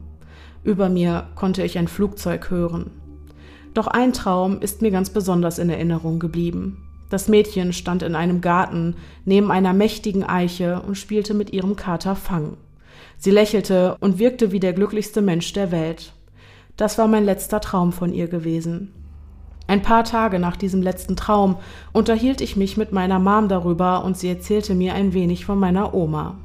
Über 0.65 0.91
mir 0.91 1.29
konnte 1.35 1.63
ich 1.63 1.79
ein 1.79 1.89
Flugzeug 1.89 2.51
hören. 2.51 2.91
Doch 3.73 3.87
ein 3.87 4.13
Traum 4.13 4.61
ist 4.61 4.83
mir 4.83 4.91
ganz 4.91 5.09
besonders 5.09 5.59
in 5.59 5.71
Erinnerung 5.71 6.19
geblieben. 6.19 6.86
Das 7.09 7.29
Mädchen 7.29 7.73
stand 7.73 8.03
in 8.03 8.15
einem 8.15 8.41
Garten 8.41 8.97
neben 9.25 9.51
einer 9.51 9.73
mächtigen 9.73 10.25
Eiche 10.25 10.83
und 10.83 10.97
spielte 10.97 11.35
mit 11.35 11.53
ihrem 11.53 11.77
Kater 11.77 12.17
Fang. 12.17 12.57
Sie 13.17 13.31
lächelte 13.31 13.97
und 14.01 14.19
wirkte 14.19 14.53
wie 14.53 14.61
der 14.61 14.73
glücklichste 14.73 15.23
Mensch 15.23 15.53
der 15.53 15.71
Welt. 15.71 16.13
Das 16.77 16.99
war 16.99 17.09
mein 17.09 17.25
letzter 17.25 17.61
Traum 17.61 17.93
von 17.93 18.13
ihr 18.13 18.29
gewesen. 18.29 18.93
Ein 19.69 19.83
paar 19.83 20.05
Tage 20.05 20.39
nach 20.39 20.57
diesem 20.57 20.83
letzten 20.83 21.17
Traum 21.17 21.57
unterhielt 21.93 22.41
ich 22.41 22.57
mich 22.57 22.77
mit 22.77 22.93
meiner 22.93 23.19
Mom 23.19 23.49
darüber 23.49 24.05
und 24.05 24.17
sie 24.17 24.29
erzählte 24.29 24.75
mir 24.75 24.95
ein 24.95 25.13
wenig 25.13 25.45
von 25.45 25.59
meiner 25.59 25.95
Oma. 25.95 26.37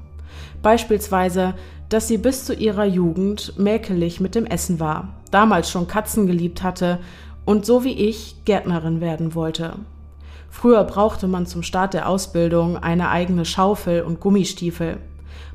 Beispielsweise, 0.62 1.54
dass 1.90 2.08
sie 2.08 2.18
bis 2.18 2.46
zu 2.46 2.54
ihrer 2.54 2.86
Jugend 2.86 3.54
mäkelig 3.60 4.20
mit 4.22 4.34
dem 4.34 4.46
Essen 4.46 4.80
war, 4.80 5.10
damals 5.30 5.70
schon 5.70 5.88
Katzen 5.88 6.26
geliebt 6.26 6.64
hatte 6.64 7.00
und 7.46 7.66
so 7.66 7.84
wie 7.84 7.94
ich 7.94 8.38
Gärtnerin 8.46 9.02
werden 9.02 9.36
wollte. 9.36 9.76
Früher 10.52 10.84
brauchte 10.84 11.28
man 11.28 11.48
zum 11.48 11.64
Start 11.64 11.96
der 11.96 12.08
Ausbildung 12.08 12.78
eine 12.78 13.10
eigene 13.10 13.46
Schaufel 13.46 14.04
und 14.04 14.20
Gummistiefel. 14.20 14.98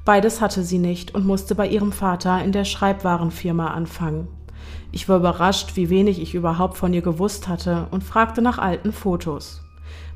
Beides 0.04 0.40
hatte 0.40 0.62
sie 0.62 0.78
nicht 0.78 1.14
und 1.14 1.26
musste 1.26 1.54
bei 1.54 1.68
ihrem 1.68 1.92
Vater 1.92 2.42
in 2.42 2.50
der 2.50 2.64
Schreibwarenfirma 2.64 3.68
anfangen. 3.68 4.26
Ich 4.90 5.08
war 5.08 5.18
überrascht, 5.18 5.76
wie 5.76 5.90
wenig 5.90 6.20
ich 6.20 6.34
überhaupt 6.34 6.78
von 6.78 6.94
ihr 6.94 7.02
gewusst 7.02 7.46
hatte 7.46 7.86
und 7.90 8.02
fragte 8.02 8.40
nach 8.40 8.58
alten 8.58 8.90
Fotos. 8.90 9.62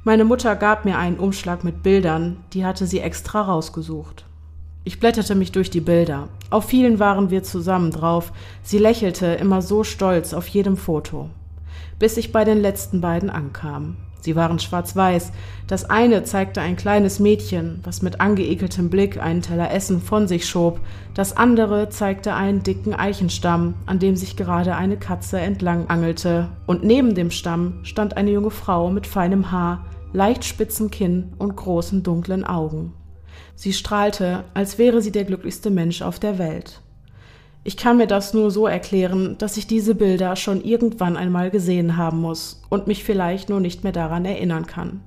Meine 0.02 0.24
Mutter 0.24 0.56
gab 0.56 0.86
mir 0.86 0.96
einen 0.96 1.18
Umschlag 1.18 1.62
mit 1.62 1.82
Bildern, 1.82 2.38
die 2.54 2.64
hatte 2.64 2.86
sie 2.86 3.00
extra 3.00 3.42
rausgesucht. 3.42 4.24
Ich 4.82 4.98
blätterte 4.98 5.34
mich 5.34 5.52
durch 5.52 5.68
die 5.68 5.82
Bilder. 5.82 6.28
Auf 6.48 6.64
vielen 6.64 6.98
waren 6.98 7.28
wir 7.28 7.42
zusammen 7.42 7.90
drauf. 7.90 8.32
Sie 8.62 8.78
lächelte 8.78 9.26
immer 9.26 9.60
so 9.60 9.84
stolz 9.84 10.32
auf 10.32 10.48
jedem 10.48 10.78
Foto. 10.78 11.28
Bis 11.98 12.16
ich 12.16 12.32
bei 12.32 12.44
den 12.44 12.62
letzten 12.62 13.02
beiden 13.02 13.28
ankam. 13.28 13.98
Sie 14.20 14.36
waren 14.36 14.58
schwarz-weiß. 14.58 15.32
Das 15.66 15.88
eine 15.88 16.24
zeigte 16.24 16.60
ein 16.60 16.76
kleines 16.76 17.20
Mädchen, 17.20 17.80
was 17.84 18.02
mit 18.02 18.20
angeekeltem 18.20 18.90
Blick 18.90 19.20
einen 19.22 19.42
Teller 19.42 19.70
Essen 19.70 20.00
von 20.00 20.28
sich 20.28 20.48
schob. 20.48 20.80
Das 21.14 21.36
andere 21.36 21.88
zeigte 21.88 22.34
einen 22.34 22.62
dicken 22.62 22.94
Eichenstamm, 22.94 23.74
an 23.86 23.98
dem 23.98 24.16
sich 24.16 24.36
gerade 24.36 24.76
eine 24.76 24.96
Katze 24.96 25.40
entlang 25.40 25.88
angelte. 25.88 26.48
Und 26.66 26.84
neben 26.84 27.14
dem 27.14 27.30
Stamm 27.30 27.80
stand 27.82 28.16
eine 28.16 28.30
junge 28.30 28.50
Frau 28.50 28.90
mit 28.90 29.06
feinem 29.06 29.50
Haar, 29.50 29.86
leicht 30.12 30.44
spitzem 30.44 30.90
Kinn 30.90 31.32
und 31.38 31.56
großen 31.56 32.02
dunklen 32.02 32.44
Augen. 32.44 32.92
Sie 33.54 33.72
strahlte, 33.72 34.44
als 34.54 34.78
wäre 34.78 35.02
sie 35.02 35.12
der 35.12 35.24
glücklichste 35.24 35.70
Mensch 35.70 36.02
auf 36.02 36.18
der 36.18 36.38
Welt. 36.38 36.80
Ich 37.62 37.76
kann 37.76 37.98
mir 37.98 38.06
das 38.06 38.32
nur 38.32 38.50
so 38.50 38.66
erklären, 38.66 39.36
dass 39.36 39.58
ich 39.58 39.66
diese 39.66 39.94
Bilder 39.94 40.34
schon 40.36 40.62
irgendwann 40.62 41.18
einmal 41.18 41.50
gesehen 41.50 41.98
haben 41.98 42.20
muss 42.20 42.62
und 42.70 42.86
mich 42.86 43.04
vielleicht 43.04 43.50
nur 43.50 43.60
nicht 43.60 43.84
mehr 43.84 43.92
daran 43.92 44.24
erinnern 44.24 44.66
kann. 44.66 45.02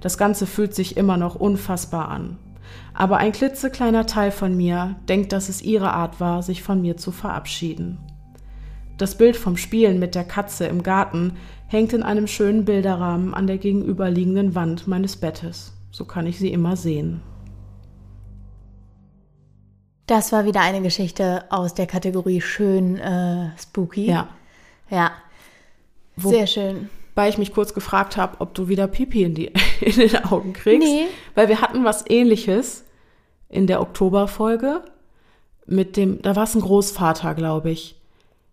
Das 0.00 0.16
Ganze 0.16 0.46
fühlt 0.46 0.74
sich 0.74 0.96
immer 0.96 1.16
noch 1.16 1.34
unfassbar 1.34 2.08
an. 2.08 2.38
Aber 2.94 3.16
ein 3.16 3.32
klitzekleiner 3.32 4.06
Teil 4.06 4.30
von 4.30 4.56
mir 4.56 4.96
denkt, 5.08 5.32
dass 5.32 5.48
es 5.48 5.62
ihre 5.62 5.92
Art 5.92 6.20
war, 6.20 6.42
sich 6.42 6.62
von 6.62 6.80
mir 6.80 6.96
zu 6.96 7.10
verabschieden. 7.10 7.98
Das 8.98 9.18
Bild 9.18 9.36
vom 9.36 9.56
Spielen 9.56 9.98
mit 9.98 10.14
der 10.14 10.24
Katze 10.24 10.66
im 10.66 10.82
Garten 10.82 11.32
hängt 11.66 11.92
in 11.92 12.02
einem 12.02 12.28
schönen 12.28 12.64
Bilderrahmen 12.64 13.34
an 13.34 13.46
der 13.46 13.58
gegenüberliegenden 13.58 14.54
Wand 14.54 14.86
meines 14.86 15.16
Bettes. 15.16 15.72
So 15.90 16.04
kann 16.04 16.26
ich 16.26 16.38
sie 16.38 16.52
immer 16.52 16.76
sehen. 16.76 17.20
Das 20.06 20.30
war 20.32 20.44
wieder 20.44 20.60
eine 20.60 20.82
Geschichte 20.82 21.44
aus 21.50 21.74
der 21.74 21.86
Kategorie 21.86 22.40
schön 22.40 22.98
äh, 22.98 23.50
spooky. 23.58 24.06
Ja. 24.06 24.28
Ja. 24.88 25.10
Wo, 26.16 26.30
Sehr 26.30 26.46
schön. 26.46 26.88
Weil 27.14 27.30
ich 27.30 27.38
mich 27.38 27.52
kurz 27.52 27.74
gefragt 27.74 28.16
habe, 28.16 28.36
ob 28.40 28.54
du 28.54 28.68
wieder 28.68 28.86
Pipi 28.86 29.24
in, 29.24 29.34
die, 29.34 29.52
in 29.80 29.96
den 29.96 30.24
Augen 30.24 30.52
kriegst. 30.52 30.86
Nee. 30.86 31.06
Weil 31.34 31.48
wir 31.48 31.60
hatten 31.60 31.84
was 31.84 32.04
ähnliches 32.08 32.84
in 33.48 33.66
der 33.66 33.80
Oktoberfolge 33.80 34.82
mit 35.66 35.96
dem, 35.96 36.22
da 36.22 36.36
war 36.36 36.44
es 36.44 36.54
ein 36.54 36.60
Großvater, 36.60 37.34
glaube 37.34 37.70
ich. 37.70 37.96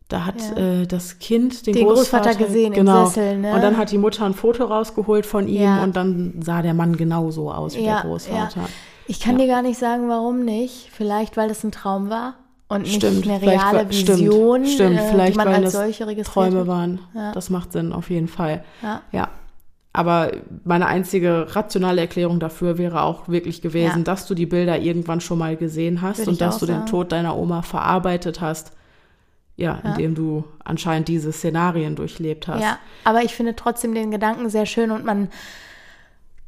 Da 0.07 0.25
hat 0.25 0.41
ja. 0.41 0.81
äh, 0.81 0.87
das 0.87 1.19
Kind 1.19 1.65
den, 1.65 1.73
den 1.73 1.87
Großvater, 1.87 2.31
Großvater 2.31 2.45
gesehen 2.45 2.73
genau. 2.73 3.01
im 3.01 3.07
Sessel, 3.07 3.37
ne? 3.37 3.53
Und 3.53 3.61
dann 3.61 3.77
hat 3.77 3.91
die 3.91 3.97
Mutter 3.97 4.25
ein 4.25 4.33
Foto 4.33 4.65
rausgeholt 4.65 5.25
von 5.25 5.47
ihm 5.47 5.61
Ja. 5.61 5.83
und 5.83 5.95
dann 5.95 6.41
sah 6.43 6.61
der 6.61 6.73
Mann 6.73 6.97
genauso 6.97 7.51
aus 7.51 7.75
wie 7.75 7.83
Ja, 7.83 8.01
der 8.01 8.09
Großvater. 8.09 8.69
Ich 9.07 9.19
kann 9.19 9.37
Ja. 9.39 9.45
dir 9.45 9.47
gar 9.53 9.61
nicht 9.61 9.77
sagen, 9.79 10.07
warum 10.09 10.43
nicht. 10.45 10.89
Vielleicht, 10.91 11.35
weil 11.37 11.49
das 11.49 11.63
ein 11.63 11.71
Traum 11.71 12.09
war 12.09 12.35
und 12.69 12.83
nicht 12.83 12.95
Stimmt, 12.95 13.27
eine 13.27 13.41
reale 13.41 13.85
war- 13.85 13.91
stimmt, 13.93 14.19
Vision, 14.19 14.65
stimmt, 14.65 14.97
äh, 14.99 15.09
vielleicht 15.11 15.33
die 15.33 15.37
man 15.37 15.47
weil 15.47 15.63
als 15.65 15.73
solche 15.73 16.07
registriert. 16.07 16.33
Träume 16.33 16.61
hat. 16.61 16.67
waren. 16.67 16.99
Ja. 17.13 17.31
Das 17.33 17.49
macht 17.49 17.71
Sinn, 17.73 17.91
auf 17.93 18.09
jeden 18.09 18.27
Fall. 18.27 18.63
Ja. 18.81 19.01
Ja. 19.11 19.27
Aber 19.95 20.31
meine 20.63 20.87
einzige 20.87 21.55
rationale 21.55 22.01
Erklärung 22.01 22.39
dafür 22.39 22.79
wäre 22.79 23.03
auch 23.03 23.27
wirklich 23.27 23.61
gewesen, 23.61 23.99
Ja. 23.99 24.03
dass 24.03 24.25
du 24.25 24.33
die 24.33 24.47
Bilder 24.47 24.79
irgendwann 24.79 25.21
schon 25.21 25.37
mal 25.37 25.55
gesehen 25.55 26.01
hast 26.01 26.19
Würde 26.19 26.31
und 26.31 26.41
dass 26.41 26.57
du 26.57 26.65
den 26.65 26.75
sagen. 26.77 26.87
Tod 26.87 27.11
deiner 27.11 27.37
Oma 27.37 27.61
verarbeitet 27.61 28.41
hast. 28.41 28.71
Ja, 29.55 29.79
Ja. 29.83 29.91
indem 29.91 30.15
du 30.15 30.45
anscheinend 30.65 31.09
diese 31.09 31.31
Szenarien 31.31 31.95
durchlebt 31.95 32.47
hast. 32.47 32.63
Ja, 32.63 32.79
aber 33.03 33.21
ich 33.21 33.35
finde 33.35 33.55
trotzdem 33.55 33.93
den 33.93 34.09
Gedanken 34.09 34.49
sehr 34.49 34.65
schön 34.65 34.89
und 34.89 35.05
man 35.05 35.29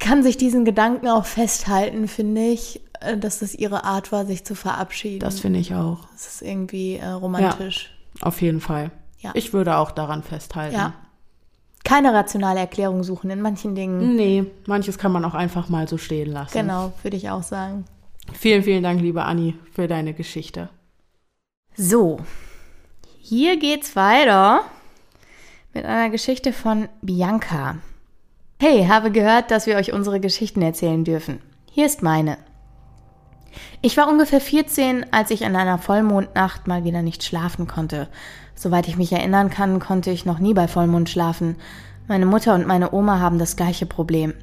kann 0.06 0.22
sich 0.22 0.38
diesen 0.38 0.66
Gedanken 0.66 1.08
auch 1.08 1.26
festhalten, 1.26 2.08
finde 2.08 2.46
ich, 2.46 2.82
äh, 3.02 3.18
dass 3.18 3.40
das 3.40 3.56
ihre 3.56 3.84
Art 3.86 4.12
war, 4.12 4.28
sich 4.28 4.46
zu 4.46 4.54
verabschieden. 4.54 5.20
Das 5.20 5.40
finde 5.40 5.60
ich 5.60 5.74
auch. 5.74 6.08
Das 6.12 6.28
ist 6.28 6.42
irgendwie 6.44 6.98
äh, 6.98 7.08
romantisch. 7.08 7.92
Auf 8.22 8.40
jeden 8.42 8.62
Fall. 8.62 8.92
Ja. 9.20 9.32
Ich 9.34 9.52
würde 9.52 9.78
auch 9.78 9.90
daran 9.90 10.22
festhalten. 10.22 10.76
Ja. 10.76 10.94
Keine 11.84 12.14
rationale 12.14 12.60
Erklärung 12.60 13.04
suchen 13.04 13.32
in 13.32 13.42
manchen 13.42 13.74
Dingen. 13.74 14.16
Nee, 14.16 14.46
manches 14.68 15.00
kann 15.00 15.12
man 15.12 15.26
auch 15.26 15.34
einfach 15.34 15.70
mal 15.70 15.88
so 15.88 15.98
stehen 15.98 16.32
lassen. 16.32 16.56
Genau, 16.56 16.94
würde 17.02 17.18
ich 17.18 17.32
auch 17.32 17.44
sagen. 17.44 17.86
Vielen, 18.34 18.62
vielen 18.62 18.84
Dank, 18.84 19.02
liebe 19.02 19.24
Anni, 19.24 19.56
für 19.72 19.88
deine 19.88 20.14
Geschichte. 20.14 20.70
So, 21.76 22.20
Hier 23.20 23.58
geht's 23.58 23.96
weiter 23.96 24.62
mit 25.74 25.84
einer 25.84 26.12
Geschichte 26.12 26.54
von 26.54 26.90
Bianca. 27.02 27.78
Hey, 28.58 28.86
habe 28.88 29.12
gehört, 29.12 29.52
dass 29.52 29.68
wir 29.68 29.76
euch 29.76 29.92
unsere 29.92 30.22
Geschichten 30.22 30.62
erzählen 30.62 31.04
dürfen. 31.04 31.40
Hier 31.72 31.86
ist 31.86 32.02
meine. 32.02 32.38
Ich 33.82 33.98
war 33.98 34.08
ungefähr 34.08 34.40
14, 34.40 35.08
als 35.12 35.30
ich 35.30 35.46
an 35.46 35.58
einer 35.58 35.78
Vollmondnacht 35.78 36.66
mal 36.66 36.86
wieder 36.86 37.02
nicht 37.02 37.24
schlafen 37.26 37.68
konnte. 37.68 38.08
Soweit 38.56 38.88
ich 38.88 38.96
mich 38.96 39.12
erinnern 39.12 39.50
kann, 39.50 39.80
konnte 39.80 40.10
ich 40.10 40.26
noch 40.26 40.40
nie 40.40 40.54
bei 40.54 40.70
Vollmond 40.70 41.10
schlafen. 41.10 41.58
Meine 42.08 42.26
Mutter 42.26 42.56
und 42.56 42.66
meine 42.66 42.94
Oma 42.94 43.20
haben 43.20 43.40
das 43.40 43.58
gleiche 43.58 43.86
Problem. 43.86 44.34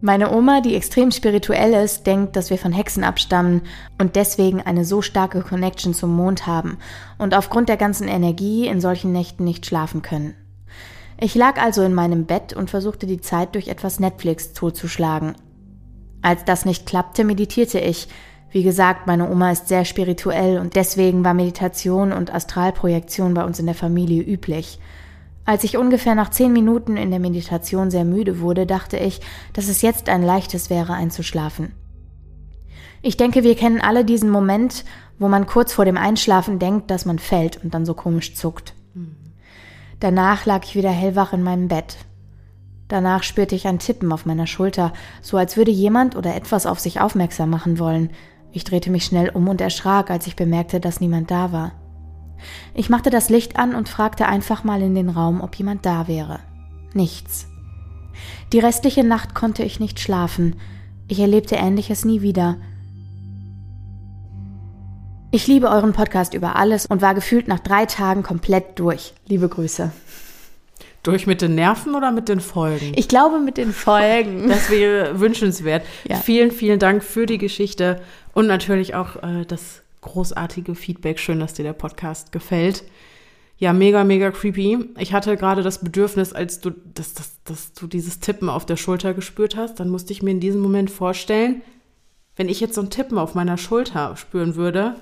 Meine 0.00 0.32
Oma, 0.32 0.60
die 0.60 0.74
extrem 0.74 1.12
spirituell 1.12 1.72
ist, 1.84 2.04
denkt, 2.08 2.34
dass 2.34 2.50
wir 2.50 2.58
von 2.58 2.72
Hexen 2.72 3.04
abstammen 3.04 3.62
und 3.96 4.16
deswegen 4.16 4.60
eine 4.60 4.84
so 4.84 5.02
starke 5.02 5.42
Connection 5.42 5.94
zum 5.94 6.16
Mond 6.16 6.48
haben 6.48 6.78
und 7.18 7.32
aufgrund 7.36 7.68
der 7.68 7.76
ganzen 7.76 8.08
Energie 8.08 8.66
in 8.66 8.80
solchen 8.80 9.12
Nächten 9.12 9.44
nicht 9.44 9.64
schlafen 9.64 10.02
können. 10.02 10.34
Ich 11.18 11.34
lag 11.34 11.60
also 11.60 11.82
in 11.82 11.94
meinem 11.94 12.26
Bett 12.26 12.52
und 12.52 12.70
versuchte 12.70 13.06
die 13.06 13.20
Zeit 13.20 13.54
durch 13.54 13.68
etwas 13.68 14.00
Netflix 14.00 14.52
totzuschlagen. 14.52 15.34
Als 16.22 16.44
das 16.44 16.64
nicht 16.64 16.86
klappte, 16.86 17.24
meditierte 17.24 17.78
ich. 17.78 18.08
Wie 18.50 18.62
gesagt, 18.62 19.06
meine 19.06 19.30
Oma 19.30 19.50
ist 19.50 19.68
sehr 19.68 19.84
spirituell 19.84 20.58
und 20.58 20.76
deswegen 20.76 21.24
war 21.24 21.34
Meditation 21.34 22.12
und 22.12 22.34
Astralprojektion 22.34 23.34
bei 23.34 23.44
uns 23.44 23.58
in 23.58 23.66
der 23.66 23.74
Familie 23.74 24.22
üblich. 24.22 24.78
Als 25.44 25.64
ich 25.64 25.76
ungefähr 25.76 26.14
nach 26.14 26.30
zehn 26.30 26.52
Minuten 26.52 26.96
in 26.96 27.10
der 27.10 27.18
Meditation 27.18 27.90
sehr 27.90 28.04
müde 28.04 28.40
wurde, 28.40 28.66
dachte 28.66 28.96
ich, 28.96 29.20
dass 29.54 29.68
es 29.68 29.82
jetzt 29.82 30.08
ein 30.08 30.22
leichtes 30.22 30.70
wäre, 30.70 30.92
einzuschlafen. 30.92 31.72
Ich 33.00 33.16
denke, 33.16 33.42
wir 33.42 33.56
kennen 33.56 33.80
alle 33.80 34.04
diesen 34.04 34.30
Moment, 34.30 34.84
wo 35.18 35.26
man 35.26 35.46
kurz 35.46 35.72
vor 35.72 35.84
dem 35.84 35.96
Einschlafen 35.96 36.60
denkt, 36.60 36.90
dass 36.90 37.04
man 37.04 37.18
fällt 37.18 37.64
und 37.64 37.74
dann 37.74 37.84
so 37.84 37.94
komisch 37.94 38.36
zuckt. 38.36 38.74
Danach 40.02 40.46
lag 40.46 40.64
ich 40.64 40.74
wieder 40.74 40.90
hellwach 40.90 41.32
in 41.32 41.44
meinem 41.44 41.68
Bett. 41.68 41.96
Danach 42.88 43.22
spürte 43.22 43.54
ich 43.54 43.68
ein 43.68 43.78
Tippen 43.78 44.10
auf 44.10 44.26
meiner 44.26 44.48
Schulter, 44.48 44.92
so 45.20 45.36
als 45.36 45.56
würde 45.56 45.70
jemand 45.70 46.16
oder 46.16 46.34
etwas 46.34 46.66
auf 46.66 46.80
sich 46.80 47.00
aufmerksam 47.00 47.50
machen 47.50 47.78
wollen. 47.78 48.10
Ich 48.50 48.64
drehte 48.64 48.90
mich 48.90 49.04
schnell 49.04 49.28
um 49.28 49.46
und 49.46 49.60
erschrak, 49.60 50.10
als 50.10 50.26
ich 50.26 50.34
bemerkte, 50.34 50.80
dass 50.80 50.98
niemand 50.98 51.30
da 51.30 51.52
war. 51.52 51.70
Ich 52.74 52.90
machte 52.90 53.10
das 53.10 53.30
Licht 53.30 53.56
an 53.56 53.76
und 53.76 53.88
fragte 53.88 54.26
einfach 54.26 54.64
mal 54.64 54.82
in 54.82 54.96
den 54.96 55.08
Raum, 55.08 55.40
ob 55.40 55.54
jemand 55.54 55.86
da 55.86 56.08
wäre. 56.08 56.40
Nichts. 56.94 57.46
Die 58.52 58.58
restliche 58.58 59.04
Nacht 59.04 59.36
konnte 59.36 59.62
ich 59.62 59.78
nicht 59.78 60.00
schlafen. 60.00 60.56
Ich 61.06 61.20
erlebte 61.20 61.54
Ähnliches 61.54 62.04
nie 62.04 62.22
wieder. 62.22 62.56
Ich 65.34 65.46
liebe 65.46 65.70
euren 65.70 65.94
Podcast 65.94 66.34
über 66.34 66.56
alles 66.56 66.84
und 66.84 67.00
war 67.00 67.14
gefühlt 67.14 67.48
nach 67.48 67.58
drei 67.58 67.86
Tagen 67.86 68.22
komplett 68.22 68.78
durch. 68.78 69.14
Liebe 69.26 69.48
Grüße. 69.48 69.90
Durch 71.02 71.26
mit 71.26 71.40
den 71.40 71.54
Nerven 71.54 71.94
oder 71.94 72.12
mit 72.12 72.28
den 72.28 72.38
Folgen? 72.38 72.92
Ich 72.96 73.08
glaube 73.08 73.40
mit 73.40 73.56
den 73.56 73.72
Folgen. 73.72 74.48
Das 74.50 74.68
wäre 74.68 75.20
wünschenswert. 75.20 75.86
Ja. 76.06 76.16
Vielen, 76.16 76.50
vielen 76.50 76.78
Dank 76.78 77.02
für 77.02 77.24
die 77.24 77.38
Geschichte 77.38 78.02
und 78.34 78.46
natürlich 78.46 78.94
auch 78.94 79.22
äh, 79.22 79.46
das 79.46 79.80
großartige 80.02 80.74
Feedback. 80.74 81.18
Schön, 81.18 81.40
dass 81.40 81.54
dir 81.54 81.62
der 81.62 81.72
Podcast 81.72 82.30
gefällt. 82.30 82.84
Ja, 83.56 83.72
mega, 83.72 84.04
mega 84.04 84.32
creepy. 84.32 84.90
Ich 84.98 85.14
hatte 85.14 85.38
gerade 85.38 85.62
das 85.62 85.82
Bedürfnis, 85.82 86.34
als 86.34 86.60
du, 86.60 86.72
dass, 86.92 87.14
dass, 87.14 87.42
dass 87.44 87.72
du 87.72 87.86
dieses 87.86 88.20
Tippen 88.20 88.50
auf 88.50 88.66
der 88.66 88.76
Schulter 88.76 89.14
gespürt 89.14 89.56
hast, 89.56 89.80
dann 89.80 89.88
musste 89.88 90.12
ich 90.12 90.22
mir 90.22 90.32
in 90.32 90.40
diesem 90.40 90.60
Moment 90.60 90.90
vorstellen, 90.90 91.62
wenn 92.36 92.50
ich 92.50 92.60
jetzt 92.60 92.74
so 92.74 92.82
ein 92.82 92.90
Tippen 92.90 93.16
auf 93.16 93.34
meiner 93.34 93.56
Schulter 93.56 94.14
spüren 94.18 94.56
würde. 94.56 94.96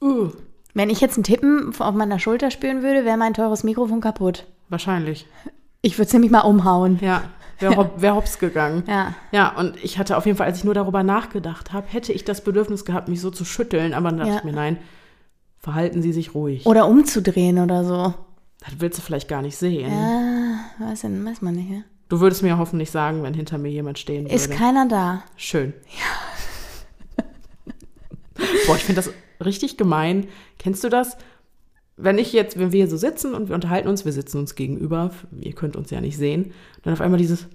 Uh. 0.00 0.30
Wenn 0.74 0.90
ich 0.90 1.00
jetzt 1.00 1.16
ein 1.16 1.24
Tippen 1.24 1.74
auf 1.78 1.94
meiner 1.94 2.18
Schulter 2.18 2.50
spüren 2.50 2.82
würde, 2.82 3.04
wäre 3.04 3.16
mein 3.16 3.34
teures 3.34 3.64
Mikrofon 3.64 4.00
kaputt. 4.00 4.46
Wahrscheinlich. 4.68 5.26
Ich 5.82 5.98
würde 5.98 6.06
es 6.06 6.12
nämlich 6.12 6.30
mal 6.30 6.42
umhauen. 6.42 6.98
Ja, 7.00 7.24
wäre 7.58 7.76
hopp, 7.76 7.94
wär 8.00 8.14
hops 8.14 8.38
gegangen. 8.38 8.84
Ja. 8.86 9.14
Ja, 9.32 9.56
und 9.56 9.76
ich 9.82 9.98
hatte 9.98 10.16
auf 10.16 10.26
jeden 10.26 10.38
Fall, 10.38 10.46
als 10.46 10.58
ich 10.58 10.64
nur 10.64 10.74
darüber 10.74 11.02
nachgedacht 11.02 11.72
habe, 11.72 11.88
hätte 11.88 12.12
ich 12.12 12.24
das 12.24 12.44
Bedürfnis 12.44 12.84
gehabt, 12.84 13.08
mich 13.08 13.20
so 13.20 13.30
zu 13.30 13.44
schütteln, 13.44 13.94
aber 13.94 14.10
dann 14.10 14.18
dachte 14.18 14.30
ja. 14.30 14.38
ich 14.38 14.44
mir, 14.44 14.52
nein, 14.52 14.78
verhalten 15.58 16.02
Sie 16.02 16.12
sich 16.12 16.34
ruhig. 16.34 16.66
Oder 16.66 16.86
umzudrehen 16.86 17.58
oder 17.58 17.84
so. 17.84 18.14
Das 18.60 18.74
willst 18.78 18.98
du 18.98 19.02
vielleicht 19.02 19.28
gar 19.28 19.42
nicht 19.42 19.56
sehen. 19.56 19.90
Ja, 19.90 20.86
weiß, 20.86 21.00
denn, 21.00 21.24
weiß 21.24 21.42
man 21.42 21.54
nicht, 21.54 21.70
ja? 21.70 21.80
Du 22.08 22.20
würdest 22.20 22.42
mir 22.42 22.58
hoffentlich 22.58 22.90
sagen, 22.90 23.22
wenn 23.22 23.34
hinter 23.34 23.56
mir 23.56 23.70
jemand 23.70 23.98
stehen 23.98 24.24
würde. 24.24 24.34
Ist 24.34 24.50
keiner 24.50 24.86
da. 24.86 25.22
Schön. 25.36 25.72
Ja. 27.16 27.24
Boah, 28.66 28.76
ich 28.76 28.84
finde 28.84 29.02
das 29.02 29.12
richtig 29.44 29.76
gemein. 29.76 30.28
Kennst 30.58 30.84
du 30.84 30.88
das? 30.88 31.16
wenn 32.02 32.18
ich 32.18 32.32
jetzt, 32.32 32.58
wenn 32.58 32.72
wir 32.72 32.78
hier 32.78 32.90
so 32.90 32.96
sitzen 32.96 33.34
und 33.34 33.48
wir 33.48 33.54
unterhalten 33.54 33.88
uns, 33.88 34.04
wir 34.04 34.12
sitzen 34.12 34.38
uns 34.38 34.54
gegenüber, 34.54 35.10
ihr 35.38 35.52
könnt 35.52 35.76
uns 35.76 35.90
ja 35.90 36.00
nicht 36.00 36.16
sehen, 36.16 36.52
dann 36.82 36.92
auf 36.92 37.00
einmal 37.00 37.18
dieses 37.18 37.46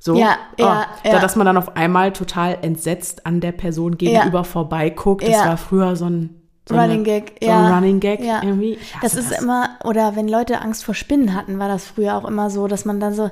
so, 0.00 0.16
ja, 0.16 0.36
oh, 0.58 0.62
ja, 0.62 0.86
ja. 1.04 1.18
dass 1.18 1.34
man 1.34 1.44
dann 1.44 1.56
auf 1.56 1.76
einmal 1.76 2.12
total 2.12 2.58
entsetzt 2.62 3.26
an 3.26 3.40
der 3.40 3.50
Person 3.50 3.98
gegenüber 3.98 4.38
ja. 4.38 4.44
vorbeiguckt. 4.44 5.26
Das 5.26 5.44
war 5.44 5.56
früher 5.56 5.96
so 5.96 6.04
ein 6.04 6.40
so 6.68 6.76
Running 6.76 6.98
eine, 6.98 7.02
Gag, 7.02 7.32
so 7.40 7.50
ein 7.50 7.72
Running 7.72 7.98
Gag 7.98 8.20
irgendwie. 8.20 8.78
Das 9.02 9.14
ist 9.14 9.32
das. 9.32 9.42
immer, 9.42 9.70
oder 9.82 10.14
wenn 10.14 10.28
Leute 10.28 10.60
Angst 10.60 10.84
vor 10.84 10.94
Spinnen 10.94 11.34
hatten, 11.34 11.58
war 11.58 11.66
das 11.66 11.86
früher 11.86 12.14
auch 12.14 12.26
immer 12.26 12.48
so, 12.48 12.68
dass 12.68 12.84
man 12.84 13.00
dann 13.00 13.14
so, 13.14 13.28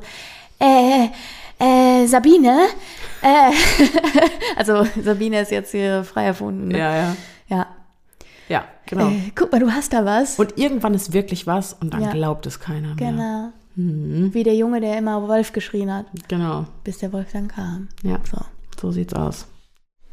äh, 0.59 1.09
äh, 1.61 2.07
Sabine, 2.07 2.59
äh, 3.23 3.53
also 4.57 4.87
Sabine 5.01 5.43
ist 5.43 5.53
jetzt 5.53 5.71
hier 5.71 6.03
frei 6.03 6.25
erfunden. 6.25 6.69
Ne? 6.69 6.79
Ja, 6.79 6.97
ja. 6.97 7.17
Ja, 7.49 7.67
ja, 8.49 8.65
genau. 8.87 9.09
Äh, 9.09 9.33
guck 9.35 9.51
mal, 9.53 9.61
du 9.61 9.71
hast 9.71 9.93
da 9.93 10.05
was. 10.05 10.39
Und 10.39 10.59
irgendwann 10.59 10.95
ist 10.95 11.13
wirklich 11.13 11.47
was 11.47 11.73
und 11.73 11.93
dann 11.93 12.03
ja. 12.03 12.13
glaubt 12.13 12.47
es 12.47 12.61
keiner 12.61 12.95
mehr. 12.95 13.11
Genau. 13.11 13.53
Mhm. 13.75 14.33
Wie 14.33 14.43
der 14.43 14.55
Junge, 14.55 14.81
der 14.81 14.99
immer 14.99 15.27
Wolf 15.29 15.53
geschrien 15.53 15.93
hat. 15.93 16.07
Genau. 16.29 16.67
Bis 16.85 16.99
der 16.99 17.13
Wolf 17.13 17.33
dann 17.33 17.49
kam. 17.49 17.89
Ja, 18.03 18.21
so, 18.31 18.39
so 18.81 18.91
sieht's 18.91 19.15
aus. 19.15 19.47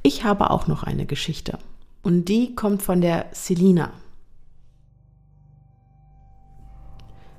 Ich 0.02 0.26
habe 0.26 0.50
auch 0.50 0.68
noch 0.68 0.84
eine 0.84 1.06
Geschichte. 1.06 1.60
Und 2.02 2.26
die 2.26 2.56
kommt 2.56 2.82
von 2.82 3.00
der 3.00 3.28
Selina. 3.32 3.92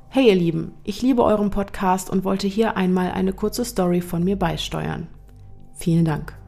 Hey 0.09 0.29
ihr 0.29 0.37
Lieben, 0.37 0.73
ich 0.85 1.03
liebe 1.03 1.25
euren 1.25 1.51
Podcast 1.51 2.09
und 2.09 2.25
wollte 2.25 2.47
hier 2.47 2.77
einmal 2.77 3.11
eine 3.11 3.33
kurze 3.33 3.65
Story 3.65 4.01
von 4.01 4.23
mir 4.23 4.39
beisteuern. 4.39 5.09
Vielen 5.75 6.05
Dank. 6.05 6.39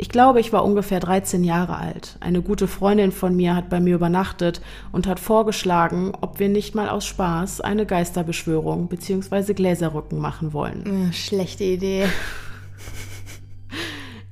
Ich 0.00 0.08
glaube, 0.08 0.38
ich 0.38 0.52
war 0.52 0.64
ungefähr 0.64 1.00
13 1.00 1.42
Jahre 1.42 1.76
alt. 1.76 2.16
Eine 2.20 2.40
gute 2.40 2.68
Freundin 2.68 3.10
von 3.10 3.34
mir 3.34 3.56
hat 3.56 3.68
bei 3.68 3.80
mir 3.80 3.96
übernachtet 3.96 4.60
und 4.92 5.08
hat 5.08 5.18
vorgeschlagen, 5.18 6.12
ob 6.20 6.38
wir 6.38 6.48
nicht 6.48 6.76
mal 6.76 6.88
aus 6.88 7.04
Spaß 7.04 7.60
eine 7.60 7.84
Geisterbeschwörung 7.84 8.86
bzw. 8.86 9.54
Gläserrücken 9.54 10.20
machen 10.20 10.52
wollen. 10.52 11.12
Schlechte 11.12 11.64
Idee. 11.64 12.06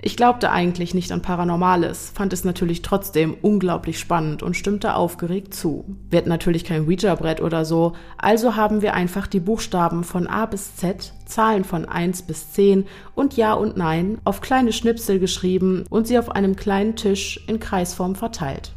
Ich 0.06 0.16
glaubte 0.16 0.52
eigentlich 0.52 0.94
nicht 0.94 1.10
an 1.10 1.20
Paranormales, 1.20 2.12
fand 2.14 2.32
es 2.32 2.44
natürlich 2.44 2.82
trotzdem 2.82 3.36
unglaublich 3.42 3.98
spannend 3.98 4.40
und 4.40 4.56
stimmte 4.56 4.94
aufgeregt 4.94 5.52
zu. 5.52 5.84
Wir 6.10 6.18
hatten 6.18 6.28
natürlich 6.28 6.62
kein 6.62 6.86
Ouija-Brett 6.86 7.40
oder 7.40 7.64
so, 7.64 7.94
also 8.16 8.54
haben 8.54 8.82
wir 8.82 8.94
einfach 8.94 9.26
die 9.26 9.40
Buchstaben 9.40 10.04
von 10.04 10.28
A 10.28 10.46
bis 10.46 10.76
Z, 10.76 11.12
Zahlen 11.24 11.64
von 11.64 11.86
1 11.86 12.22
bis 12.22 12.52
10 12.52 12.86
und 13.16 13.36
Ja 13.36 13.54
und 13.54 13.76
Nein 13.76 14.18
auf 14.22 14.40
kleine 14.40 14.72
Schnipsel 14.72 15.18
geschrieben 15.18 15.84
und 15.90 16.06
sie 16.06 16.20
auf 16.20 16.30
einem 16.30 16.54
kleinen 16.54 16.94
Tisch 16.94 17.44
in 17.48 17.58
Kreisform 17.58 18.14
verteilt. 18.14 18.74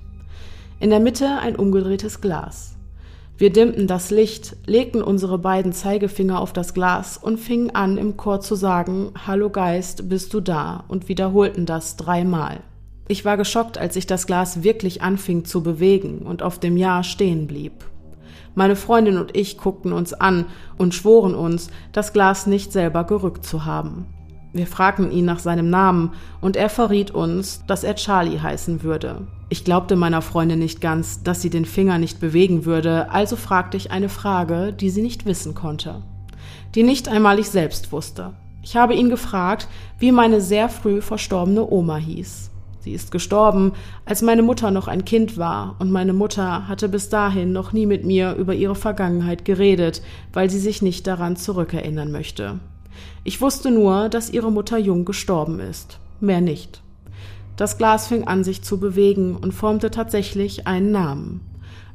In 0.79 0.89
der 0.89 0.99
Mitte 0.99 1.37
ein 1.43 1.55
umgedrehtes 1.55 2.21
Glas. 2.21 2.78
Wir 3.39 3.53
dimmten 3.53 3.87
das 3.87 4.11
Licht, 4.11 4.57
legten 4.65 5.01
unsere 5.01 5.39
beiden 5.39 5.71
Zeigefinger 5.71 6.41
auf 6.41 6.51
das 6.51 6.73
Glas 6.73 7.15
und 7.15 7.37
fingen 7.37 7.69
an, 7.73 7.97
im 7.97 8.17
Chor 8.17 8.41
zu 8.41 8.55
sagen, 8.55 9.13
Hallo 9.25 9.49
Geist, 9.49 10.09
bist 10.09 10.33
du 10.33 10.41
da? 10.41 10.83
und 10.89 11.07
wiederholten 11.07 11.65
das 11.65 11.95
dreimal. 11.95 12.59
Ich 13.07 13.23
war 13.23 13.37
geschockt, 13.37 13.77
als 13.77 13.93
sich 13.93 14.05
das 14.05 14.27
Glas 14.27 14.61
wirklich 14.63 15.01
anfing 15.01 15.45
zu 15.45 15.63
bewegen 15.63 16.23
und 16.23 16.43
auf 16.43 16.59
dem 16.59 16.75
Ja 16.75 17.01
stehen 17.01 17.47
blieb. 17.47 17.85
Meine 18.55 18.75
Freundin 18.75 19.17
und 19.17 19.37
ich 19.37 19.57
guckten 19.57 19.93
uns 19.93 20.11
an 20.11 20.47
und 20.77 20.93
schworen 20.93 21.33
uns, 21.33 21.69
das 21.93 22.11
Glas 22.11 22.45
nicht 22.45 22.73
selber 22.73 23.05
gerückt 23.05 23.45
zu 23.45 23.63
haben. 23.63 24.18
Wir 24.51 24.65
fragten 24.65 25.11
ihn 25.11 25.25
nach 25.25 25.39
seinem 25.39 25.69
Namen 25.69 26.13
und 26.41 26.55
er 26.55 26.69
verriet 26.69 27.11
uns, 27.11 27.63
dass 27.67 27.83
er 27.83 27.95
Charlie 27.95 28.39
heißen 28.39 28.81
würde. 28.81 29.27
Ich 29.49 29.63
glaubte 29.63 29.95
meiner 29.95 30.21
Freundin 30.21 30.59
nicht 30.59 30.81
ganz, 30.81 31.21
dass 31.21 31.41
sie 31.41 31.51
den 31.51 31.65
Finger 31.65 31.99
nicht 31.99 32.19
bewegen 32.19 32.65
würde, 32.65 33.11
also 33.11 33.35
fragte 33.35 33.77
ich 33.77 33.91
eine 33.91 34.09
Frage, 34.09 34.73
die 34.73 34.89
sie 34.89 35.03
nicht 35.03 35.25
wissen 35.25 35.53
konnte, 35.53 36.01
die 36.73 36.83
nicht 36.83 37.07
einmal 37.07 37.37
ich 37.37 37.49
selbst 37.49 37.91
wusste. 37.91 38.33
Ich 38.63 38.75
habe 38.75 38.95
ihn 38.95 39.09
gefragt, 39.09 39.67
wie 39.99 40.11
meine 40.11 40.41
sehr 40.41 40.67
früh 40.67 41.01
verstorbene 41.01 41.69
Oma 41.69 41.97
hieß. 41.97 42.49
Sie 42.81 42.91
ist 42.93 43.11
gestorben, 43.11 43.73
als 44.05 44.21
meine 44.21 44.41
Mutter 44.41 44.71
noch 44.71 44.87
ein 44.87 45.05
Kind 45.05 45.37
war, 45.37 45.75
und 45.79 45.91
meine 45.91 46.13
Mutter 46.13 46.67
hatte 46.67 46.89
bis 46.89 47.09
dahin 47.09 47.51
noch 47.51 47.73
nie 47.73 47.85
mit 47.85 48.05
mir 48.05 48.35
über 48.35 48.53
ihre 48.53 48.75
Vergangenheit 48.75 49.45
geredet, 49.45 50.01
weil 50.33 50.49
sie 50.49 50.59
sich 50.59 50.81
nicht 50.81 51.05
daran 51.05 51.35
zurückerinnern 51.35 52.11
möchte. 52.11 52.59
Ich 53.23 53.41
wusste 53.41 53.71
nur, 53.71 54.09
dass 54.09 54.29
ihre 54.29 54.51
Mutter 54.51 54.77
jung 54.77 55.05
gestorben 55.05 55.59
ist, 55.59 55.99
mehr 56.19 56.41
nicht. 56.41 56.81
Das 57.57 57.77
Glas 57.77 58.07
fing 58.07 58.25
an, 58.25 58.43
sich 58.43 58.63
zu 58.63 58.79
bewegen 58.79 59.35
und 59.35 59.53
formte 59.53 59.91
tatsächlich 59.91 60.65
einen 60.67 60.91
Namen. 60.91 61.41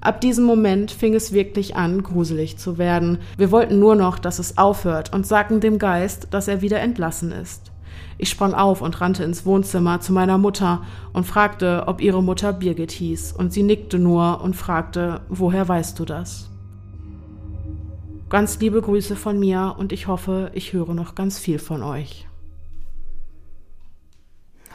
Ab 0.00 0.20
diesem 0.20 0.44
Moment 0.44 0.90
fing 0.90 1.14
es 1.14 1.32
wirklich 1.32 1.76
an, 1.76 2.02
gruselig 2.02 2.58
zu 2.58 2.76
werden. 2.76 3.18
Wir 3.38 3.50
wollten 3.50 3.78
nur 3.78 3.94
noch, 3.94 4.18
dass 4.18 4.38
es 4.38 4.58
aufhört 4.58 5.14
und 5.14 5.26
sagten 5.26 5.60
dem 5.60 5.78
Geist, 5.78 6.28
dass 6.32 6.46
er 6.46 6.60
wieder 6.60 6.80
entlassen 6.80 7.32
ist. 7.32 7.72
Ich 8.18 8.28
sprang 8.28 8.52
auf 8.52 8.82
und 8.82 9.00
rannte 9.00 9.24
ins 9.24 9.46
Wohnzimmer 9.46 10.00
zu 10.00 10.12
meiner 10.12 10.36
Mutter 10.36 10.82
und 11.14 11.24
fragte, 11.24 11.84
ob 11.86 12.02
ihre 12.02 12.22
Mutter 12.22 12.52
Birgit 12.52 12.92
hieß, 12.92 13.32
und 13.32 13.52
sie 13.52 13.62
nickte 13.62 13.98
nur 13.98 14.42
und 14.42 14.54
fragte, 14.54 15.22
woher 15.30 15.66
weißt 15.66 15.98
du 15.98 16.04
das? 16.04 16.50
Ganz 18.28 18.58
liebe 18.58 18.80
Grüße 18.80 19.16
von 19.16 19.38
mir 19.38 19.76
und 19.78 19.92
ich 19.92 20.06
hoffe, 20.06 20.50
ich 20.54 20.72
höre 20.72 20.94
noch 20.94 21.14
ganz 21.14 21.38
viel 21.38 21.58
von 21.58 21.82
euch. 21.82 22.26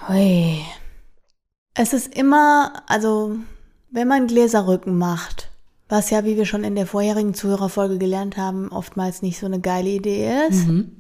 Hui. 0.08 0.62
Es 1.74 1.94
ist 1.94 2.16
immer, 2.16 2.84
also, 2.88 3.36
wenn 3.92 4.08
man 4.08 4.28
Gläserrücken 4.28 4.98
macht, 4.98 5.50
was 5.88 6.10
ja, 6.10 6.24
wie 6.26 6.38
wir 6.38 6.46
schon 6.46 6.64
in 6.64 6.76
der 6.76 6.88
vorherigen 6.88 7.34
Zuhörerfolge 7.34 7.98
gelernt 7.98 8.38
haben, 8.38 8.72
oftmals 8.72 9.22
nicht 9.22 9.40
so 9.40 9.46
eine 9.46 9.60
geile 9.60 9.90
Idee 9.90 10.48
ist. 10.50 10.68
Mhm. 10.68 10.98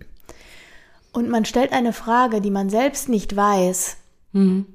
Und 1.11 1.29
man 1.29 1.45
stellt 1.45 1.71
eine 1.71 1.93
Frage, 1.93 2.41
die 2.41 2.51
man 2.51 2.69
selbst 2.69 3.09
nicht 3.09 3.35
weiß 3.35 3.97
Mhm. 4.31 4.65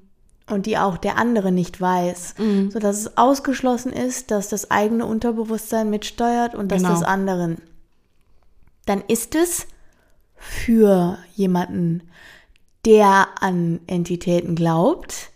Und 0.51 0.67
die 0.67 0.77
auch 0.79 0.97
der 0.99 1.17
andere 1.17 1.53
nicht 1.53 1.81
weiß, 1.81 2.35
Mhm. 2.39 2.71
sodass 2.71 2.99
es 2.99 3.17
ausgeschlossen 3.17 3.93
ist, 3.93 4.31
dass 4.31 4.49
das 4.49 4.71
eigene 4.71 5.07
Unterbewusstsein 5.07 5.89
mitsteuert 5.91 6.55
und 6.55 6.71
das 6.71 6.83
Genau. 6.83 6.95
des 6.95 7.03
anderen. 7.03 7.59
Dann 8.87 9.03
ist 9.09 9.35
es 9.35 9.67
für 10.37 11.19
jemanden, 11.35 12.03
der 12.85 13.29
an 13.41 13.81
Entitäten 13.87 14.55
glaubt, 14.55 15.31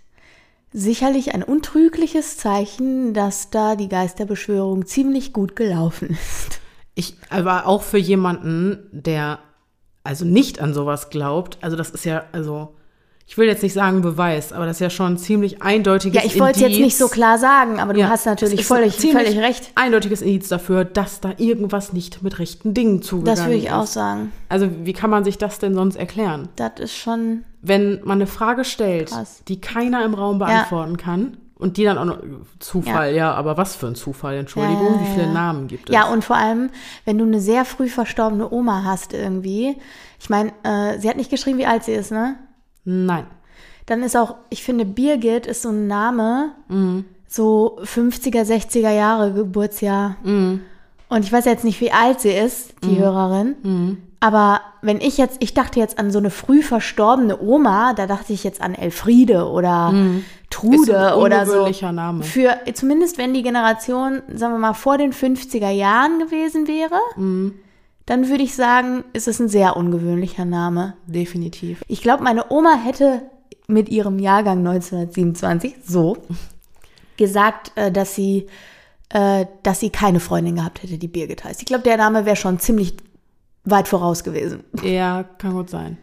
sicherlich 0.70 1.32
ein 1.34 1.42
untrügliches 1.42 2.36
Zeichen, 2.36 3.14
dass 3.14 3.48
da 3.48 3.74
die 3.74 3.88
Geisterbeschwörung 3.88 4.84
ziemlich 4.86 5.32
gut 5.32 5.56
gelaufen 5.56 6.10
ist. 6.10 6.60
Ich, 6.94 7.16
aber 7.30 7.66
auch 7.66 7.82
für 7.82 7.96
jemanden, 7.98 8.86
der 8.92 9.38
also 10.04 10.24
nicht 10.24 10.60
an 10.60 10.74
sowas 10.74 11.08
glaubt, 11.10 11.56
also 11.62 11.76
das 11.76 11.90
ist 11.90 12.04
ja, 12.04 12.24
also, 12.32 12.74
ich 13.30 13.36
will 13.36 13.46
jetzt 13.46 13.62
nicht 13.62 13.74
sagen 13.74 14.00
Beweis, 14.00 14.54
aber 14.54 14.64
das 14.64 14.76
ist 14.76 14.80
ja 14.80 14.88
schon 14.88 15.12
ein 15.12 15.18
ziemlich 15.18 15.60
eindeutiges 15.62 16.18
Ja, 16.18 16.26
ich 16.26 16.40
wollte 16.40 16.54
es 16.56 16.60
jetzt 16.62 16.70
Indiz. 16.70 16.84
nicht 16.86 16.96
so 16.96 17.08
klar 17.08 17.36
sagen, 17.36 17.78
aber 17.78 17.92
du 17.92 18.00
Ja, 18.00 18.08
hast 18.08 18.24
natürlich 18.24 18.60
ist 18.60 18.66
völlig, 18.68 18.96
ziemlich 18.96 19.28
völlig 19.28 19.38
recht. 19.44 19.70
Eindeutiges 19.74 20.22
Indiz 20.22 20.48
dafür, 20.48 20.86
dass 20.86 21.20
da 21.20 21.32
irgendwas 21.36 21.92
nicht 21.92 22.22
mit 22.22 22.38
rechten 22.38 22.72
Dingen 22.72 23.02
zugegangen 23.02 23.36
Das 23.36 23.44
würde 23.46 23.58
ich 23.58 23.66
ist. 23.66 23.72
auch 23.72 23.86
sagen. 23.86 24.32
Also, 24.48 24.70
wie 24.82 24.94
kann 24.94 25.10
man 25.10 25.24
sich 25.24 25.36
das 25.36 25.58
denn 25.58 25.74
sonst 25.74 25.96
erklären? 25.96 26.48
Das 26.56 26.72
ist 26.78 26.96
schon. 26.96 27.44
Wenn 27.60 28.00
man 28.02 28.12
eine 28.18 28.26
Frage 28.26 28.64
stellt, 28.64 29.10
Krass. 29.10 29.42
die 29.46 29.60
keiner 29.60 30.04
im 30.06 30.14
Raum 30.14 30.38
beantworten 30.38 30.96
kann 30.96 31.36
und 31.58 31.76
die 31.76 31.84
dann 31.84 31.98
auch 31.98 32.04
noch 32.06 32.18
Zufall, 32.60 33.14
ja, 33.14 33.34
aber 33.34 33.58
was 33.58 33.76
für 33.76 33.88
ein 33.88 33.94
Zufall, 33.94 34.36
Entschuldigung, 34.38 34.86
Ja, 34.86 34.92
ja, 34.94 35.00
wie 35.02 35.12
viele 35.12 35.26
ja. 35.26 35.32
Namen 35.32 35.66
gibt 35.66 35.90
es? 35.90 35.94
Ja, 35.94 36.08
und 36.08 36.24
vor 36.24 36.36
allem, 36.36 36.70
wenn 37.04 37.18
du 37.18 37.24
eine 37.26 37.40
sehr 37.40 37.66
früh 37.66 37.88
verstorbene 37.88 38.50
Oma 38.50 38.84
hast 38.84 39.12
irgendwie. 39.12 39.76
Ich 40.18 40.30
meine, 40.30 40.52
äh, 40.62 40.98
sie 40.98 41.10
hat 41.10 41.16
nicht 41.18 41.30
geschrieben, 41.30 41.58
wie 41.58 41.66
alt 41.66 41.84
sie 41.84 41.92
ist, 41.92 42.10
ne? 42.10 42.36
Nein. 42.90 43.26
Dann 43.86 44.02
ist 44.02 44.16
auch, 44.16 44.34
ich 44.50 44.62
finde, 44.62 44.84
Birgit 44.84 45.46
ist 45.46 45.62
so 45.62 45.68
ein 45.70 45.86
Name, 45.86 46.50
Mhm. 46.68 47.04
so 47.28 47.78
50er, 47.84 48.44
60er 48.44 48.90
Jahre 48.90 49.32
Geburtsjahr. 49.32 50.16
Mhm. 50.24 50.62
Und 51.10 51.24
ich 51.24 51.32
weiß 51.32 51.44
jetzt 51.46 51.64
nicht, 51.64 51.80
wie 51.80 51.92
alt 51.92 52.20
sie 52.20 52.30
ist, 52.32 52.74
die 52.84 52.98
Hörerin. 52.98 53.98
Aber 54.20 54.60
wenn 54.82 55.00
ich 55.00 55.16
jetzt, 55.16 55.36
ich 55.40 55.54
dachte 55.54 55.78
jetzt 55.80 55.98
an 55.98 56.10
so 56.10 56.18
eine 56.18 56.28
früh 56.30 56.60
verstorbene 56.62 57.40
Oma, 57.40 57.94
da 57.94 58.06
dachte 58.06 58.32
ich 58.32 58.44
jetzt 58.44 58.60
an 58.60 58.74
Elfriede 58.74 59.46
oder 59.48 59.92
Trude 60.50 60.92
Mhm. 60.92 60.98
Ein 60.98 61.12
oder 61.14 61.46
so. 61.46 61.92
Name. 61.92 62.22
Für, 62.24 62.56
zumindest 62.74 63.16
wenn 63.16 63.32
die 63.32 63.42
Generation, 63.42 64.22
sagen 64.34 64.54
wir 64.54 64.58
mal, 64.58 64.74
vor 64.74 64.98
den 64.98 65.12
50er 65.12 65.70
Jahren 65.70 66.18
gewesen 66.18 66.66
wäre, 66.68 66.98
Mhm. 67.16 67.54
Dann 68.08 68.28
würde 68.28 68.42
ich 68.42 68.54
sagen, 68.56 69.04
ist 69.12 69.28
es 69.28 69.38
ein 69.38 69.48
sehr 69.48 69.76
ungewöhnlicher 69.76 70.44
Name. 70.44 70.94
Definitiv. 71.06 71.82
Ich 71.88 72.00
glaube, 72.00 72.22
meine 72.24 72.50
Oma 72.50 72.74
hätte 72.82 73.22
mit 73.66 73.88
ihrem 73.90 74.18
Jahrgang 74.18 74.58
1927 74.66 75.74
so 75.86 76.16
gesagt, 77.16 77.72
äh, 77.76 77.90
dass 77.92 78.14
sie, 78.14 78.46
äh, 79.10 79.46
dass 79.62 79.80
sie 79.80 79.90
keine 79.90 80.20
Freundin 80.20 80.56
gehabt 80.56 80.82
hätte, 80.82 80.98
die 80.98 81.08
Birgit 81.08 81.44
heißt. 81.44 81.60
Ich 81.60 81.66
glaube, 81.66 81.82
der 81.84 81.96
Name 81.96 82.24
wäre 82.24 82.36
schon 82.36 82.58
ziemlich 82.58 82.94
weit 83.64 83.88
voraus 83.88 84.24
gewesen. 84.24 84.64
Ja, 84.82 85.24
kann 85.38 85.52
gut 85.52 85.68
sein. 85.70 85.98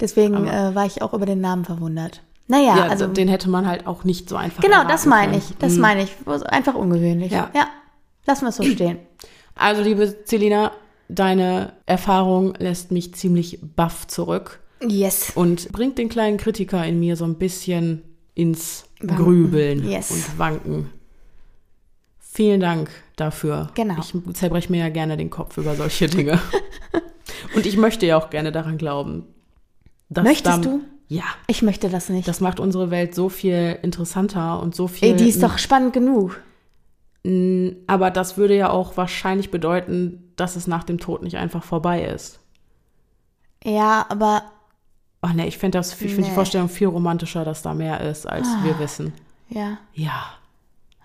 Deswegen 0.00 0.46
äh, 0.46 0.74
war 0.74 0.86
ich 0.86 1.02
auch 1.02 1.12
über 1.12 1.26
den 1.26 1.40
Namen 1.40 1.64
verwundert. 1.66 2.22
Naja, 2.48 2.76
Ja, 2.78 2.82
also 2.86 3.06
den 3.06 3.28
hätte 3.28 3.50
man 3.50 3.66
halt 3.66 3.86
auch 3.86 4.04
nicht 4.04 4.28
so 4.28 4.36
einfach 4.36 4.62
genau, 4.62 4.82
das 4.84 5.04
meine 5.06 5.32
können. 5.32 5.42
ich. 5.50 5.56
Das 5.58 5.74
Mhm. 5.74 5.80
meine 5.80 6.02
ich. 6.04 6.16
Einfach 6.46 6.74
ungewöhnlich. 6.74 7.30
Ja. 7.32 7.50
ja. 7.54 7.66
Lassen 8.26 8.44
wir 8.44 8.48
es 8.48 8.56
so 8.56 8.62
stehen. 8.64 8.98
Also, 9.54 9.82
liebe 9.82 10.24
Celina, 10.24 10.72
deine 11.14 11.72
Erfahrung 11.86 12.54
lässt 12.58 12.90
mich 12.90 13.14
ziemlich 13.14 13.58
baff 13.76 14.06
zurück 14.06 14.60
Yes. 14.86 15.32
und 15.34 15.70
bringt 15.72 15.98
den 15.98 16.08
kleinen 16.08 16.36
Kritiker 16.38 16.84
in 16.86 17.00
mir 17.00 17.16
so 17.16 17.24
ein 17.24 17.34
bisschen 17.36 18.02
ins 18.34 18.84
Wanken. 19.00 19.16
Grübeln 19.24 19.88
Yes. 19.88 20.10
und 20.10 20.38
Wanken. 20.38 20.90
Vielen 22.18 22.60
Dank 22.60 22.90
dafür. 23.16 23.70
Genau. 23.74 23.96
Ich 24.00 24.14
zerbreche 24.34 24.70
mir 24.70 24.78
ja 24.78 24.88
gerne 24.88 25.16
den 25.16 25.30
Kopf 25.30 25.56
über 25.58 25.74
solche 25.74 26.06
Dinge. 26.06 26.38
und 27.54 27.66
ich 27.66 27.76
möchte 27.76 28.06
ja 28.06 28.16
auch 28.16 28.30
gerne 28.30 28.52
daran 28.52 28.78
glauben. 28.78 29.24
Möchtest 30.08 30.46
dann- 30.46 30.62
du? 30.62 30.80
Ja. 31.08 31.24
Ich 31.48 31.60
möchte 31.62 31.88
das 31.88 32.08
nicht. 32.08 32.28
Das 32.28 32.40
macht 32.40 32.60
unsere 32.60 32.92
Welt 32.92 33.16
so 33.16 33.28
viel 33.28 33.76
interessanter 33.82 34.60
und 34.62 34.76
so 34.76 34.86
viel. 34.86 35.08
Ey, 35.08 35.16
die 35.16 35.28
ist 35.28 35.42
doch 35.42 35.58
spannend 35.58 35.92
genug. 35.92 36.40
Aber 37.88 38.10
das 38.12 38.36
würde 38.38 38.56
ja 38.56 38.70
auch 38.70 38.96
wahrscheinlich 38.96 39.50
bedeuten, 39.50 40.29
dass 40.40 40.56
es 40.56 40.66
nach 40.66 40.84
dem 40.84 40.98
Tod 40.98 41.22
nicht 41.22 41.36
einfach 41.36 41.62
vorbei 41.62 42.04
ist. 42.04 42.40
Ja, 43.64 44.06
aber 44.08 44.42
Ach 45.22 45.34
ne, 45.34 45.46
ich 45.46 45.58
finde 45.58 45.76
das, 45.76 45.92
ich 45.92 45.98
finde 45.98 46.22
die 46.22 46.28
Nee. 46.30 46.34
Vorstellung 46.34 46.70
viel 46.70 46.86
romantischer, 46.88 47.44
dass 47.44 47.60
da 47.60 47.74
mehr 47.74 48.00
ist, 48.00 48.26
als 48.26 48.46
Ah. 48.48 48.64
wir 48.64 48.78
wissen. 48.78 49.12
ja. 49.50 49.76
Ja. 49.92 50.24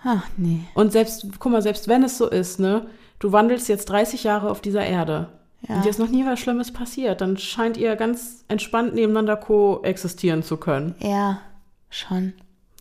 Ach 0.06 0.24
nee. 0.38 0.62
Und 0.74 0.92
selbst, 0.94 1.26
guck 1.40 1.52
mal, 1.52 1.62
selbst 1.62 1.88
wenn 1.90 2.02
es 2.04 2.18
so 2.18 2.30
ist, 2.30 2.60
ne, 2.60 2.88
du 3.20 3.32
wandelst 3.34 3.68
jetzt 3.68 3.90
30 3.90 4.24
Jahre 4.24 4.50
auf 4.52 4.62
dieser 4.62 4.86
Erde 4.86 5.30
Ja. 5.68 5.76
und 5.76 5.84
dir 5.86 5.90
ist 5.90 6.00
noch 6.00 6.08
nie 6.10 6.26
was 6.26 6.40
Schlimmes 6.40 6.72
passiert, 6.72 7.20
dann 7.22 7.38
scheint 7.38 7.76
ihr 7.76 7.96
ganz 7.98 8.46
entspannt 8.48 8.94
nebeneinander 8.96 9.36
koexistieren 9.36 10.44
zu 10.44 10.56
können. 10.58 10.96
Ja, 11.00 11.42
schon. 11.90 12.34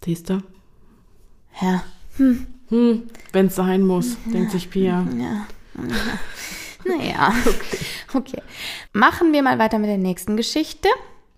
Siehst 0.05 0.29
du? 0.31 0.41
Ja. 1.61 1.83
Hm, 2.19 3.03
wenn 3.33 3.47
es 3.47 3.57
sein 3.57 3.83
muss, 3.87 4.17
denkt 4.33 4.53
sich 4.53 4.71
Pia. 4.71 5.05
Ja. 5.19 5.47
Naja. 6.87 7.33
Okay. 7.47 7.79
okay. 8.15 8.43
Machen 8.93 9.33
wir 9.33 9.43
mal 9.43 9.59
weiter 9.59 9.79
mit 9.79 9.89
der 9.89 9.99
nächsten 9.99 10.37
Geschichte. 10.37 10.89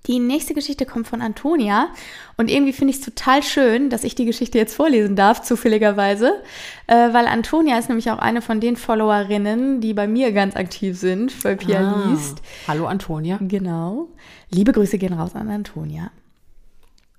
Die 0.06 0.18
nächste 0.20 0.54
Geschichte 0.54 0.86
kommt 0.86 1.08
von 1.08 1.20
Antonia. 1.20 1.88
Und 2.36 2.48
irgendwie 2.48 2.72
finde 2.72 2.92
ich 2.92 3.00
es 3.00 3.04
total 3.04 3.42
schön, 3.42 3.90
dass 3.90 4.04
ich 4.04 4.14
die 4.14 4.24
Geschichte 4.24 4.56
jetzt 4.56 4.74
vorlesen 4.74 5.16
darf, 5.16 5.42
zufälligerweise. 5.42 6.42
Äh, 6.86 7.12
weil 7.12 7.26
Antonia 7.26 7.76
ist 7.78 7.88
nämlich 7.88 8.08
auch 8.10 8.18
eine 8.18 8.40
von 8.40 8.60
den 8.60 8.76
Followerinnen, 8.76 9.80
die 9.80 9.94
bei 9.94 10.06
mir 10.06 10.30
ganz 10.32 10.54
aktiv 10.54 10.96
sind, 10.98 11.32
bei 11.42 11.56
Pia 11.56 11.80
Ah. 11.80 12.08
liest. 12.08 12.40
Hallo 12.68 12.86
Antonia. 12.86 13.38
Genau. 13.40 14.08
Liebe 14.50 14.70
Grüße 14.72 14.96
gehen 14.98 15.12
raus 15.12 15.34
an 15.34 15.48
Antonia. 15.50 16.10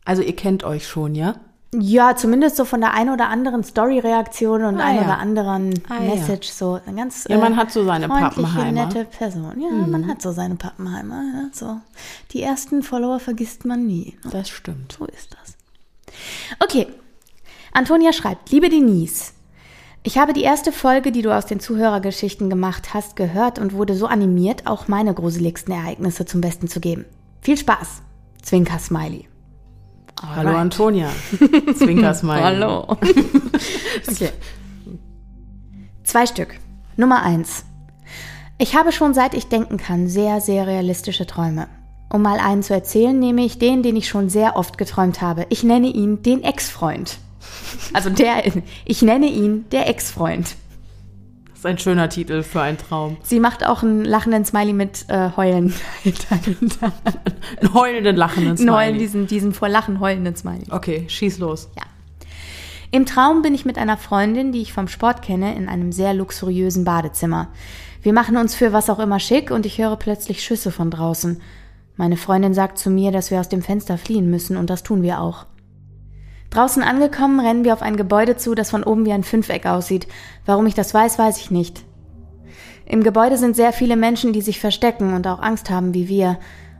Also 0.05 0.22
ihr 0.22 0.36
kennt 0.36 0.63
euch 0.63 0.88
schon, 0.88 1.13
ja? 1.15 1.36
Ja, 1.80 2.15
zumindest 2.15 2.55
so 2.55 2.65
von 2.65 2.82
der 2.82 2.93
ein 2.95 3.09
oder 3.09 3.30
anderen 3.30 3.63
Story-Reaktion 3.63 4.63
und 4.63 4.80
Ah, 4.80 4.86
ein 4.86 4.95
ja. 4.95 5.01
oder 5.03 5.17
anderen 5.19 5.73
Ah, 5.89 6.01
ja. 6.01 6.15
Message. 6.15 6.49
So 6.49 6.80
eine 6.86 6.95
ganz 6.95 7.25
Ja, 7.30 7.38
man 7.38 7.55
hat 7.55 7.71
so 7.71 7.84
seine 7.86 8.07
Pappenheimer. 8.07 8.71
nette 8.88 9.05
Person. 9.05 9.61
Ja, 9.61 9.69
man 9.88 10.07
hat 10.07 10.21
so 10.21 10.32
seine 10.32 10.55
Pappenheimer. 10.55 11.21
Ja, 11.34 11.49
so. 11.51 11.78
Die 12.32 12.41
ersten 12.41 12.82
Follower 12.82 13.19
vergisst 13.19 13.65
man 13.65 13.86
nie. 13.86 14.17
ne? 14.23 14.32
Das 14.32 14.49
stimmt. 14.49 14.93
So 14.97 15.05
ist 15.05 15.34
das. 15.39 15.55
Okay. 16.59 16.88
Antonia 17.73 18.11
schreibt, 18.11 18.49
liebe 18.49 18.69
Denise, 18.69 19.34
ich 20.01 20.17
habe 20.17 20.34
die 20.34 20.41
erste 20.41 20.71
Folge, 20.71 21.11
die 21.11 21.21
du 21.21 21.36
aus 21.36 21.45
den 21.45 21.59
Zuhörergeschichten 21.59 22.49
gemacht 22.49 22.95
hast, 22.95 23.15
gehört 23.15 23.59
und 23.59 23.73
wurde 23.73 23.93
so 23.95 24.07
animiert, 24.07 24.65
auch 24.65 24.88
meine 24.88 25.13
gruseligsten 25.13 25.73
Ereignisse 25.75 26.25
zum 26.25 26.41
Besten 26.41 26.67
zu 26.67 26.80
geben. 26.80 27.05
Viel 27.41 27.57
Spaß. 27.57 28.01
Zwinker 28.41 28.80
Smiley. 28.80 29.28
Hallo 30.22 30.49
Alright. 30.49 30.55
Antonia. 30.55 31.09
Zwinkersmiley. 31.76 32.41
Hallo. 32.41 32.88
okay. 34.07 34.32
Zwei 36.03 36.26
Stück. 36.26 36.59
Nummer 36.95 37.22
eins. 37.22 37.65
Ich 38.57 38.76
habe 38.76 38.91
schon 38.91 39.13
seit 39.13 39.36
ich 39.36 39.47
denken 39.47 39.78
kann 39.78 40.07
sehr, 40.07 40.41
sehr 40.41 40.65
realistische 40.65 41.28
Träume. 41.28 41.68
Um 42.09 42.22
mal 42.22 42.39
einen 42.39 42.63
zu 42.63 42.74
erzählen, 42.74 43.18
nehme 43.18 43.43
ich 43.43 43.59
den, 43.59 43.84
den 43.84 43.95
ich 43.95 44.07
schon 44.07 44.30
sehr 44.30 44.55
oft 44.55 44.78
geträumt 44.78 45.22
habe. 45.22 45.45
Ich 45.49 45.63
nenne 45.63 45.88
ihn 45.88 46.24
den 46.24 46.43
Ex-Freund. 46.43 47.20
Also 47.93 48.09
der, 48.09 48.43
ich 48.86 49.01
nenne 49.01 49.28
ihn 49.28 49.65
der 49.72 49.88
Ex-Freund. 49.88 50.55
Das 51.58 51.62
ist 51.62 51.72
ein 51.72 51.80
schöner 51.80 52.08
Titel 52.08 52.43
für 52.43 52.62
einen 52.62 52.78
Traum. 52.78 53.18
Sie 53.24 53.39
macht 53.39 53.66
auch 53.66 53.82
einen 53.82 54.05
lachenden 54.05 54.45
Smiley 54.45 54.74
mit 54.74 55.05
äh, 55.08 55.32
Heulen 55.36 55.74
dahinter. 56.30 56.91
Einen 57.62 57.74
heulenden, 57.74 58.16
lachenden 58.16 58.60
Heulen, 58.60 58.89
Smiley. 58.89 58.99
diesen, 58.99 59.26
diesen 59.26 59.53
vor 59.55 59.68
Lachen 59.68 59.99
heulenden 59.99 60.36
Smiley. 60.36 60.66
Okay, 60.70 61.05
schieß 61.08 61.39
los. 61.39 61.70
Ja. 61.76 61.82
Im 62.91 63.08
Traum 63.08 63.41
bin 63.41 63.55
ich 63.55 63.66
mit 63.66 63.80
einer 63.80 63.97
Freundin, 63.97 64.51
die 64.51 64.62
ich 64.62 64.72
vom 64.72 64.88
Sport 64.88 65.24
kenne, 65.24 65.55
in 65.55 65.68
einem 65.68 65.91
sehr 65.91 66.14
luxuriösen 66.14 66.84
Badezimmer. 66.84 67.47
Wir 68.03 68.14
machen 68.14 68.38
uns 68.38 68.53
für 68.53 68.72
was 68.72 68.91
auch 68.91 68.99
immer 68.99 69.20
schick 69.20 69.49
und 69.49 69.66
ich 69.66 69.80
höre 69.80 69.95
plötzlich 69.95 70.43
Schüsse 70.43 70.70
von 70.70 70.91
draußen. 70.91 71.41
Meine 71.95 72.18
Freundin 72.18 72.53
sagt 72.53 72.78
zu 72.78 72.91
mir, 72.91 73.12
dass 73.12 73.32
wir 73.32 73.39
aus 73.39 73.49
dem 73.49 73.64
Fenster 73.64 73.97
fliehen 73.97 74.30
müssen 74.30 74.58
und 74.58 74.70
das 74.70 74.84
tun 74.84 75.01
wir 75.01 75.22
auch. 75.22 75.47
Draußen 76.49 76.81
angekommen, 76.83 77.39
rennen 77.39 77.65
wir 77.65 77.73
auf 77.73 77.81
ein 77.81 77.97
Gebäude 77.97 78.37
zu, 78.37 78.55
das 78.55 78.69
von 78.69 78.83
oben 78.83 79.05
wie 79.05 79.11
ein 79.11 79.23
Fünfeck 79.23 79.65
aussieht. 79.65 80.07
Warum 80.45 80.65
ich 80.65 80.73
das 80.73 80.93
weiß, 80.93 81.19
weiß 81.19 81.37
ich 81.37 81.51
nicht. 81.51 81.83
Im 82.85 83.03
Gebäude 83.03 83.37
sind 83.37 83.55
sehr 83.55 83.73
viele 83.73 83.97
Menschen, 83.97 84.31
die 84.31 84.41
sich 84.41 84.59
verstecken 84.59 85.13
und 85.13 85.27
auch 85.27 85.39
Angst 85.39 85.69
haben 85.69 85.93
wie 85.93 86.07
wir. 86.07 86.39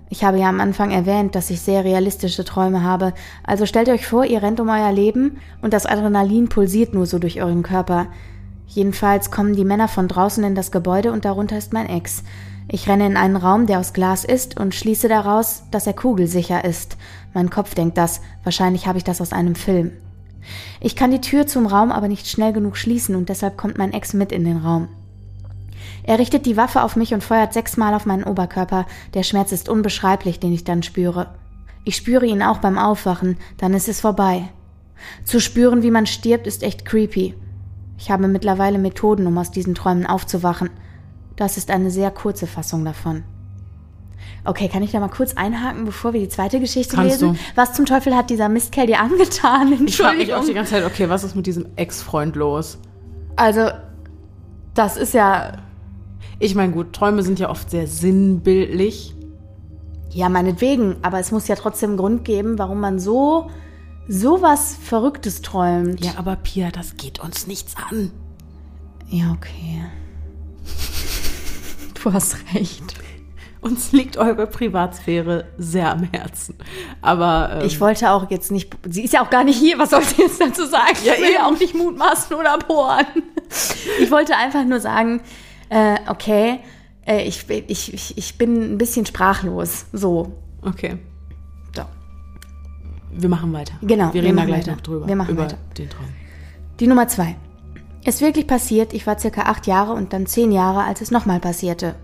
Ich 0.10 0.24
habe 0.24 0.40
ja 0.40 0.48
am 0.48 0.62
Anfang 0.62 0.92
erwähnt, 0.92 1.36
dass 1.36 1.50
ich 1.50 1.60
sehr 1.60 1.84
realistische 1.84 2.46
Träume 2.46 2.82
habe. 2.82 3.14
Also 3.44 3.66
stellt 3.66 3.90
euch 3.90 4.08
vor, 4.08 4.24
ihr 4.24 4.42
rennt 4.42 4.62
um 4.62 4.70
euer 4.70 4.92
Leben 4.94 5.40
und 5.62 5.74
das 5.74 5.86
Adrenalin 5.86 6.48
pulsiert 6.48 6.94
nur 6.94 7.06
so 7.06 7.20
durch 7.20 7.42
euren 7.42 7.62
Körper. 7.62 8.08
Jedenfalls 8.68 9.32
kommen 9.32 9.54
die 9.54 9.66
Männer 9.66 9.90
von 9.90 10.08
draußen 10.08 10.44
in 10.46 10.56
das 10.56 10.72
Gebäude 10.72 11.12
und 11.12 11.26
darunter 11.26 11.58
ist 11.58 11.74
mein 11.74 11.90
Ex. 11.90 12.24
Ich 12.70 12.88
renne 12.88 13.06
in 13.06 13.18
einen 13.18 13.38
Raum, 13.38 13.66
der 13.66 13.80
aus 13.80 13.94
Glas 13.94 14.24
ist 14.26 14.58
und 14.60 14.76
schließe 14.76 15.08
daraus, 15.08 15.64
dass 15.72 15.88
er 15.88 15.94
kugelsicher 15.94 16.64
ist. 16.64 16.98
Mein 17.38 17.52
Kopf 17.52 17.76
denkt 17.76 18.00
das, 18.00 18.22
wahrscheinlich 18.44 18.88
habe 18.88 18.98
ich 18.98 19.04
das 19.04 19.22
aus 19.22 19.32
einem 19.32 19.54
Film. 19.54 19.92
Ich 20.82 20.96
kann 20.96 21.12
die 21.12 21.22
Tür 21.22 21.46
zum 21.46 21.68
Raum 21.68 21.92
aber 21.92 22.08
nicht 22.08 22.28
schnell 22.28 22.52
genug 22.52 22.78
schließen 22.78 23.16
und 23.16 23.30
deshalb 23.30 23.58
kommt 23.58 23.78
mein 23.78 23.94
Ex 23.94 24.16
mit 24.16 24.32
in 24.32 24.44
den 24.44 24.58
Raum. 24.58 24.88
Er 26.02 26.18
richtet 26.18 26.48
die 26.48 26.58
Waffe 26.58 26.82
auf 26.82 26.96
mich 26.96 27.14
und 27.14 27.24
feuert 27.24 27.54
sechsmal 27.54 27.94
auf 27.94 28.08
meinen 28.08 28.24
Oberkörper. 28.24 28.88
Der 29.14 29.22
Schmerz 29.22 29.52
ist 29.52 29.70
unbeschreiblich, 29.70 30.40
den 30.40 30.52
ich 30.52 30.64
dann 30.64 30.82
spüre. 30.82 31.36
Ich 31.84 31.96
spüre 31.96 32.26
ihn 32.26 32.42
auch 32.42 32.58
beim 32.58 32.80
Aufwachen, 32.80 33.38
dann 33.58 33.76
ist 33.76 33.88
es 33.88 34.02
vorbei. 34.02 34.50
Zu 35.24 35.40
spüren, 35.40 35.84
wie 35.84 35.92
man 35.92 36.08
stirbt, 36.08 36.48
ist 36.48 36.64
echt 36.64 36.86
creepy. 36.86 37.36
Ich 38.00 38.10
habe 38.10 38.28
mittlerweile 38.28 38.80
Methoden, 38.80 39.28
um 39.28 39.38
aus 39.38 39.52
diesen 39.52 39.76
Träumen 39.76 40.08
aufzuwachen. 40.08 40.72
Das 41.36 41.58
ist 41.58 41.70
eine 41.70 41.92
sehr 41.92 42.10
kurze 42.10 42.48
Fassung 42.48 42.84
davon. 42.84 43.26
Okay, 44.48 44.70
kann 44.70 44.82
ich 44.82 44.92
da 44.92 45.00
mal 45.02 45.10
kurz 45.10 45.34
einhaken, 45.36 45.84
bevor 45.86 46.14
wir 46.14 46.22
die 46.22 46.30
zweite 46.30 46.60
Geschichte 46.62 46.96
Kannst 46.96 47.22
lesen? 47.22 47.34
du. 47.34 47.40
Was 47.56 47.74
zum 47.74 47.86
Teufel 47.86 48.16
hat 48.16 48.30
dieser 48.30 48.48
Mistkerl 48.48 48.88
dir 48.88 49.00
angetan? 49.02 49.86
Ich 49.86 49.98
frage 49.98 50.18
mich 50.18 50.34
auch 50.34 50.44
die 50.44 50.52
Entschuldigung. 50.52 50.56
ganze 50.56 50.72
Zeit, 50.72 50.86
okay, 50.86 51.10
was 51.10 51.24
ist 51.26 51.36
mit 51.36 51.46
diesem 51.48 51.66
Ex-Freund 51.76 52.36
los? 52.38 52.78
Also, 53.36 53.70
das 54.74 54.96
ist 54.98 55.14
ja 55.14 55.58
Ich 56.40 56.56
meine, 56.56 56.72
gut, 56.72 56.94
Träume 56.94 57.24
sind 57.24 57.40
ja 57.40 57.50
oft 57.50 57.70
sehr 57.70 57.88
sinnbildlich. 57.88 59.14
Ja, 60.12 60.30
meinetwegen, 60.30 60.96
aber 61.02 61.20
es 61.20 61.32
muss 61.32 61.48
ja 61.50 61.56
trotzdem 61.56 61.92
einen 61.92 61.98
Grund 61.98 62.24
geben, 62.26 62.58
warum 62.58 62.80
man 62.80 63.00
so 63.00 63.50
so 64.08 64.42
was 64.42 64.78
Verrücktes 64.82 65.42
träumt. 65.42 66.04
Ja, 66.06 66.12
aber 66.16 66.38
Pia, 66.38 66.72
das 66.72 66.96
geht 66.96 67.20
uns 67.20 67.46
nichts 67.48 67.76
an. 67.92 68.12
Ja, 69.10 69.34
okay. 69.34 69.84
Du 72.04 72.14
hast 72.14 72.38
recht. 72.54 72.96
Uns 73.60 73.92
liegt 73.92 74.18
eure 74.18 74.48
Privatsphäre 74.48 75.46
sehr 75.58 75.92
am 75.92 76.04
Herzen. 76.04 76.56
Aber 77.02 77.50
ähm, 77.54 77.66
Ich 77.66 77.80
wollte 77.82 78.12
auch 78.12 78.30
jetzt 78.30 78.52
nicht. 78.52 78.76
Sie 78.88 79.04
ist 79.04 79.14
ja 79.14 79.24
auch 79.24 79.30
gar 79.30 79.44
nicht 79.44 79.58
hier. 79.58 79.80
Was 79.80 79.90
soll 79.90 80.04
sie 80.04 80.22
jetzt 80.22 80.40
dazu 80.40 80.66
sagen? 80.66 80.96
Ja, 81.04 81.14
ich 81.14 81.22
will 81.22 81.34
ja 81.34 81.48
auch 81.48 81.60
nicht 81.60 81.74
mutmaßen 81.76 82.36
oder 82.36 82.58
bohren. 82.60 83.06
Ich 84.00 84.12
wollte 84.12 84.36
einfach 84.36 84.64
nur 84.66 84.80
sagen, 84.80 85.22
äh, 85.70 85.96
okay, 86.08 86.60
äh, 87.06 87.24
ich, 87.24 87.50
ich, 87.50 87.94
ich, 87.94 88.18
ich 88.18 88.38
bin 88.38 88.74
ein 88.74 88.78
bisschen 88.78 89.06
sprachlos. 89.06 89.86
So. 89.94 90.34
okay, 90.62 90.98
so. 91.76 91.84
wir 93.12 93.30
machen 93.30 93.54
weiter. 93.54 93.74
Genau, 93.82 94.08
wir 94.08 94.16
wir 94.16 94.24
reden 94.24 94.36
da 94.36 94.42
machen 94.42 94.48
gleich 94.48 94.62
weiter. 94.62 94.72
noch 94.74 94.82
drüber. 94.82 95.08
Wir 95.08 95.16
machen 95.16 95.32
über 95.32 95.44
weiter. 95.46 95.58
den 95.78 95.90
Traum. 95.90 96.06
Die 96.80 96.88
Nummer 96.88 97.08
zwei. 97.08 97.36
Ist 98.06 98.22
wirklich 98.22 98.48
passiert, 98.48 98.94
ich 98.94 99.06
war 99.06 99.20
circa 99.20 99.42
acht 99.44 99.68
Jahre 99.68 99.94
und 99.94 100.14
dann 100.14 100.28
zehn 100.28 100.52
Jahre, 100.52 100.84
als 100.84 101.02
es 101.02 101.12
nochmal 101.12 101.40
passierte. 101.40 101.96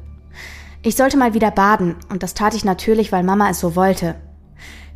Ich 0.85 0.97
sollte 0.97 1.15
mal 1.15 1.33
wieder 1.33 1.49
baden 1.49 1.95
und 2.09 2.23
das 2.23 2.33
tat 2.33 2.53
ich 2.53 2.65
natürlich, 2.65 3.13
weil 3.13 3.23
Mama 3.23 3.49
es 3.49 3.61
so 3.61 3.77
wollte. 3.77 4.15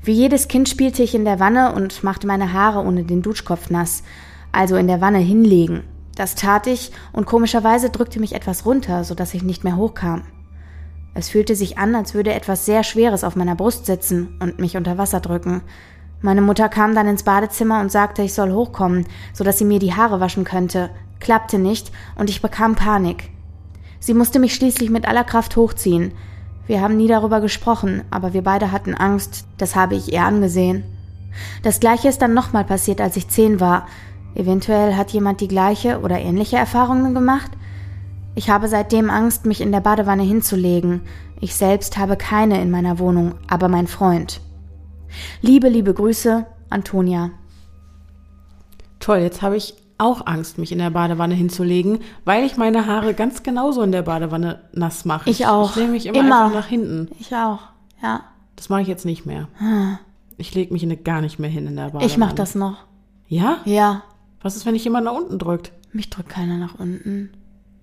Wie 0.04 0.12
jedes 0.12 0.50
Kind 0.50 0.68
spielte 0.68 1.02
ich 1.02 1.16
in 1.16 1.24
der 1.24 1.40
Wanne 1.40 1.74
und 1.74 2.04
machte 2.04 2.28
meine 2.28 2.52
Haare 2.52 2.86
ohne 2.86 3.06
den 3.06 3.22
Duschkopf 3.22 3.70
nass, 3.70 4.04
also 4.52 4.76
in 4.76 4.88
der 4.88 5.00
Wanne 5.00 5.20
hinlegen. 5.20 5.84
Das 6.14 6.36
tat 6.36 6.68
ich 6.68 6.92
und 7.14 7.26
komischerweise 7.26 7.90
drückte 7.90 8.20
mich 8.20 8.36
etwas 8.36 8.66
runter, 8.66 9.06
sodass 9.06 9.34
ich 9.34 9.44
nicht 9.44 9.64
mehr 9.64 9.78
hochkam. 9.78 10.24
Es 11.14 11.30
fühlte 11.30 11.56
sich 11.56 11.78
an, 11.78 11.96
als 11.96 12.14
würde 12.14 12.34
etwas 12.34 12.66
sehr 12.66 12.84
Schweres 12.84 13.24
auf 13.24 13.38
meiner 13.38 13.56
Brust 13.56 13.86
sitzen 13.86 14.38
und 14.42 14.60
mich 14.60 14.76
unter 14.76 14.98
Wasser 14.98 15.22
drücken. 15.22 15.62
Meine 16.20 16.42
Mutter 16.42 16.68
kam 16.68 16.96
dann 16.96 17.08
ins 17.08 17.24
Badezimmer 17.24 17.80
und 17.80 17.94
sagte, 17.94 18.24
ich 18.24 18.34
soll 18.34 18.52
hochkommen, 18.52 19.06
so 19.32 19.46
dass 19.46 19.58
sie 19.58 19.66
mir 19.66 19.80
die 19.80 19.94
Haare 19.94 20.20
waschen 20.20 20.44
könnte. 20.44 20.90
Klappte 21.22 21.60
nicht 21.60 21.94
und 22.18 22.30
ich 22.30 22.42
bekam 22.42 22.76
Panik. 22.76 23.30
Sie 24.08 24.14
musste 24.14 24.39
mich 24.39 24.55
schließlich 24.55 24.89
mit 24.89 25.05
aller 25.05 25.26
Kraft 25.26 25.58
hochziehen. 25.58 26.14
Wir 26.66 26.80
haben 26.80 26.95
nie 26.95 27.10
darüber 27.10 27.41
gesprochen, 27.41 28.03
aber 28.10 28.32
wir 28.32 28.41
beide 28.41 28.72
hatten 28.72 28.95
Angst, 28.95 29.43
das 29.58 29.76
habe 29.76 29.95
ich 29.95 30.14
ihr 30.14 30.22
angesehen. 30.22 30.86
Das 31.62 31.82
gleiche 31.82 32.08
ist 32.08 32.22
dann 32.22 32.34
nochmal 32.34 32.64
passiert, 32.64 33.01
als 33.01 33.18
ich 33.18 33.28
zehn 33.28 33.60
war. 33.60 33.86
Eventuell 34.34 34.95
hat 34.95 35.12
jemand 35.12 35.41
die 35.41 35.49
gleiche 35.49 35.99
oder 35.99 36.20
ähnliche 36.20 36.55
Erfahrungen 36.55 37.14
gemacht? 37.14 37.51
Ich 38.34 38.49
habe 38.49 38.70
seitdem 38.70 39.10
Angst, 39.10 39.45
mich 39.45 39.60
in 39.60 39.74
der 39.74 39.82
Badewanne 39.82 40.24
hinzulegen. 40.24 41.01
Ich 41.41 41.53
selbst 41.53 41.97
habe 41.97 42.16
keine 42.16 42.62
in 42.62 42.72
meiner 42.72 42.99
Wohnung, 42.99 43.36
aber 43.49 43.68
mein 43.68 43.88
Freund. 43.88 44.39
Liebe, 45.41 45.68
liebe 45.68 45.93
Grüße, 45.93 46.45
Antonia. 46.70 47.32
Toll, 49.01 49.18
jetzt 49.18 49.41
habe 49.41 49.58
ich 49.58 49.74
auch 49.98 50.26
Angst, 50.28 50.58
mich 50.58 50.72
in 50.72 50.78
der 50.80 50.89
Badewanne 50.91 51.34
hinzulegen, 51.36 52.00
weil 52.26 52.45
ich 52.45 52.58
meine 52.58 52.86
Haare 52.86 53.14
ganz 53.14 53.43
genauso 53.43 53.82
in 53.82 53.91
der 53.91 54.04
Badewanne 54.04 54.62
nass 54.74 55.06
mache. 55.06 55.30
Ich 55.30 55.48
auch. 55.48 55.72
Ich 55.72 55.76
lege 55.78 55.91
mich 55.91 56.06
immer, 56.06 56.20
Immer. 56.20 56.45
einfach 56.45 56.56
nach 56.60 56.68
hinten. 56.68 57.10
Ich 57.20 57.34
auch, 57.36 57.60
ja. 58.02 58.22
Das 58.56 58.70
mache 58.70 58.82
ich 58.82 58.88
jetzt 58.88 59.06
nicht 59.06 59.26
mehr. 59.26 59.48
Ich 60.38 60.54
lege 60.54 60.72
mich 60.74 60.84
in- 60.84 61.04
gar 61.04 61.22
nicht 61.22 61.39
mehr 61.39 61.50
hin 61.50 61.68
in 61.68 61.76
der 61.76 61.86
Badewanne. 61.86 62.06
Ich 62.06 62.18
mach 62.18 62.34
das 62.34 62.54
noch. 62.56 62.78
Ja? 63.28 63.58
Ja. 63.66 64.04
Was 64.41 64.56
ist, 64.56 64.66
wenn 64.66 64.74
dich 64.74 64.84
jemand 64.84 65.06
nach 65.06 65.14
unten 65.14 65.39
drückt? 65.39 65.72
Mich 65.93 66.10
drückt 66.10 66.30
keiner 66.30 66.58
nach 66.58 66.76
unten. 66.80 67.32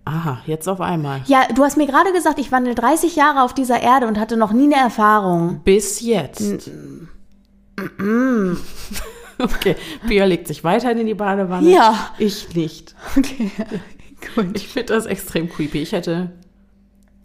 Aha, 0.06 0.38
jetzt 0.46 0.68
auf 0.68 0.80
einmal. 0.80 1.22
Ja, 1.26 1.44
du 1.54 1.64
hast 1.64 1.76
mir 1.78 1.86
gerade 1.86 2.12
gesagt, 2.12 2.38
ich 2.38 2.52
wandel 2.52 2.74
30 2.74 3.16
Jahre 3.16 3.42
auf 3.42 3.54
dieser 3.54 3.80
Erde 3.80 4.06
und 4.06 4.18
hatte 4.20 4.36
noch 4.36 4.52
nie 4.52 4.64
eine 4.72 4.76
Erfahrung. 4.76 5.60
Bis 5.64 6.00
jetzt. 6.00 6.70
okay, 9.38 9.76
Pia 10.06 10.24
legt 10.24 10.46
sich 10.48 10.64
weiterhin 10.64 10.98
in 10.98 11.06
die 11.06 11.14
Badewanne. 11.14 11.70
Ja. 11.70 12.10
Ich 12.18 12.54
nicht. 12.54 12.94
Okay, 13.16 13.50
gut. 14.34 14.56
Ich 14.56 14.68
finde 14.68 14.94
das 14.94 15.06
extrem 15.06 15.48
creepy. 15.48 15.78
Ich 15.82 15.92
hätte. 15.92 16.32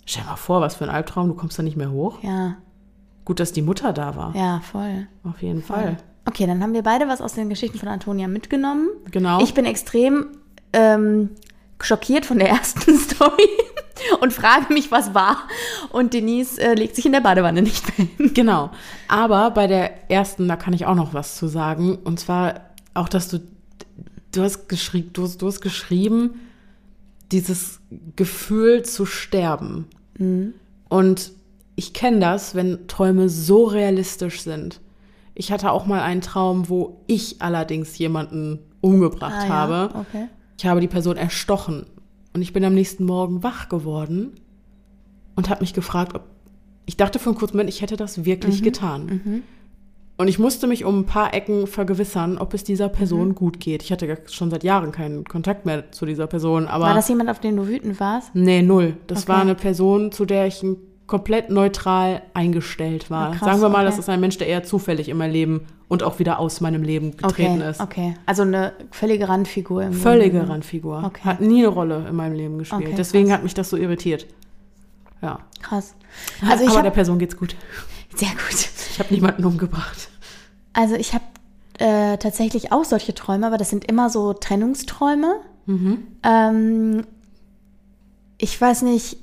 Stell 0.06 0.24
dir 0.24 0.30
mal 0.30 0.36
vor, 0.38 0.62
was 0.62 0.76
für 0.76 0.86
ein 0.86 0.90
Albtraum, 0.90 1.28
du 1.28 1.36
kommst 1.36 1.60
da 1.60 1.64
nicht 1.64 1.78
mehr 1.78 1.92
hoch. 1.92 2.24
Ja, 2.24 2.58
Gut, 3.26 3.40
dass 3.40 3.54
die 3.54 3.62
Mutter 3.62 3.94
da 3.94 4.16
war. 4.16 4.36
ja, 4.36 4.60
voll. 4.62 5.08
Auf 5.24 5.44
jeden 5.44 5.62
Fall. 5.62 5.98
Okay, 6.26 6.48
dann 6.48 6.64
haben 6.64 6.74
wir 6.74 6.82
beide 6.82 7.08
was 7.08 7.22
aus 7.22 7.34
den 7.34 7.48
Geschichten 7.50 7.78
von 7.78 7.88
Antonia 7.88 8.28
mitgenommen. 8.28 8.90
Genau. 9.12 9.40
Ich 9.42 9.54
bin 9.54 9.66
extrem 9.66 10.28
ähm, 10.74 11.30
schockiert 11.80 12.26
von 12.26 12.40
der 12.40 12.50
ersten 12.50 12.98
Story 12.98 13.48
und 14.22 14.34
frage 14.34 14.74
mich, 14.74 14.92
was 14.92 15.14
war. 15.14 15.38
Und 15.92 16.14
Denise 16.14 16.60
äh, 16.60 16.74
legt 16.74 16.96
sich 16.96 17.06
in 17.06 17.12
der 17.12 17.22
Badewanne 17.22 17.62
nicht 17.62 17.86
mehr 17.98 18.08
hin. 18.08 18.34
Genau. 18.34 18.72
Aber 19.08 19.52
bei 19.52 19.68
der 19.68 20.12
ersten, 20.12 20.48
da 20.48 20.56
kann 20.56 20.74
ich 20.74 20.86
auch 20.86 20.96
noch 20.96 21.14
was 21.14 21.38
zu 21.38 21.48
sagen. 21.48 21.98
Und 22.04 22.20
zwar 22.20 22.62
auch, 22.94 23.10
dass 23.10 23.30
du, 23.30 23.40
du 24.32 24.42
hast 24.42 24.70
geschrieben, 24.70 25.12
du, 25.14 25.28
du 25.28 25.48
hast 25.48 25.62
geschrieben, 25.62 26.40
dieses 27.32 27.80
Gefühl 28.16 28.84
zu 28.84 29.06
sterben. 29.06 29.88
Und 30.90 31.32
ich 31.76 31.94
kenne 31.94 32.20
das, 32.20 32.56
wenn 32.56 32.88
Träume 32.88 33.30
so 33.30 33.64
realistisch 33.66 34.42
sind. 34.42 34.82
Ich 35.34 35.52
hatte 35.52 35.72
auch 35.72 35.86
mal 35.86 36.02
einen 36.02 36.22
Traum, 36.22 36.68
wo 36.68 37.02
ich 37.08 37.42
allerdings 37.42 37.98
jemanden 37.98 38.60
umgebracht 38.82 39.48
habe. 39.48 39.90
Okay. 39.96 40.28
Ich 40.58 40.66
habe 40.66 40.82
die 40.82 40.88
Person 40.88 41.16
erstochen 41.16 41.86
und 42.34 42.42
ich 42.42 42.54
bin 42.54 42.64
am 42.64 42.74
nächsten 42.74 43.06
Morgen 43.06 43.44
wach 43.44 43.70
geworden 43.70 44.34
und 45.36 45.50
habe 45.50 45.62
mich 45.62 45.74
gefragt, 45.74 46.16
ob 46.16 46.24
ich 46.86 46.98
dachte 46.98 47.20
für 47.20 47.30
einen 47.30 47.38
kurzen 47.38 47.56
Moment, 47.58 47.70
ich 47.70 47.82
hätte 47.82 47.98
das 47.98 48.26
wirklich 48.26 48.64
getan. 48.64 49.44
Und 50.18 50.28
ich 50.28 50.40
musste 50.40 50.66
mich 50.68 50.84
um 50.86 51.00
ein 51.00 51.06
paar 51.06 51.34
Ecken 51.34 51.66
vergewissern, 51.68 52.38
ob 52.40 52.54
es 52.54 52.64
dieser 52.64 52.90
Person 52.90 53.36
gut 53.36 53.60
geht. 53.60 53.84
Ich 53.84 53.92
hatte 53.92 54.18
schon 54.26 54.50
seit 54.50 54.64
Jahren 54.64 54.92
keinen 54.92 55.24
Kontakt 55.24 55.66
mehr 55.66 55.92
zu 55.92 56.06
dieser 56.06 56.28
Person, 56.28 56.68
aber 56.68 56.86
War 56.86 56.96
das 56.96 57.08
jemand, 57.08 57.30
auf 57.30 57.40
den 57.40 57.56
du 57.58 57.68
wütend 57.68 58.00
warst? 58.00 58.34
nee, 58.36 58.62
null. 58.62 58.98
Das 59.08 59.20
Okay. 59.24 59.30
war 59.30 59.42
eine 59.42 59.56
Person, 59.56 60.12
zu 60.12 60.26
der 60.26 60.48
ich 60.48 60.62
ein- 60.64 60.78
komplett 61.10 61.50
neutral 61.50 62.22
eingestellt 62.34 63.10
war. 63.10 63.30
Ah, 63.32 63.36
krass, 63.36 63.50
Sagen 63.50 63.62
wir 63.62 63.70
mal, 63.70 63.80
okay. 63.80 63.86
das 63.88 64.00
ist 64.00 64.10
ein 64.10 64.20
Mensch, 64.20 64.38
der 64.38 64.48
eher 64.48 64.64
zufällig 64.64 65.10
in 65.10 65.18
mein 65.18 65.32
Leben 65.32 65.66
und 65.88 66.04
auch 66.04 66.20
wieder 66.20 66.38
aus 66.38 66.62
meinem 66.62 66.84
Leben 66.84 67.18
getreten 67.18 67.62
okay, 67.62 67.70
ist. 67.70 67.82
okay. 67.82 68.14
Also 68.28 68.44
eine 68.44 68.74
völlige 68.92 69.28
Randfigur. 69.28 69.84
Im 69.84 69.94
Völlige 69.94 70.38
Grunde. 70.38 70.54
Randfigur. 70.54 71.04
Okay. 71.04 71.22
Hat 71.24 71.42
nie 71.42 71.60
eine 71.66 71.70
Rolle 71.70 72.06
in 72.08 72.16
meinem 72.16 72.36
Leben 72.36 72.60
gespielt. 72.60 72.94
Deswegen 72.96 73.26
krass. 73.28 73.38
hat 73.38 73.44
mich 73.44 73.56
das 73.56 73.70
so 73.72 73.78
irritiert. 73.78 74.28
Ja. 75.22 75.40
Krass. 75.62 75.96
Also 76.48 76.64
ich 76.64 76.70
Aber 76.70 76.78
der 76.82 76.86
habe 76.86 76.96
Person 76.96 77.20
geht's 77.20 77.38
gut. 77.38 77.56
sehr 78.16 78.30
gut. 78.30 78.70
Ich 78.92 79.00
habe 79.00 79.14
niemanden 79.14 79.46
umgebracht. 79.46 80.10
Also 80.74 80.96
ich 80.96 81.14
habe 81.14 81.24
äh, 81.78 82.18
tatsächlich 82.18 82.72
auch 82.72 82.84
solche 82.84 83.14
Träume, 83.14 83.46
aber 83.48 83.58
das 83.58 83.70
sind 83.70 83.86
immer 83.86 84.10
so 84.10 84.34
Trennungsträume. 84.34 85.36
Ähm, 86.24 87.04
ich 88.40 88.60
weiß 88.60 88.82
nicht, 88.82 89.18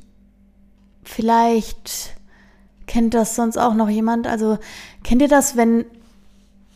vielleicht 1.08 2.14
kennt 2.86 3.14
das 3.14 3.34
sonst 3.34 3.56
auch 3.56 3.74
noch 3.74 3.88
jemand. 3.88 4.26
Also 4.26 4.58
kennt 5.02 5.22
ihr 5.22 5.28
das, 5.28 5.56
wenn, 5.56 5.84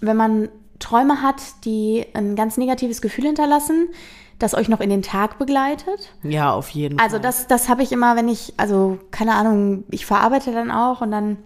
wenn 0.00 0.16
man 0.16 0.48
Träume 0.78 1.22
hat, 1.22 1.40
die 1.64 2.06
ein 2.14 2.36
ganz 2.36 2.56
negatives 2.56 3.00
Gefühl 3.02 3.26
hinterlassen, 3.26 3.88
das 4.38 4.54
euch 4.54 4.68
noch 4.68 4.80
in 4.80 4.88
den 4.90 5.02
Tag 5.02 5.38
begleitet? 5.38 6.10
Ja, 6.22 6.52
auf 6.52 6.70
jeden 6.70 6.98
Also 6.98 7.16
Fall. 7.16 7.22
das, 7.22 7.46
das 7.46 7.68
habe 7.68 7.82
ich 7.82 7.92
immer, 7.92 8.16
wenn 8.16 8.28
ich, 8.28 8.54
also 8.56 8.98
keine 9.10 9.34
Ahnung, 9.34 9.84
ich 9.90 10.06
verarbeite 10.06 10.52
dann 10.52 10.70
auch 10.70 11.00
und 11.02 11.10
dann 11.10 11.36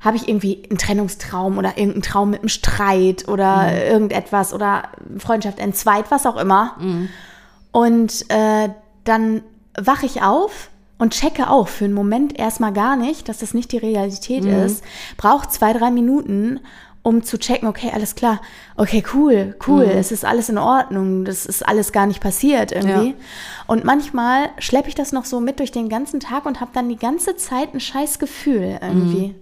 habe 0.00 0.16
ich 0.16 0.28
irgendwie 0.28 0.62
einen 0.68 0.78
Trennungstraum 0.78 1.58
oder 1.58 1.76
irgendeinen 1.76 2.02
Traum 2.02 2.30
mit 2.30 2.40
einem 2.40 2.48
Streit 2.48 3.28
oder 3.28 3.86
irgendetwas 3.86 4.54
oder 4.54 4.84
Freundschaft 5.18 5.58
entzweit, 5.58 6.10
was 6.10 6.24
auch 6.26 6.38
immer. 6.38 6.76
Und 7.70 8.24
äh, 8.30 8.70
dann 9.04 9.42
wache 9.78 10.06
ich 10.06 10.22
auf 10.22 10.70
und 11.00 11.14
checke 11.14 11.50
auch 11.50 11.66
für 11.66 11.86
einen 11.86 11.94
Moment 11.94 12.38
erstmal 12.38 12.72
gar 12.72 12.94
nicht, 12.94 13.28
dass 13.28 13.38
das 13.38 13.54
nicht 13.54 13.72
die 13.72 13.78
Realität 13.78 14.44
ist. 14.44 14.84
Braucht 15.16 15.50
zwei, 15.52 15.72
drei 15.72 15.90
Minuten, 15.90 16.60
um 17.02 17.22
zu 17.22 17.38
checken, 17.38 17.66
okay, 17.66 17.90
alles 17.94 18.14
klar, 18.14 18.42
okay, 18.76 19.02
cool, 19.14 19.56
cool, 19.66 19.84
es 19.84 20.12
ist 20.12 20.26
alles 20.26 20.50
in 20.50 20.58
Ordnung, 20.58 21.24
das 21.24 21.46
ist 21.46 21.66
alles 21.66 21.92
gar 21.92 22.06
nicht 22.06 22.20
passiert 22.20 22.72
irgendwie. 22.72 23.08
Ja. 23.08 23.14
Und 23.66 23.84
manchmal 23.84 24.50
schleppe 24.58 24.88
ich 24.90 24.94
das 24.94 25.12
noch 25.12 25.24
so 25.24 25.40
mit 25.40 25.58
durch 25.58 25.72
den 25.72 25.88
ganzen 25.88 26.20
Tag 26.20 26.44
und 26.44 26.60
habe 26.60 26.72
dann 26.74 26.90
die 26.90 26.96
ganze 26.96 27.36
Zeit 27.36 27.72
ein 27.72 27.80
scheiß 27.80 28.18
Gefühl 28.18 28.78
irgendwie. 28.82 29.34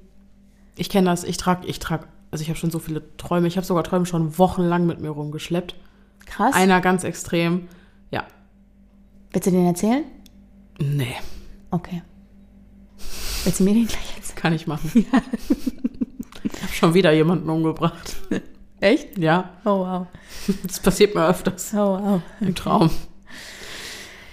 Ich 0.76 0.88
kenne 0.88 1.10
das, 1.10 1.24
ich 1.24 1.36
trage, 1.36 1.66
ich 1.66 1.80
trage, 1.80 2.06
also 2.30 2.42
ich 2.42 2.48
habe 2.48 2.58
schon 2.58 2.70
so 2.70 2.78
viele 2.78 3.02
Träume, 3.16 3.48
ich 3.48 3.56
habe 3.56 3.66
sogar 3.66 3.82
Träume 3.82 4.06
schon 4.06 4.38
wochenlang 4.38 4.86
mit 4.86 5.00
mir 5.00 5.10
rumgeschleppt. 5.10 5.74
Krass. 6.26 6.54
Einer 6.54 6.80
ganz 6.80 7.02
extrem, 7.02 7.66
ja, 8.12 8.24
Willst 9.32 9.48
du 9.48 9.50
den 9.50 9.66
erzählen? 9.66 10.04
nee, 10.78 11.16
Okay. 11.70 12.02
Willst 13.44 13.60
du 13.60 13.64
mir 13.64 13.74
den 13.74 13.86
gleich 13.86 14.16
erzählen? 14.16 14.36
kann 14.36 14.52
ich 14.52 14.66
machen. 14.66 15.06
Ich 16.50 16.62
habe 16.62 16.72
schon 16.72 16.94
wieder 16.94 17.12
jemanden 17.12 17.50
umgebracht. 17.50 18.16
Echt? 18.80 19.18
Ja, 19.18 19.50
Oh 19.64 19.80
wow. 19.80 20.06
das 20.66 20.80
passiert 20.80 21.14
mir 21.14 21.26
öfters 21.26 21.72
Oh 21.74 21.98
wow. 22.00 22.22
im 22.40 22.54
Traum. 22.54 22.90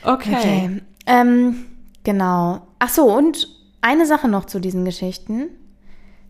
Okay. 0.04 0.36
Okay. 0.36 0.82
Ähm, 1.08 1.66
genau. 2.04 2.68
Ach 2.80 2.90
so, 2.90 3.12
und 3.12 3.48
eine 3.82 4.06
Sache 4.06 4.28
noch 4.28 4.46
zu 4.46 4.60
diesen 4.60 4.86
Geschichten. 4.86 5.50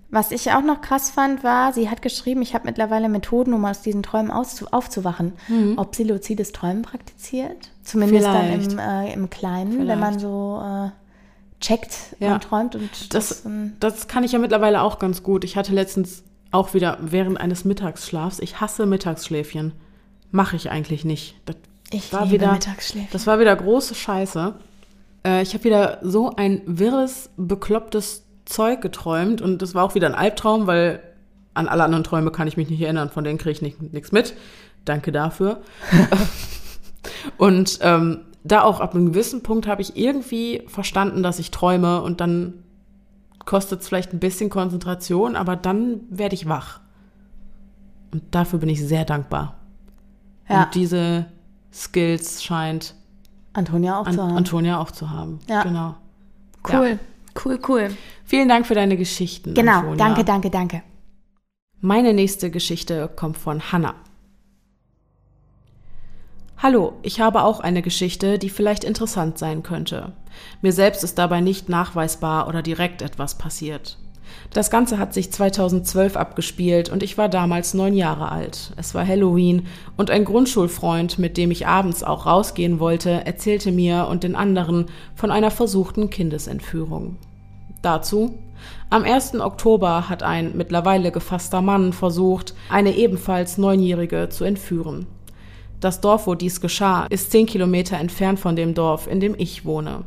Was 0.10 0.32
ich 0.32 0.52
auch 0.52 0.62
noch 0.62 0.82
krass 0.82 1.10
fand, 1.10 1.44
war, 1.44 1.74
sie 1.74 1.90
hat 1.90 2.02
geschrieben, 2.02 2.42
ich 2.42 2.54
habe 2.54 2.66
mittlerweile 2.68 3.10
Methoden, 3.10 3.54
um 3.54 3.66
aus 3.66 3.82
diesen 3.82 4.04
Träumen 4.04 4.32
aufzuwachen. 4.32 5.34
Ob 5.78 5.96
sie 5.96 6.04
luzides 6.04 6.52
Träumen 6.52 6.84
praktiziert. 6.84 7.72
Zumindest 7.84 8.28
Vielleicht. 8.28 8.80
dann 8.80 9.04
im, 9.04 9.08
äh, 9.10 9.14
im 9.14 9.30
Kleinen, 9.30 9.88
wenn 9.88 10.00
man 10.00 10.20
so 10.20 10.62
äh, 10.64 10.90
checkt 11.60 11.98
Ja. 12.20 12.36
und 12.36 12.44
träumt. 12.44 12.76
Und 12.76 13.14
Das, 13.14 13.46
ähm, 13.46 13.74
das 13.80 14.08
kann 14.08 14.24
ich 14.24 14.32
ja 14.32 14.40
mittlerweile 14.40 14.82
auch 14.82 15.00
ganz 15.00 15.24
gut. 15.24 15.44
Ich 15.44 15.58
hatte 15.58 15.74
letztens 15.74 16.24
auch 16.52 16.74
wieder 16.74 16.98
während 17.02 17.40
eines 17.40 17.66
Mittagsschlafs, 17.66 18.40
ich 18.40 18.62
hasse 18.62 18.86
Mittagsschläfchen. 18.86 19.74
Mache 20.32 20.56
ich 20.56 20.70
eigentlich 20.72 21.04
nicht. 21.06 21.36
Das 21.46 21.56
ich 21.92 22.14
war 22.14 22.22
liebe 22.26 22.36
wieder, 22.36 22.52
Mittagsschläfchen. 22.54 23.10
Das 23.12 23.28
war 23.28 23.40
wieder 23.40 23.56
große 23.56 23.96
Scheiße. 23.96 24.54
Äh, 25.26 25.42
ich 25.42 25.54
habe 25.54 25.64
wieder 25.64 26.00
so 26.04 26.32
ein 26.36 26.62
wirres, 26.66 27.30
beklopptes 27.38 28.25
Zeug 28.46 28.82
geträumt 28.82 29.42
und 29.42 29.62
das 29.62 29.74
war 29.76 29.84
auch 29.84 29.96
wieder 29.96 30.08
ein 30.08 30.16
Albtraum, 30.16 30.68
weil 30.68 31.02
an 31.54 31.68
alle 31.68 31.84
anderen 31.84 32.04
Träume 32.04 32.32
kann 32.32 32.48
ich 32.48 32.58
mich 32.58 32.70
nicht 32.70 32.82
erinnern, 32.82 33.10
von 33.10 33.24
denen 33.24 33.38
kriege 33.38 33.52
ich 33.52 33.62
nicht- 33.62 33.94
nichts 33.94 34.12
mit. 34.12 34.36
Danke 34.86 35.12
dafür. 35.12 35.62
und 37.38 37.80
ähm, 37.82 38.22
da 38.44 38.62
auch 38.62 38.80
ab 38.80 38.94
einem 38.94 39.08
gewissen 39.08 39.42
Punkt 39.42 39.68
habe 39.68 39.82
ich 39.82 39.98
irgendwie 39.98 40.64
verstanden, 40.68 41.24
dass 41.24 41.40
ich 41.40 41.52
träume 41.52 42.02
und 42.02 42.22
dann 42.22 42.54
kostet 43.46 43.82
es 43.82 43.88
vielleicht 43.88 44.14
ein 44.14 44.20
bisschen 44.20 44.50
Konzentration, 44.50 45.36
aber 45.36 45.56
dann 45.56 46.02
werde 46.10 46.36
ich 46.36 46.48
wach. 46.48 46.80
Und 48.12 48.24
dafür 48.32 48.60
bin 48.60 48.70
ich 48.70 48.86
sehr 48.86 49.06
dankbar. 49.06 49.56
ja, 50.50 50.64
Und 50.64 50.76
diese 50.76 51.26
Skills 51.74 52.44
scheint 52.44 52.96
Antonia 53.54 54.00
auch 54.00 54.06
An 54.08 54.14
zu 54.14 54.24
haben. 54.24 54.38
Antonia 54.38 54.80
auch 54.80 54.92
zu 54.92 55.10
haben. 55.10 55.40
Ja. 55.50 55.64
Genau. 55.64 55.96
cool, 56.72 57.00
cool, 57.44 57.60
cool. 57.68 57.90
Vielen 58.24 58.50
Dank 58.50 58.66
für 58.68 58.76
deine 58.76 58.98
Geschichten. 58.98 59.54
Genau, 59.54 59.80
Antonia. 59.80 59.98
danke, 59.98 60.24
danke, 60.24 60.50
danke. 60.50 60.84
Meine 61.82 62.14
nächste 62.14 62.50
Geschichte 62.50 63.10
kommt 63.16 63.38
von 63.38 63.72
Hannah. 63.72 63.96
Hallo, 66.58 66.94
ich 67.04 67.20
habe 67.20 67.44
auch 67.44 67.60
eine 67.60 67.82
Geschichte, 67.82 68.40
die 68.40 68.50
vielleicht 68.50 68.84
interessant 68.84 69.38
sein 69.38 69.62
könnte. 69.62 70.14
Mir 70.62 70.72
selbst 70.72 71.04
ist 71.04 71.18
dabei 71.18 71.42
nicht 71.42 71.70
nachweisbar 71.70 72.48
oder 72.48 72.62
direkt 72.62 73.02
etwas 73.02 73.38
passiert. 73.38 73.98
Das 74.52 74.70
Ganze 74.70 74.98
hat 74.98 75.14
sich 75.14 75.32
2012 75.32 76.16
abgespielt 76.16 76.90
und 76.90 77.04
ich 77.04 77.18
war 77.18 77.30
damals 77.30 77.74
neun 77.74 77.94
Jahre 77.94 78.32
alt. 78.32 78.72
Es 78.78 78.96
war 78.96 79.06
Halloween 79.06 79.68
und 79.98 80.10
ein 80.12 80.26
Grundschulfreund, 80.26 81.20
mit 81.20 81.38
dem 81.38 81.52
ich 81.52 81.68
abends 81.68 82.04
auch 82.04 82.26
rausgehen 82.26 82.80
wollte, 82.80 83.26
erzählte 83.26 83.72
mir 83.72 84.08
und 84.10 84.24
den 84.24 84.36
anderen 84.36 84.86
von 85.16 85.32
einer 85.32 85.52
versuchten 85.52 86.10
Kindesentführung. 86.10 87.18
Dazu. 87.82 88.40
Am 88.90 89.04
1. 89.04 89.36
Oktober 89.42 90.10
hat 90.10 90.24
ein 90.24 90.54
mittlerweile 90.56 91.12
gefasster 91.12 91.62
Mann 91.62 91.94
versucht, 91.94 92.56
eine 92.70 92.96
ebenfalls 92.96 93.58
Neunjährige 93.58 94.30
zu 94.30 94.44
entführen. 94.44 95.06
Das 95.82 96.02
Dorf, 96.02 96.26
wo 96.26 96.36
dies 96.36 96.62
geschah, 96.62 97.06
ist 97.10 97.32
zehn 97.32 97.46
Kilometer 97.46 97.98
entfernt 97.98 98.40
von 98.40 98.56
dem 98.56 98.74
Dorf, 98.74 99.08
in 99.08 99.20
dem 99.20 99.36
ich 99.38 99.66
wohne. 99.66 100.04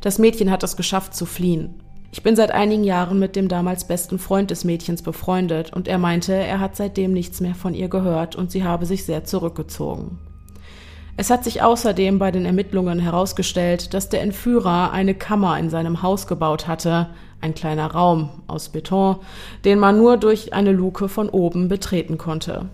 Das 0.00 0.18
Mädchen 0.18 0.50
hat 0.50 0.62
es 0.62 0.76
geschafft 0.76 1.14
zu 1.14 1.26
fliehen. 1.26 1.83
Ich 2.14 2.22
bin 2.22 2.36
seit 2.36 2.52
einigen 2.52 2.84
Jahren 2.84 3.18
mit 3.18 3.34
dem 3.34 3.48
damals 3.48 3.88
besten 3.88 4.20
Freund 4.20 4.52
des 4.52 4.62
Mädchens 4.62 5.02
befreundet 5.02 5.72
und 5.72 5.88
er 5.88 5.98
meinte, 5.98 6.32
er 6.32 6.60
hat 6.60 6.76
seitdem 6.76 7.12
nichts 7.12 7.40
mehr 7.40 7.56
von 7.56 7.74
ihr 7.74 7.88
gehört 7.88 8.36
und 8.36 8.52
sie 8.52 8.62
habe 8.62 8.86
sich 8.86 9.04
sehr 9.04 9.24
zurückgezogen. 9.24 10.20
Es 11.16 11.28
hat 11.28 11.42
sich 11.42 11.62
außerdem 11.62 12.20
bei 12.20 12.30
den 12.30 12.46
Ermittlungen 12.46 13.00
herausgestellt, 13.00 13.94
dass 13.94 14.10
der 14.10 14.22
Entführer 14.22 14.92
eine 14.92 15.16
Kammer 15.16 15.58
in 15.58 15.70
seinem 15.70 16.02
Haus 16.02 16.28
gebaut 16.28 16.68
hatte, 16.68 17.08
ein 17.40 17.52
kleiner 17.52 17.90
Raum 17.90 18.28
aus 18.46 18.68
Beton, 18.68 19.16
den 19.64 19.80
man 19.80 19.98
nur 19.98 20.16
durch 20.16 20.52
eine 20.52 20.70
Luke 20.70 21.08
von 21.08 21.28
oben 21.28 21.66
betreten 21.66 22.16
konnte. 22.16 22.68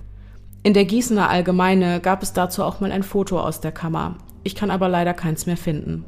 In 0.64 0.74
der 0.74 0.84
Gießener 0.84 1.30
Allgemeine 1.30 2.00
gab 2.00 2.22
es 2.22 2.34
dazu 2.34 2.62
auch 2.62 2.80
mal 2.80 2.92
ein 2.92 3.02
Foto 3.02 3.40
aus 3.40 3.62
der 3.62 3.72
Kammer. 3.72 4.16
Ich 4.42 4.54
kann 4.54 4.70
aber 4.70 4.90
leider 4.90 5.14
keins 5.14 5.46
mehr 5.46 5.56
finden. 5.56 6.04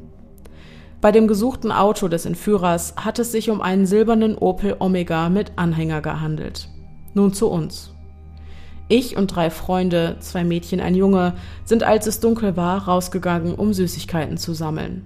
Bei 1.03 1.11
dem 1.11 1.27
gesuchten 1.27 1.73
Auto 1.73 2.07
des 2.07 2.25
Entführers 2.25 2.93
hat 2.95 3.19
es 3.19 3.33
sich 3.33 3.49
um 3.49 3.59
einen 3.59 3.85
silbernen 3.85 4.37
Opel 4.37 4.77
Omega 4.79 5.27
mit 5.27 5.51
Anhänger 5.57 5.99
gehandelt. 5.99 6.69
Nun 7.13 7.33
zu 7.33 7.49
uns. 7.49 7.93
Ich 8.87 9.17
und 9.17 9.27
drei 9.27 9.49
Freunde, 9.49 10.15
zwei 10.21 10.45
Mädchen, 10.45 10.79
ein 10.79 10.95
Junge, 10.95 11.33
sind, 11.65 11.83
als 11.83 12.07
es 12.07 12.21
dunkel 12.21 12.55
war, 12.55 12.87
rausgegangen, 12.87 13.53
um 13.55 13.73
Süßigkeiten 13.73 14.37
zu 14.37 14.53
sammeln. 14.53 15.05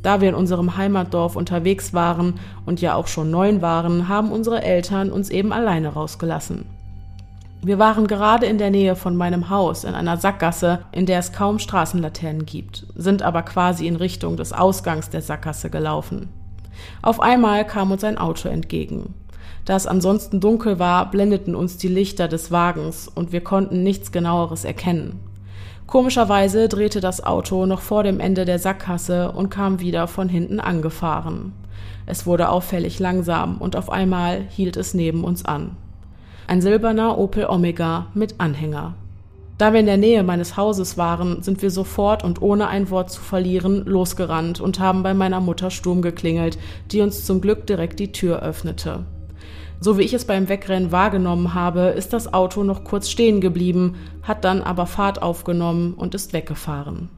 Da 0.00 0.20
wir 0.20 0.28
in 0.28 0.36
unserem 0.36 0.76
Heimatdorf 0.76 1.34
unterwegs 1.34 1.92
waren 1.92 2.34
und 2.64 2.80
ja 2.80 2.94
auch 2.94 3.08
schon 3.08 3.32
neun 3.32 3.62
waren, 3.62 4.06
haben 4.06 4.30
unsere 4.30 4.62
Eltern 4.62 5.10
uns 5.10 5.28
eben 5.28 5.52
alleine 5.52 5.88
rausgelassen. 5.88 6.66
Wir 7.64 7.78
waren 7.78 8.08
gerade 8.08 8.46
in 8.46 8.58
der 8.58 8.72
Nähe 8.72 8.96
von 8.96 9.14
meinem 9.14 9.48
Haus 9.48 9.84
in 9.84 9.94
einer 9.94 10.16
Sackgasse, 10.16 10.80
in 10.90 11.06
der 11.06 11.20
es 11.20 11.32
kaum 11.32 11.60
Straßenlaternen 11.60 12.44
gibt, 12.44 12.88
sind 12.96 13.22
aber 13.22 13.42
quasi 13.42 13.86
in 13.86 13.94
Richtung 13.94 14.36
des 14.36 14.52
Ausgangs 14.52 15.10
der 15.10 15.22
Sackgasse 15.22 15.70
gelaufen. 15.70 16.28
Auf 17.02 17.20
einmal 17.20 17.64
kam 17.64 17.92
uns 17.92 18.02
ein 18.02 18.18
Auto 18.18 18.48
entgegen. 18.48 19.14
Da 19.64 19.76
es 19.76 19.86
ansonsten 19.86 20.40
dunkel 20.40 20.80
war, 20.80 21.08
blendeten 21.08 21.54
uns 21.54 21.76
die 21.76 21.86
Lichter 21.86 22.26
des 22.26 22.50
Wagens 22.50 23.06
und 23.06 23.30
wir 23.30 23.44
konnten 23.44 23.84
nichts 23.84 24.10
genaueres 24.10 24.64
erkennen. 24.64 25.20
Komischerweise 25.86 26.68
drehte 26.68 27.00
das 27.00 27.22
Auto 27.22 27.66
noch 27.66 27.80
vor 27.80 28.02
dem 28.02 28.18
Ende 28.18 28.44
der 28.44 28.58
Sackgasse 28.58 29.30
und 29.30 29.50
kam 29.50 29.78
wieder 29.78 30.08
von 30.08 30.28
hinten 30.28 30.58
angefahren. 30.58 31.52
Es 32.06 32.26
wurde 32.26 32.48
auffällig 32.48 32.98
langsam 32.98 33.58
und 33.58 33.76
auf 33.76 33.88
einmal 33.88 34.40
hielt 34.48 34.76
es 34.76 34.94
neben 34.94 35.22
uns 35.22 35.44
an. 35.44 35.76
Ein 36.46 36.60
silberner 36.60 37.18
Opel 37.18 37.46
Omega 37.46 38.06
mit 38.14 38.34
Anhänger. 38.38 38.94
Da 39.58 39.72
wir 39.72 39.80
in 39.80 39.86
der 39.86 39.96
Nähe 39.96 40.24
meines 40.24 40.56
Hauses 40.56 40.98
waren, 40.98 41.42
sind 41.42 41.62
wir 41.62 41.70
sofort 41.70 42.24
und 42.24 42.42
ohne 42.42 42.66
ein 42.66 42.90
Wort 42.90 43.10
zu 43.10 43.20
verlieren 43.20 43.84
losgerannt 43.84 44.60
und 44.60 44.80
haben 44.80 45.02
bei 45.02 45.14
meiner 45.14 45.40
Mutter 45.40 45.70
Sturm 45.70 46.02
geklingelt, 46.02 46.58
die 46.90 47.00
uns 47.00 47.24
zum 47.24 47.40
Glück 47.40 47.66
direkt 47.66 48.00
die 48.00 48.10
Tür 48.10 48.42
öffnete. 48.42 49.04
So 49.78 49.98
wie 49.98 50.02
ich 50.02 50.14
es 50.14 50.24
beim 50.24 50.48
Wegrennen 50.48 50.90
wahrgenommen 50.90 51.54
habe, 51.54 51.94
ist 51.96 52.12
das 52.12 52.32
Auto 52.32 52.64
noch 52.64 52.84
kurz 52.84 53.08
stehen 53.08 53.40
geblieben, 53.40 53.96
hat 54.22 54.44
dann 54.44 54.62
aber 54.62 54.86
Fahrt 54.86 55.22
aufgenommen 55.22 55.94
und 55.94 56.14
ist 56.14 56.32
weggefahren. 56.32 57.08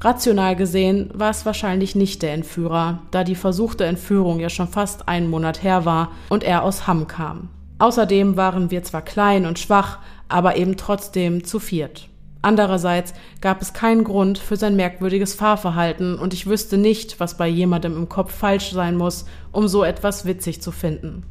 Rational 0.00 0.56
gesehen 0.56 1.10
war 1.14 1.30
es 1.30 1.46
wahrscheinlich 1.46 1.94
nicht 1.94 2.22
der 2.22 2.34
Entführer, 2.34 3.00
da 3.10 3.24
die 3.24 3.34
versuchte 3.34 3.84
Entführung 3.84 4.40
ja 4.40 4.48
schon 4.48 4.68
fast 4.68 5.08
einen 5.08 5.30
Monat 5.30 5.62
her 5.62 5.84
war 5.84 6.10
und 6.28 6.44
er 6.44 6.64
aus 6.64 6.86
Hamm 6.86 7.06
kam. 7.06 7.48
Außerdem 7.78 8.36
waren 8.36 8.70
wir 8.70 8.82
zwar 8.82 9.02
klein 9.02 9.46
und 9.46 9.58
schwach, 9.58 9.98
aber 10.28 10.56
eben 10.56 10.76
trotzdem 10.76 11.44
zu 11.44 11.60
viert. 11.60 12.08
Andererseits 12.42 13.12
gab 13.40 13.60
es 13.60 13.72
keinen 13.72 14.04
Grund 14.04 14.38
für 14.38 14.56
sein 14.56 14.76
merkwürdiges 14.76 15.34
Fahrverhalten 15.34 16.18
und 16.18 16.32
ich 16.32 16.46
wüsste 16.46 16.78
nicht, 16.78 17.18
was 17.18 17.36
bei 17.36 17.48
jemandem 17.48 17.96
im 17.96 18.08
Kopf 18.08 18.32
falsch 18.32 18.72
sein 18.72 18.96
muss, 18.96 19.26
um 19.52 19.66
so 19.66 19.82
etwas 19.82 20.26
witzig 20.26 20.62
zu 20.62 20.70
finden. 20.70 21.24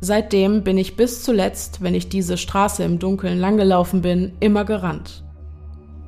Seitdem 0.00 0.62
bin 0.62 0.78
ich 0.78 0.96
bis 0.96 1.22
zuletzt, 1.22 1.82
wenn 1.82 1.94
ich 1.94 2.08
diese 2.08 2.38
Straße 2.38 2.84
im 2.84 2.98
Dunkeln 2.98 3.38
langgelaufen 3.38 4.00
bin, 4.00 4.32
immer 4.40 4.64
gerannt. 4.64 5.24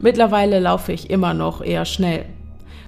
Mittlerweile 0.00 0.60
laufe 0.60 0.92
ich 0.92 1.10
immer 1.10 1.34
noch 1.34 1.60
eher 1.60 1.84
schnell. 1.84 2.24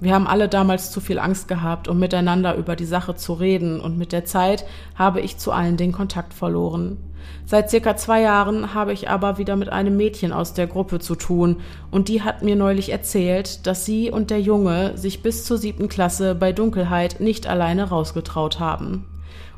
Wir 0.01 0.13
haben 0.13 0.27
alle 0.27 0.49
damals 0.49 0.91
zu 0.91 0.99
viel 0.99 1.19
Angst 1.19 1.47
gehabt, 1.47 1.87
um 1.87 1.99
miteinander 1.99 2.55
über 2.55 2.75
die 2.75 2.85
Sache 2.85 3.15
zu 3.15 3.33
reden, 3.33 3.79
und 3.79 3.97
mit 3.97 4.11
der 4.11 4.25
Zeit 4.25 4.65
habe 4.95 5.21
ich 5.21 5.37
zu 5.37 5.51
allen 5.51 5.77
den 5.77 5.91
Kontakt 5.91 6.33
verloren. 6.33 6.97
Seit 7.45 7.69
circa 7.69 7.95
zwei 7.95 8.21
Jahren 8.21 8.73
habe 8.73 8.93
ich 8.93 9.09
aber 9.09 9.37
wieder 9.37 9.55
mit 9.55 9.69
einem 9.69 9.97
Mädchen 9.97 10.31
aus 10.31 10.53
der 10.53 10.67
Gruppe 10.67 10.99
zu 10.99 11.15
tun, 11.15 11.57
und 11.91 12.07
die 12.09 12.21
hat 12.21 12.43
mir 12.43 12.55
neulich 12.55 12.91
erzählt, 12.91 13.65
dass 13.67 13.85
sie 13.85 14.11
und 14.11 14.29
der 14.29 14.41
Junge 14.41 14.97
sich 14.97 15.23
bis 15.23 15.45
zur 15.45 15.57
siebten 15.57 15.87
Klasse 15.87 16.35
bei 16.35 16.51
Dunkelheit 16.51 17.19
nicht 17.19 17.47
alleine 17.47 17.89
rausgetraut 17.89 18.59
haben. 18.59 19.05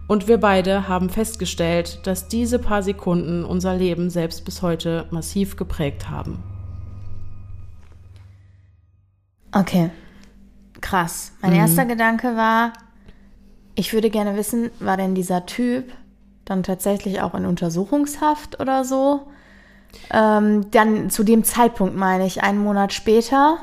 Und 0.07 0.29
wir 0.29 0.37
beide 0.37 0.87
haben 0.87 1.09
festgestellt, 1.09 1.99
dass 2.03 2.29
diese 2.29 2.59
paar 2.59 2.81
Sekunden 2.81 3.43
unser 3.43 3.75
Leben 3.75 4.09
selbst 4.09 4.45
bis 4.45 4.61
heute 4.61 5.05
massiv 5.11 5.57
geprägt 5.57 6.09
haben. 6.09 6.41
Okay, 9.51 9.89
krass. 10.81 11.31
Mein 11.41 11.51
mhm. 11.51 11.59
erster 11.59 11.85
Gedanke 11.85 12.35
war, 12.35 12.73
ich 13.75 13.93
würde 13.93 14.09
gerne 14.09 14.35
wissen, 14.35 14.71
war 14.79 14.97
denn 14.97 15.15
dieser 15.15 15.45
Typ 15.45 15.91
dann 16.45 16.63
tatsächlich 16.63 17.21
auch 17.21 17.35
in 17.35 17.45
Untersuchungshaft 17.45 18.59
oder 18.59 18.83
so? 18.83 19.27
Ähm, 20.11 20.69
dann 20.71 21.09
zu 21.09 21.23
dem 21.23 21.43
Zeitpunkt 21.43 21.95
meine 21.95 22.25
ich, 22.25 22.43
einen 22.43 22.63
Monat 22.63 22.93
später. 22.93 23.57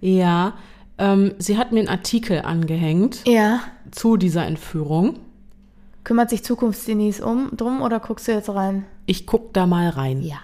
Ja, 0.00 0.54
ähm, 0.98 1.34
sie 1.38 1.56
hat 1.56 1.72
mir 1.72 1.80
einen 1.80 1.88
Artikel 1.88 2.42
angehängt. 2.42 3.26
Ja. 3.26 3.60
Zu 3.90 4.16
dieser 4.16 4.46
Entführung. 4.46 5.18
Kümmert 6.04 6.30
sich 6.30 6.44
Zukunftsdenise 6.44 7.24
um 7.24 7.50
drum 7.56 7.82
oder 7.82 8.00
guckst 8.00 8.28
du 8.28 8.32
jetzt 8.32 8.48
rein? 8.48 8.84
Ich 9.06 9.26
guck 9.26 9.52
da 9.52 9.66
mal 9.66 9.88
rein. 9.88 10.22
Ja. 10.22 10.38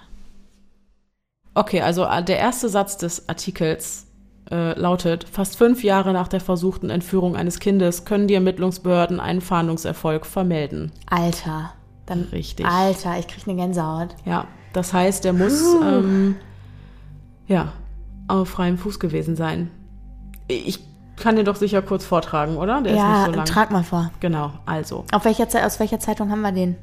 Okay, 1.55 1.81
also 1.81 2.05
äh, 2.05 2.23
der 2.23 2.39
erste 2.39 2.69
Satz 2.69 2.97
des 2.97 3.29
Artikels 3.29 4.04
äh, 4.51 4.79
lautet, 4.79 5.25
fast 5.31 5.57
fünf 5.57 5.83
Jahre 5.83 6.13
nach 6.13 6.29
der 6.29 6.41
versuchten 6.41 6.91
Entführung 6.91 7.37
eines 7.37 7.61
Kindes 7.61 8.05
können 8.05 8.29
die 8.29 8.35
Ermittlungsbehörden 8.35 9.21
einen 9.21 9.41
Fahndungserfolg 9.41 10.27
vermelden. 10.27 10.93
Alter. 11.09 11.73
Dann, 12.07 12.25
Richtig. 12.33 12.67
Alter, 12.67 13.19
ich 13.19 13.27
krieg 13.27 13.49
eine 13.49 13.57
Gänsehaut. 13.57 14.09
Ja, 14.27 14.47
das 14.75 14.93
heißt, 14.93 15.25
der 15.25 15.33
muss 15.33 15.63
ähm, 15.83 16.37
ja, 17.47 17.73
auf 18.29 18.51
freiem 18.51 18.77
Fuß 18.77 19.01
gewesen 19.01 19.37
sein. 19.37 19.71
Ich 20.49 20.81
kann 21.17 21.37
dir 21.37 21.45
doch 21.45 21.57
sicher 21.57 21.81
kurz 21.81 22.05
vortragen, 22.05 22.57
oder? 22.57 22.83
Der 22.83 22.95
ja, 22.95 23.13
ist 23.13 23.19
nicht 23.19 23.27
so 23.27 23.37
lang. 23.37 23.47
trag 23.47 23.71
mal 23.71 23.85
vor. 23.85 24.11
Genau, 24.21 24.53
also. 24.67 25.05
Auf 25.13 25.25
welcher, 25.25 25.47
aus 25.65 25.81
welcher 25.81 26.01
Zeitung 26.01 26.31
haben 26.31 26.43
wir 26.43 26.53
den? 26.53 26.77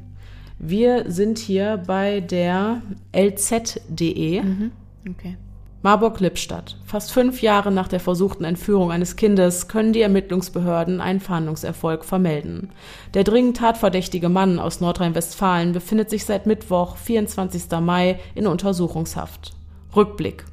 Wir 0.58 1.12
sind 1.12 1.38
hier 1.38 1.82
bei 1.86 2.22
der 2.22 2.82
lz.de. 3.12 4.42
Mhm. 4.42 4.72
Okay. 5.10 5.38
Marburg-Lippstadt. 5.84 6.78
Fast 6.86 7.12
fünf 7.12 7.42
Jahre 7.42 7.72
nach 7.72 7.88
der 7.88 8.00
versuchten 8.00 8.44
Entführung 8.44 8.92
eines 8.92 9.16
Kindes 9.16 9.68
können 9.68 9.94
die 9.94 10.02
Ermittlungsbehörden 10.02 11.02
einen 11.02 11.20
Fahndungserfolg 11.20 12.06
vermelden. 12.06 12.70
Der 13.16 13.24
dringend 13.24 13.58
tatverdächtige 13.58 14.30
Mann 14.30 14.60
aus 14.60 14.80
Nordrhein-Westfalen 14.80 15.74
befindet 15.74 16.12
sich 16.12 16.26
seit 16.26 16.46
Mittwoch, 16.46 16.98
24. 16.98 17.64
Mai, 17.82 18.20
in 18.36 18.46
Untersuchungshaft. 18.46 19.54
Rückblick. 19.96 20.46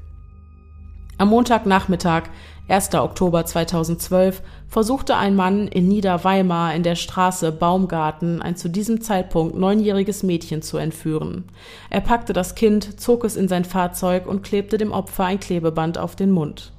Am 1.19 1.29
Montagnachmittag 1.29 2.31
1. 2.69 2.95
Oktober 2.95 3.47
2012 3.47 4.43
versuchte 4.69 5.17
ein 5.17 5.35
Mann 5.35 5.69
in 5.69 5.89
Niederweimar 5.89 6.75
in 6.75 6.83
der 6.83 6.97
Straße 6.97 7.51
Baumgarten 7.51 8.43
ein 8.43 8.57
zu 8.57 8.69
diesem 8.69 9.01
Zeitpunkt 9.01 9.57
neunjähriges 9.57 10.23
Mädchen 10.23 10.61
zu 10.61 10.77
entführen. 10.77 11.45
Er 11.89 12.03
packte 12.03 12.35
das 12.35 12.55
Kind, 12.55 13.01
zog 13.01 13.25
es 13.25 13.37
in 13.37 13.49
sein 13.49 13.65
Fahrzeug 13.65 14.27
und 14.27 14.43
klebte 14.43 14.77
dem 14.77 14.93
Opfer 14.93 15.25
ein 15.25 15.41
Klebeband 15.41 15.97
auf 15.97 16.15
den 16.15 16.31
Mund. 16.31 16.73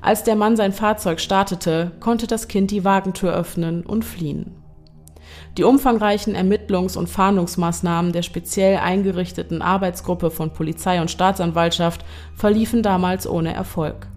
Als 0.00 0.24
der 0.24 0.34
Mann 0.34 0.56
sein 0.56 0.72
Fahrzeug 0.72 1.20
startete, 1.20 1.90
konnte 2.00 2.26
das 2.26 2.48
Kind 2.48 2.70
die 2.70 2.84
Wagentür 2.84 3.34
öffnen 3.34 3.84
und 3.84 4.06
fliehen. 4.06 4.54
Die 5.58 5.64
umfangreichen 5.64 6.36
Ermittlungs- 6.36 6.96
und 6.96 7.10
Fahndungsmaßnahmen 7.10 8.12
der 8.12 8.22
speziell 8.22 8.78
eingerichteten 8.78 9.60
Arbeitsgruppe 9.60 10.30
von 10.30 10.54
Polizei 10.54 11.02
und 11.02 11.10
Staatsanwaltschaft 11.10 12.02
verliefen 12.34 12.82
damals 12.82 13.28
ohne 13.28 13.52
Erfolg. 13.52 14.08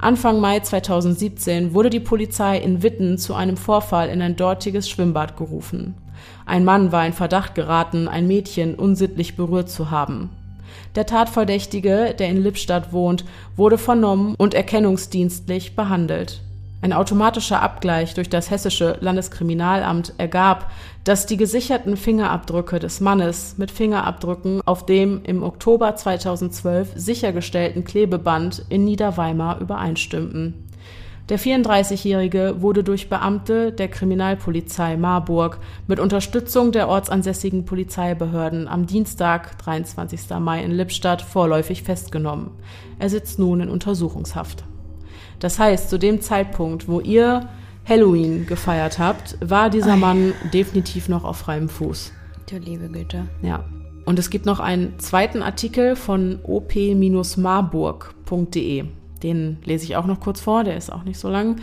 Anfang 0.00 0.40
Mai 0.40 0.60
2017 0.60 1.74
wurde 1.74 1.90
die 1.90 2.00
Polizei 2.00 2.56
in 2.56 2.82
Witten 2.82 3.18
zu 3.18 3.34
einem 3.34 3.58
Vorfall 3.58 4.08
in 4.08 4.22
ein 4.22 4.34
dortiges 4.34 4.88
Schwimmbad 4.88 5.36
gerufen. 5.36 5.94
Ein 6.46 6.64
Mann 6.64 6.90
war 6.90 7.06
in 7.06 7.12
Verdacht 7.12 7.54
geraten, 7.54 8.08
ein 8.08 8.26
Mädchen 8.26 8.76
unsittlich 8.76 9.36
berührt 9.36 9.68
zu 9.68 9.90
haben. 9.90 10.30
Der 10.94 11.04
Tatverdächtige, 11.04 12.14
der 12.18 12.30
in 12.30 12.42
Lippstadt 12.42 12.94
wohnt, 12.94 13.26
wurde 13.56 13.76
vernommen 13.76 14.34
und 14.38 14.54
erkennungsdienstlich 14.54 15.76
behandelt. 15.76 16.40
Ein 16.82 16.94
automatischer 16.94 17.60
Abgleich 17.60 18.14
durch 18.14 18.30
das 18.30 18.50
hessische 18.50 18.96
Landeskriminalamt 19.00 20.14
ergab, 20.16 20.70
dass 21.04 21.26
die 21.26 21.36
gesicherten 21.36 21.98
Fingerabdrücke 21.98 22.78
des 22.78 23.00
Mannes 23.00 23.56
mit 23.58 23.70
Fingerabdrücken 23.70 24.62
auf 24.64 24.86
dem 24.86 25.20
im 25.24 25.42
Oktober 25.42 25.94
2012 25.94 26.92
sichergestellten 26.94 27.84
Klebeband 27.84 28.64
in 28.70 28.84
Niederweimar 28.84 29.60
übereinstimmten. 29.60 30.70
Der 31.28 31.38
34-Jährige 31.38 32.56
wurde 32.60 32.82
durch 32.82 33.08
Beamte 33.08 33.72
der 33.72 33.88
Kriminalpolizei 33.88 34.96
Marburg 34.96 35.60
mit 35.86 36.00
Unterstützung 36.00 36.72
der 36.72 36.88
ortsansässigen 36.88 37.66
Polizeibehörden 37.66 38.66
am 38.66 38.86
Dienstag, 38.86 39.56
23. 39.58 40.30
Mai 40.40 40.64
in 40.64 40.72
Lippstadt, 40.72 41.22
vorläufig 41.22 41.84
festgenommen. 41.84 42.50
Er 42.98 43.10
sitzt 43.10 43.38
nun 43.38 43.60
in 43.60 43.68
Untersuchungshaft. 43.68 44.64
Das 45.40 45.58
heißt, 45.58 45.90
zu 45.90 45.98
dem 45.98 46.20
Zeitpunkt, 46.20 46.86
wo 46.86 47.00
ihr 47.00 47.48
Halloween 47.88 48.46
gefeiert 48.46 49.00
habt, 49.00 49.36
war 49.40 49.70
dieser 49.70 49.96
Mann 49.96 50.34
definitiv 50.52 51.08
noch 51.08 51.24
auf 51.24 51.38
freiem 51.38 51.68
Fuß. 51.68 52.12
Du 52.48 52.58
liebe 52.58 52.88
Güte. 52.88 53.26
Ja. 53.42 53.64
Und 54.04 54.16
es 54.18 54.30
gibt 54.30 54.46
noch 54.46 54.60
einen 54.60 54.98
zweiten 54.98 55.42
Artikel 55.42 55.96
von 55.96 56.38
op-marburg.de. 56.42 58.84
Den 59.22 59.58
lese 59.64 59.84
ich 59.84 59.96
auch 59.96 60.06
noch 60.06 60.20
kurz 60.20 60.40
vor, 60.40 60.64
der 60.64 60.76
ist 60.76 60.92
auch 60.92 61.04
nicht 61.04 61.18
so 61.18 61.28
lang. 61.28 61.56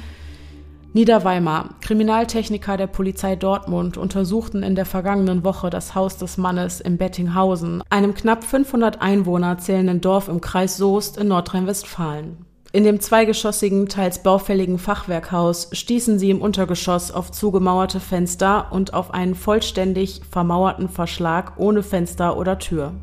Niederweimar. 0.94 1.76
Kriminaltechniker 1.82 2.78
der 2.78 2.88
Polizei 2.88 3.36
Dortmund 3.36 3.98
untersuchten 3.98 4.64
in 4.64 4.76
der 4.76 4.86
vergangenen 4.86 5.44
Woche 5.44 5.70
das 5.70 5.94
Haus 5.94 6.18
des 6.18 6.38
Mannes 6.38 6.82
im 6.82 6.98
Bettinghausen, 6.98 7.84
einem 7.90 8.16
knapp 8.16 8.44
500 8.44 9.00
Einwohner 9.02 9.60
zählenden 9.60 10.02
Dorf 10.02 10.28
im 10.28 10.42
Kreis 10.42 10.78
Soest 10.78 11.18
in 11.18 11.28
Nordrhein-Westfalen. 11.28 12.47
In 12.74 12.84
dem 12.84 13.00
zweigeschossigen, 13.00 13.88
teils 13.88 14.22
baufälligen 14.24 14.78
Fachwerkhaus 14.78 15.70
stießen 15.72 16.20
sie 16.20 16.30
im 16.30 16.42
Untergeschoss 16.42 17.12
auf 17.12 17.32
zugemauerte 17.32 18.00
Fenster 18.00 18.68
und 18.72 18.94
auf 18.94 19.14
einen 19.14 19.36
vollständig 19.36 20.22
vermauerten 20.30 20.90
Verschlag 20.90 21.54
ohne 21.58 21.82
Fenster 21.82 22.38
oder 22.38 22.60
Tür. 22.60 22.94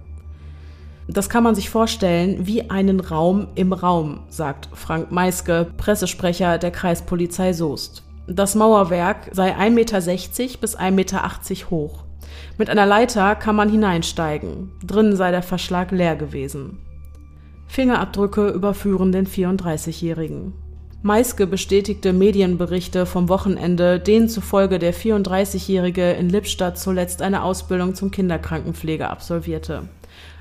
Das 1.09 1.29
kann 1.29 1.45
man 1.45 1.55
sich 1.55 1.71
vorstellen 1.71 2.47
wie 2.47 2.71
einen 2.71 3.01
Raum 3.01 3.49
im 3.55 3.73
Raum, 3.73 4.21
sagt 4.29 4.69
Frank 4.73 5.11
Meiske, 5.11 5.67
Pressesprecher 5.77 6.59
der 6.59 6.71
Kreispolizei 6.71 7.53
Soest. 7.53 8.03
Das 8.27 8.55
Mauerwerk 8.55 9.29
sei 9.33 9.55
1,60 9.55 9.71
Meter 9.71 10.59
bis 10.61 10.79
1,80 10.79 10.91
Meter 10.93 11.71
hoch. 11.71 12.05
Mit 12.57 12.71
einer 12.71 12.87
Leiter 12.87 13.35
kann 13.35 13.57
man 13.57 13.69
hineinsteigen. 13.69 14.73
Drinnen 14.83 15.17
sei 15.17 15.31
der 15.31 15.43
Verschlag 15.43 15.91
leer 15.91 16.17
gewesen. 16.17 16.79
Fingerabdrücke 17.67 18.49
überführen 18.49 19.13
den 19.13 19.27
34-Jährigen. 19.27 20.53
Meiske 21.03 21.47
bestätigte 21.47 22.15
Medienberichte 22.15 23.05
vom 23.05 23.29
Wochenende, 23.29 24.01
denen 24.01 24.29
zufolge 24.29 24.79
der 24.79 24.95
34-Jährige 24.95 26.13
in 26.13 26.31
Lippstadt 26.31 26.79
zuletzt 26.79 27.21
eine 27.21 27.43
Ausbildung 27.43 27.95
zum 27.95 28.11
Kinderkrankenpfleger 28.11 29.11
absolvierte. 29.11 29.83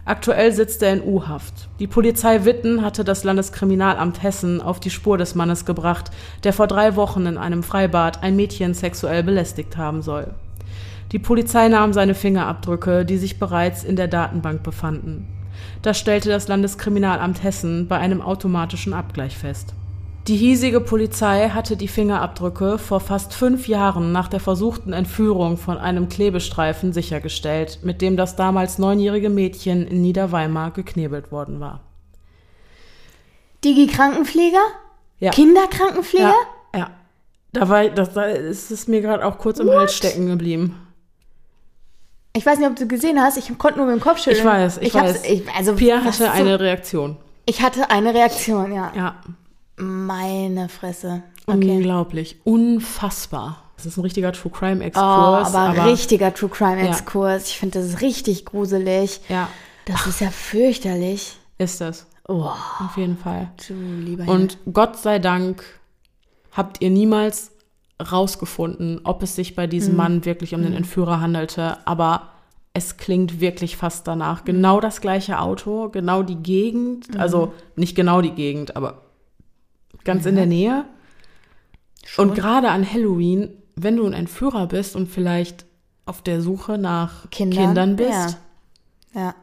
Aktuell 0.05 0.51
sitzt 0.51 0.83
er 0.83 0.93
in 0.93 1.03
U-Haft. 1.03 1.69
Die 1.79 1.87
Polizei 1.87 2.45
Witten 2.45 2.81
hatte 2.81 3.03
das 3.03 3.23
Landeskriminalamt 3.23 4.21
Hessen 4.21 4.61
auf 4.61 4.79
die 4.79 4.89
Spur 4.89 5.17
des 5.17 5.33
Mannes 5.35 5.65
gebracht, 5.65 6.11
der 6.43 6.53
vor 6.53 6.67
drei 6.67 6.95
Wochen 6.95 7.25
in 7.25 7.37
einem 7.37 7.63
Freibad 7.63 8.21
ein 8.21 8.35
Mädchen 8.35 8.73
sexuell 8.73 9.23
belästigt 9.23 9.75
haben 9.77 10.01
soll. 10.01 10.33
Die 11.11 11.19
Polizei 11.19 11.67
nahm 11.67 11.93
seine 11.93 12.15
Fingerabdrücke, 12.15 13.05
die 13.05 13.17
sich 13.17 13.37
bereits 13.39 13.83
in 13.83 13.95
der 13.95 14.07
Datenbank 14.07 14.63
befanden. 14.63 15.27
Das 15.81 15.99
stellte 15.99 16.29
das 16.29 16.47
Landeskriminalamt 16.47 17.43
Hessen 17.43 17.87
bei 17.87 17.97
einem 17.97 18.21
automatischen 18.21 18.93
Abgleich 18.93 19.37
fest. 19.37 19.73
Die 20.27 20.37
hiesige 20.37 20.79
Polizei 20.79 21.49
hatte 21.49 21.75
die 21.75 21.89
Fingerabdrücke 21.89 22.77
vor 22.77 23.01
fast 23.01 23.33
fünf 23.33 23.67
Jahren 23.67 24.13
nach 24.13 24.29
der 24.29 24.39
versuchten 24.39 24.93
Entführung 24.93 25.57
von 25.57 25.77
einem 25.77 26.07
Klebestreifen 26.07 26.93
sichergestellt, 26.93 27.79
mit 27.83 28.01
dem 28.01 28.15
das 28.15 28.37
damals 28.37 28.77
neunjährige 28.77 29.29
Mädchen 29.29 29.85
in 29.85 30.01
Niederweimar 30.01 30.71
geknebelt 30.71 31.33
worden 31.33 31.59
war. 31.59 31.81
Digi-Krankenpfleger? 33.65 34.63
Ja. 35.19 35.31
Kinderkrankenpfleger? 35.31 36.33
Ja, 36.73 36.79
ja. 36.79 36.91
Da, 37.51 37.67
war, 37.67 37.89
das, 37.89 38.13
da 38.13 38.23
ist 38.23 38.71
es 38.71 38.87
mir 38.87 39.01
gerade 39.01 39.25
auch 39.25 39.37
kurz 39.37 39.59
im 39.59 39.67
What? 39.67 39.75
Hals 39.75 39.95
stecken 39.95 40.27
geblieben. 40.27 40.82
Ich 42.35 42.45
weiß 42.45 42.57
nicht, 42.59 42.67
ob 42.67 42.75
du 42.75 42.87
gesehen 42.87 43.19
hast. 43.21 43.37
Ich 43.37 43.55
konnte 43.57 43.77
nur 43.77 43.87
mit 43.87 43.95
dem 43.95 44.01
Kopf 44.01 44.17
schütteln. 44.17 44.37
Ich 44.39 44.43
weiß, 44.45 44.77
ich, 44.79 44.95
hab's- 44.95 45.13
weiß. 45.15 45.23
Ich, 45.25 45.43
also, 45.55 45.75
Pia 45.75 46.03
hatte 46.03 46.17
so- 46.17 46.25
eine 46.29 46.59
Reaktion. 46.59 47.17
Ich 47.45 47.61
hatte 47.61 47.89
eine 47.91 48.13
Reaktion, 48.13 48.73
ja. 48.73 48.91
Ja, 48.95 49.15
Meine 49.77 50.69
Fresse. 50.69 51.23
Okay. 51.45 51.57
unglaublich, 51.57 52.37
unfassbar. 52.43 53.63
Das 53.75 53.85
ist 53.85 53.97
ein 53.97 54.01
richtiger 54.01 54.31
True 54.31 54.51
Crime 54.51 54.79
Oh, 54.81 54.87
Exkurs. 54.87 55.53
aber, 55.55 55.85
richtiger 55.87 56.33
True 56.33 56.49
Crime 56.49 56.81
Ja. 56.83 56.89
Exkurs. 56.89 57.47
Ich 57.49 57.57
finde 57.59 57.79
das 57.81 57.99
richtig 58.01 58.45
gruselig. 58.45 59.19
Ja, 59.29 59.49
Das 59.85 60.07
ist 60.07 60.21
ja 60.21 60.29
fürchterlich. 60.29 61.35
ist 61.57 61.81
das. 61.81 62.05
Oh, 62.27 62.49
Auf 62.79 62.95
jeden 62.95 63.17
Fall. 63.17 63.49
du 63.67 63.73
lieber 63.73 64.31
Und 64.31 64.57
Gott 64.71 64.97
sei 64.97 65.19
Dank 65.19 65.63
habt 66.53 66.81
ihr 66.81 66.89
niemals 66.89 67.51
rausgefunden, 68.01 69.01
ob 69.03 69.23
es 69.23 69.35
sich 69.35 69.55
bei 69.55 69.65
Mhm. 69.67 69.69
diesem 69.71 69.95
Mann 69.95 70.25
wirklich 70.25 70.53
um 70.55 70.61
den 70.63 70.73
Entführer 70.73 71.21
handelte. 71.21 71.77
Aber 71.87 72.29
es 72.73 72.97
klingt 72.97 73.39
wirklich 73.39 73.77
fast 73.77 74.07
danach. 74.07 74.45
Genau 74.45 74.79
das 74.79 74.99
gleiche 75.01 75.39
Auto, 75.39 75.89
genau 75.89 76.23
die 76.23 76.37
Gegend. 76.37 77.13
Mhm. 77.13 77.19
Also 77.19 77.53
nicht 77.75 77.95
genau 77.95 78.21
die 78.21 78.31
Gegend, 78.31 78.75
aber 78.75 79.03
ganz 80.03 80.25
in 80.25 80.35
der 80.35 80.47
Nähe. 80.47 80.85
Und 82.17 82.35
gerade 82.35 82.71
an 82.71 82.89
Halloween, 82.89 83.49
wenn 83.75 83.95
du 83.95 84.05
ein 84.05 84.13
Entführer 84.13 84.67
bist 84.67 84.95
und 84.95 85.07
vielleicht 85.07 85.65
auf 86.05 86.21
der 86.21 86.41
Suche 86.41 86.77
nach 86.77 87.29
Kindern, 87.29 87.65
Kindern, 87.67 87.95
bist, 87.95 88.37
Ja. 89.13 89.21
ja. 89.21 89.35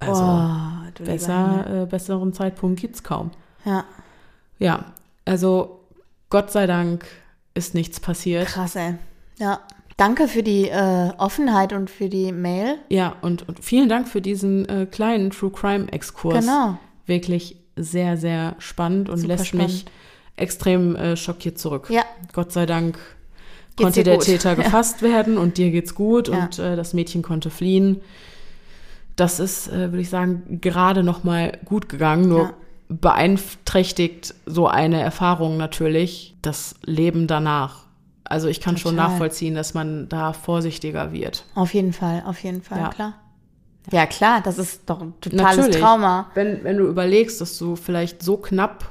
also 0.00 0.22
oh, 0.24 1.04
besser, 1.04 1.82
äh, 1.82 1.86
besseren 1.86 2.32
Zeitpunkt 2.32 2.80
gibt's 2.80 3.02
kaum. 3.02 3.30
Ja, 3.64 3.84
Ja, 4.58 4.86
also 5.26 5.80
Gott 6.30 6.50
sei 6.50 6.66
Dank 6.66 7.04
ist 7.54 7.74
nichts 7.74 8.00
passiert. 8.00 8.46
krass, 8.48 8.76
ey. 8.76 8.94
Ja. 9.38 9.60
Danke 9.98 10.26
für 10.26 10.42
die 10.42 10.68
äh, 10.68 11.10
Offenheit 11.18 11.72
und 11.72 11.90
für 11.90 12.08
die 12.08 12.32
Mail. 12.32 12.76
Ja, 12.88 13.14
und, 13.20 13.46
und 13.48 13.62
vielen 13.62 13.88
Dank 13.88 14.08
für 14.08 14.20
diesen 14.22 14.66
äh, 14.68 14.86
kleinen 14.90 15.30
True 15.30 15.50
Crime 15.50 15.92
Exkurs. 15.92 16.40
Genau. 16.40 16.78
Wirklich 17.06 17.56
sehr, 17.76 18.16
sehr 18.16 18.56
spannend 18.58 19.08
und 19.10 19.18
Super 19.18 19.28
lässt 19.36 19.54
mich 19.54 19.80
spannend. 19.80 19.84
extrem 20.36 20.96
äh, 20.96 21.16
schockiert 21.16 21.58
zurück. 21.58 21.88
Ja. 21.90 22.02
Gott 22.32 22.52
sei 22.52 22.64
Dank 22.66 22.98
Geht's 23.76 23.82
konnte 23.82 24.02
der 24.02 24.16
gut? 24.16 24.24
Täter 24.24 24.50
Ja. 24.56 24.62
gefasst 24.62 25.02
werden 25.02 25.36
und 25.38 25.58
dir 25.58 25.70
geht's 25.70 25.94
gut 25.94 26.28
Ja. 26.28 26.42
und 26.44 26.58
äh, 26.58 26.74
das 26.74 26.94
Mädchen 26.94 27.22
konnte 27.22 27.50
fliehen. 27.50 28.00
Das 29.16 29.40
ist, 29.40 29.68
äh, 29.68 29.90
würde 29.92 30.00
ich 30.00 30.08
sagen, 30.10 30.58
gerade 30.62 31.02
noch 31.02 31.22
mal 31.22 31.58
gut 31.66 31.88
gegangen. 31.90 32.28
Nur 32.28 32.40
Ja. 32.44 32.54
Beeinträchtigt 33.00 34.34
so 34.46 34.66
eine 34.68 35.00
Erfahrung 35.00 35.56
natürlich 35.56 36.36
das 36.42 36.74
Leben 36.84 37.26
danach. 37.26 37.84
Also 38.24 38.48
ich 38.48 38.60
kann 38.60 38.76
schon 38.76 38.96
Total. 38.96 39.10
nachvollziehen, 39.10 39.54
dass 39.54 39.74
man 39.74 40.08
da 40.08 40.32
vorsichtiger 40.32 41.12
wird. 41.12 41.44
Auf 41.54 41.74
jeden 41.74 41.92
Fall, 41.92 42.22
auf 42.26 42.42
jeden 42.42 42.62
Fall, 42.62 42.78
Ja. 42.78 42.88
klar. 42.88 43.14
Ja, 43.90 44.06
klar, 44.06 44.40
das 44.42 44.58
ist 44.58 44.82
doch 44.88 45.00
ein 45.02 45.12
totales 45.20 45.76
Trauma. 45.76 46.30
Wenn, 46.34 46.62
wenn 46.62 46.76
du 46.78 46.86
überlegst, 46.86 47.40
dass 47.40 47.58
du 47.58 47.74
vielleicht 47.74 48.22
so 48.22 48.36
knapp 48.36 48.90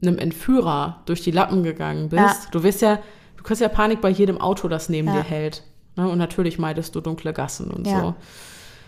einem 0.00 0.16
Entführer 0.18 1.00
durch 1.06 1.22
die 1.22 1.32
Lappen 1.32 1.64
gegangen 1.64 2.08
bist, 2.08 2.22
Ja. 2.22 2.36
du 2.52 2.62
wirst 2.62 2.80
ja, 2.82 3.00
du 3.36 3.42
kriegst 3.42 3.60
ja 3.60 3.68
Panik 3.68 4.00
bei 4.00 4.10
jedem 4.10 4.40
Auto, 4.40 4.68
das 4.68 4.88
neben 4.88 5.08
Ja. 5.08 5.14
dir 5.14 5.22
hält. 5.24 5.64
Ne? 5.96 6.08
Und 6.08 6.18
natürlich 6.18 6.56
meidest 6.58 6.94
du 6.94 7.00
dunkle 7.00 7.32
Gassen 7.32 7.70
und 7.72 7.86
Ja. 7.86 8.00
so. 8.00 8.14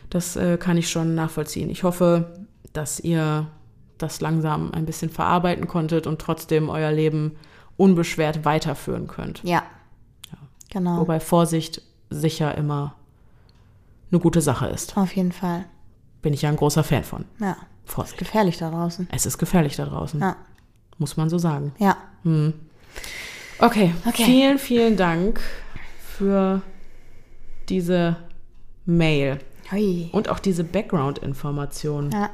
Das 0.08 0.36
äh, 0.36 0.56
kann 0.56 0.76
ich 0.76 0.88
schon 0.88 1.16
nachvollziehen. 1.16 1.68
Ich 1.68 1.82
hoffe, 1.82 2.32
dass 2.72 3.00
ihr 3.00 3.48
das 4.02 4.20
langsam 4.20 4.72
ein 4.72 4.86
bisschen 4.86 5.10
verarbeiten 5.10 5.68
konntet 5.68 6.06
und 6.06 6.20
trotzdem 6.20 6.68
euer 6.68 6.92
Leben 6.92 7.36
unbeschwert 7.76 8.44
weiterführen 8.44 9.06
könnt. 9.06 9.42
Ja. 9.44 9.62
Genau. 10.70 10.98
Wobei 10.98 11.18
Vorsicht 11.20 11.82
sicher 12.10 12.56
immer 12.56 12.94
eine 14.10 14.20
gute 14.20 14.40
Sache 14.40 14.66
ist. 14.66 14.96
Auf 14.96 15.14
jeden 15.16 15.32
Fall. 15.32 15.64
Bin 16.22 16.32
ich 16.32 16.42
ja 16.42 16.48
ein 16.48 16.56
großer 16.56 16.84
Fan 16.84 17.04
von. 17.04 17.24
Ja. 17.40 17.56
Vorsicht. 17.84 18.18
Gefährlich 18.18 18.58
da 18.58 18.70
draußen. 18.70 19.08
Es 19.10 19.26
ist 19.26 19.38
gefährlich 19.38 19.76
da 19.76 19.84
draußen. 19.86 20.20
Ja. 20.20 20.36
Muss 20.98 21.16
man 21.16 21.30
so 21.30 21.38
sagen. 21.38 21.72
Ja. 21.78 21.96
Okay. 23.58 23.94
Okay. 24.06 24.24
Vielen, 24.24 24.58
vielen 24.58 24.96
Dank 24.96 25.40
für 26.00 26.62
diese 27.68 28.16
Mail 28.84 29.38
Hui. 29.72 30.10
und 30.12 30.28
auch 30.28 30.38
diese 30.38 30.62
Background-Information. 30.64 32.10
Ja. 32.10 32.30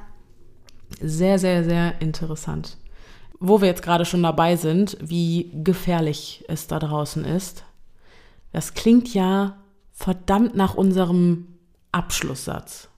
Sehr, 1.01 1.39
sehr, 1.39 1.65
sehr 1.65 2.01
interessant. 2.01 2.77
Wo 3.39 3.61
wir 3.61 3.69
jetzt 3.69 3.83
gerade 3.83 4.05
schon 4.05 4.23
dabei 4.23 4.57
sind, 4.57 4.97
wie 5.01 5.51
gefährlich 5.53 6.45
es 6.49 6.67
da 6.69 6.79
draußen 6.79 7.25
ist. 7.25 7.65
Das 8.53 8.75
klingt 8.75 9.13
ja 9.13 9.57
verdammt 9.93 10.55
nach 10.55 10.75
unserem 10.75 11.49
Abschlusssatz, 11.93 12.89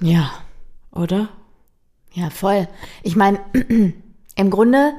Ja. 0.00 0.30
oder? 0.90 1.28
Ja, 2.12 2.30
voll. 2.30 2.68
Ich 3.02 3.16
meine, 3.16 3.38
im 4.36 4.50
Grunde 4.50 4.92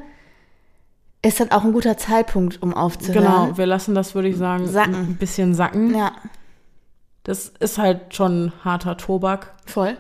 ist 1.22 1.40
das 1.40 1.52
auch 1.52 1.64
ein 1.64 1.74
guter 1.74 1.98
Zeitpunkt, 1.98 2.62
um 2.62 2.74
aufzuhören. 2.74 3.24
Genau, 3.24 3.58
wir 3.58 3.66
lassen 3.66 3.96
das, 3.96 4.16
würde 4.16 4.28
ich 4.30 4.38
sagen, 4.38 4.68
Sacken. 4.68 4.96
ein 4.96 5.18
bisschen 5.18 5.54
sacken. 5.54 5.96
Ja, 5.96 6.14
Das 7.24 7.48
ist 7.60 7.78
halt 7.78 8.14
schon 8.16 8.52
harter 8.64 8.98
Tobak. 8.98 9.54
voll. 9.66 9.98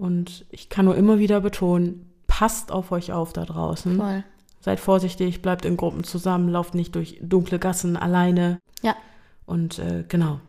Und 0.00 0.46
ich 0.48 0.70
kann 0.70 0.86
nur 0.86 0.96
immer 0.96 1.18
wieder 1.18 1.42
betonen, 1.42 2.10
passt 2.26 2.72
auf 2.72 2.90
euch 2.90 3.12
auf 3.12 3.34
da 3.34 3.44
draußen. 3.44 3.98
Voll. 3.98 4.24
Seid 4.62 4.80
vorsichtig, 4.80 5.42
bleibt 5.42 5.66
in 5.66 5.76
Gruppen 5.76 6.04
zusammen, 6.04 6.48
lauft 6.48 6.74
nicht 6.74 6.94
durch 6.94 7.18
dunkle 7.20 7.58
Gassen 7.58 7.98
alleine. 7.98 8.60
Ja. 8.80 8.96
Und 9.44 9.78
äh, 9.78 10.04
genau, 10.08 10.40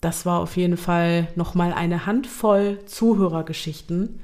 das 0.00 0.26
war 0.26 0.40
auf 0.40 0.56
jeden 0.56 0.76
Fall 0.76 1.28
nochmal 1.36 1.72
eine 1.72 2.06
Handvoll 2.06 2.80
Zuhörergeschichten. 2.86 4.18